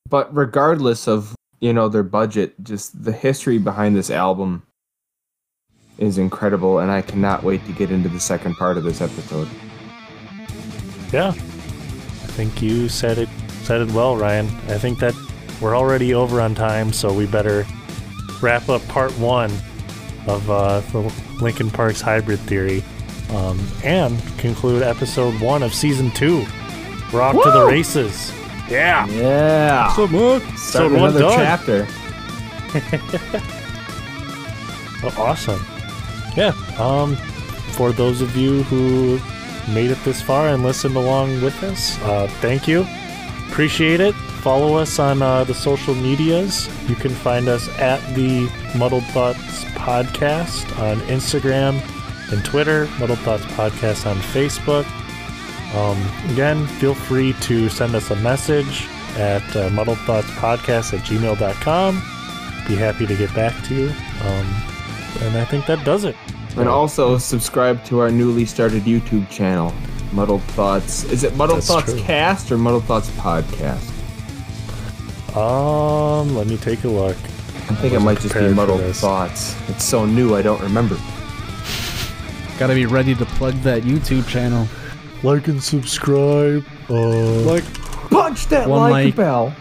But 0.09 0.35
regardless 0.35 1.07
of 1.07 1.35
you 1.61 1.73
know 1.73 1.89
their 1.89 2.03
budget, 2.03 2.55
just 2.65 3.05
the 3.05 3.13
history 3.13 3.59
behind 3.59 3.95
this 3.95 4.11
album 4.11 4.63
is 5.99 6.17
incredible, 6.17 6.79
and 6.79 6.91
I 6.91 7.03
cannot 7.03 7.43
wait 7.43 7.67
to 7.67 7.73
get 7.73 7.91
into 7.91 8.09
the 8.09 8.21
second 8.21 8.55
part 8.55 8.77
of 8.79 8.85
this 8.85 9.01
episode. 9.01 9.49
yeah. 11.13 11.29
I 11.29 12.31
think 12.41 12.63
you 12.63 12.89
said 12.89 13.19
it 13.19 13.29
said 13.63 13.81
it 13.83 13.91
well, 13.93 14.17
Ryan. 14.17 14.47
I 14.69 14.79
think 14.79 14.99
that 15.01 15.15
we're 15.61 15.77
already 15.77 16.15
over 16.15 16.41
on 16.41 16.55
time, 16.55 16.93
so 16.93 17.13
we 17.13 17.27
better 17.27 17.67
wrap 18.41 18.69
up 18.69 18.87
part 18.89 19.13
one 19.19 19.51
of 20.27 20.49
uh, 20.51 20.81
the 20.93 21.13
Linkin 21.41 21.71
Park's 21.71 22.01
hybrid 22.01 22.39
theory, 22.41 22.83
um, 23.31 23.59
and 23.85 24.21
conclude 24.39 24.83
episode 24.83 25.41
one 25.41 25.63
of 25.63 25.75
season 25.75 26.11
two. 26.13 26.45
We're 27.13 27.23
off 27.23 27.35
to 27.43 27.51
the 27.51 27.67
races. 27.67 28.33
Yeah. 28.69 29.07
Yeah. 29.09 29.93
So 29.95 30.07
much. 30.07 30.43
Start 30.59 30.93
one 30.93 31.01
another 31.17 31.21
done. 31.21 31.39
chapter. 31.39 31.89
Oh, 35.01 35.15
awesome. 35.17 35.65
Yeah. 36.37 36.53
Um, 36.77 37.15
for 37.77 37.93
those 37.93 38.21
of 38.21 38.37
you 38.37 38.65
who 38.65 39.21
made 39.73 39.93
it 39.93 39.99
this 40.05 40.21
far 40.21 40.49
and 40.49 40.63
listened 40.65 40.97
along 40.97 41.41
with 41.41 41.63
us, 41.63 41.97
uh, 42.03 42.27
thank 42.41 42.67
you. 42.67 42.85
Appreciate 43.49 44.01
it. 44.01 44.15
Follow 44.49 44.77
us 44.77 44.99
on 44.99 45.21
uh, 45.21 45.45
the 45.45 45.53
social 45.53 45.95
medias. 45.95 46.71
You 46.89 46.95
can 46.95 47.11
find 47.11 47.49
us 47.49 47.69
at 47.79 48.01
the 48.15 48.51
Muddled 48.79 49.05
Thoughts 49.09 49.65
Podcast 49.75 50.65
on 50.79 50.97
Instagram 51.01 51.83
and 52.33 52.43
Twitter, 52.47 52.89
Muddled 52.99 53.19
Thoughts 53.19 53.45
Podcast 53.45 54.07
on 54.07 54.17
Facebook. 54.17 54.87
Um, 55.77 56.33
again, 56.33 56.67
feel 56.67 56.95
free 56.95 57.35
to 57.43 57.69
send 57.69 57.95
us 57.95 58.11
a 58.11 58.17
message 58.17 58.87
at 59.19 59.55
uh, 59.55 59.69
Muddled 59.69 59.99
Thoughts 59.99 60.31
Podcast 60.31 60.95
at 60.95 61.05
gmail.com. 61.05 61.95
Be 62.67 62.75
happy 62.75 63.05
to 63.07 63.17
get 63.17 63.35
back 63.35 63.53
to 63.67 63.75
you. 63.75 63.89
Um, 64.23 64.47
and 65.21 65.37
I 65.37 65.45
think 65.45 65.67
that 65.67 65.85
does 65.85 66.05
it. 66.05 66.17
And 66.57 66.71
also 66.71 67.19
subscribe 67.19 67.85
to 67.85 67.99
our 67.99 68.11
newly 68.11 68.47
started 68.47 68.85
YouTube 68.85 69.29
channel, 69.29 69.75
Muddled 70.13 70.43
Thoughts. 70.45 71.05
Is 71.05 71.23
it 71.23 71.37
Muddled 71.37 71.59
That's 71.59 71.67
Thoughts 71.67 71.93
true. 71.93 72.01
Cast 72.01 72.51
or 72.51 72.57
Muddled 72.57 72.85
Thoughts 72.85 73.11
Podcast? 73.11 73.97
Um, 75.37 76.35
let 76.37 76.47
me 76.47 76.57
take 76.57 76.85
a 76.85 76.89
look. 76.89 77.17
I 77.71 77.75
think 77.75 77.93
it 77.95 78.01
might 78.01 78.15
just 78.21 78.29
be 78.35 78.41
prepared 78.41 78.57
Muddled. 78.57 78.97
Thoughts. 78.97 79.55
It's 79.69 79.85
so 79.85 80.05
new, 80.07 80.35
I 80.35 80.43
don't 80.43 80.61
remember. 80.63 80.97
Gotta 82.59 82.75
be 82.75 82.87
ready 82.87 83.15
to 83.15 83.25
plug 83.25 83.55
that 83.63 83.83
YouTube 83.83 84.27
channel. 84.27 84.67
Like 85.23 85.49
and 85.49 85.63
subscribe. 85.63 86.65
Uh, 86.89 86.95
Like, 87.43 87.65
Punch 88.11 88.47
that 88.47 88.69
like 88.71 88.91
like. 88.91 89.17
bell. 89.17 89.55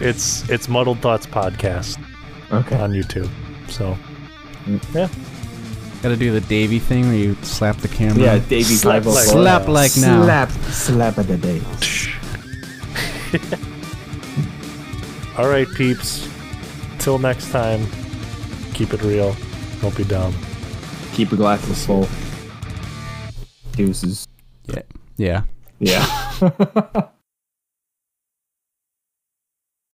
it's 0.00 0.48
it's 0.50 0.68
Muddled 0.68 0.98
Thoughts 0.98 1.26
Podcast 1.26 1.96
Okay. 2.52 2.76
on 2.76 2.90
YouTube. 2.92 3.30
So 3.68 3.96
yeah, 4.92 5.08
gotta 6.02 6.16
do 6.16 6.32
the 6.32 6.40
Davie 6.40 6.80
thing 6.80 7.06
where 7.06 7.14
you 7.16 7.36
slap 7.42 7.76
the 7.76 7.88
camera. 7.88 8.20
Yeah, 8.20 8.38
Davie 8.40 8.64
Slap 8.74 9.04
504. 9.04 9.12
like- 9.14 9.26
Slap 9.26 9.68
like 9.68 9.96
now. 9.98 10.24
Slap, 10.24 10.50
slap 10.72 11.18
of 11.18 11.28
the 11.28 11.36
day. 11.38 11.60
all 15.38 15.48
right, 15.48 15.68
peeps. 15.74 16.28
Till 16.98 17.18
next 17.18 17.50
time, 17.50 17.86
keep 18.74 18.92
it 18.92 19.02
real. 19.02 19.34
Don't 19.80 19.96
be 19.96 20.04
dumb. 20.04 20.34
Keep 21.12 21.30
your 21.30 21.38
glasses 21.38 21.84
full. 21.84 22.08
Deuces. 23.72 24.28
Yeah. 24.66 24.82
Yeah. 25.16 25.42
Yeah. 25.78 27.08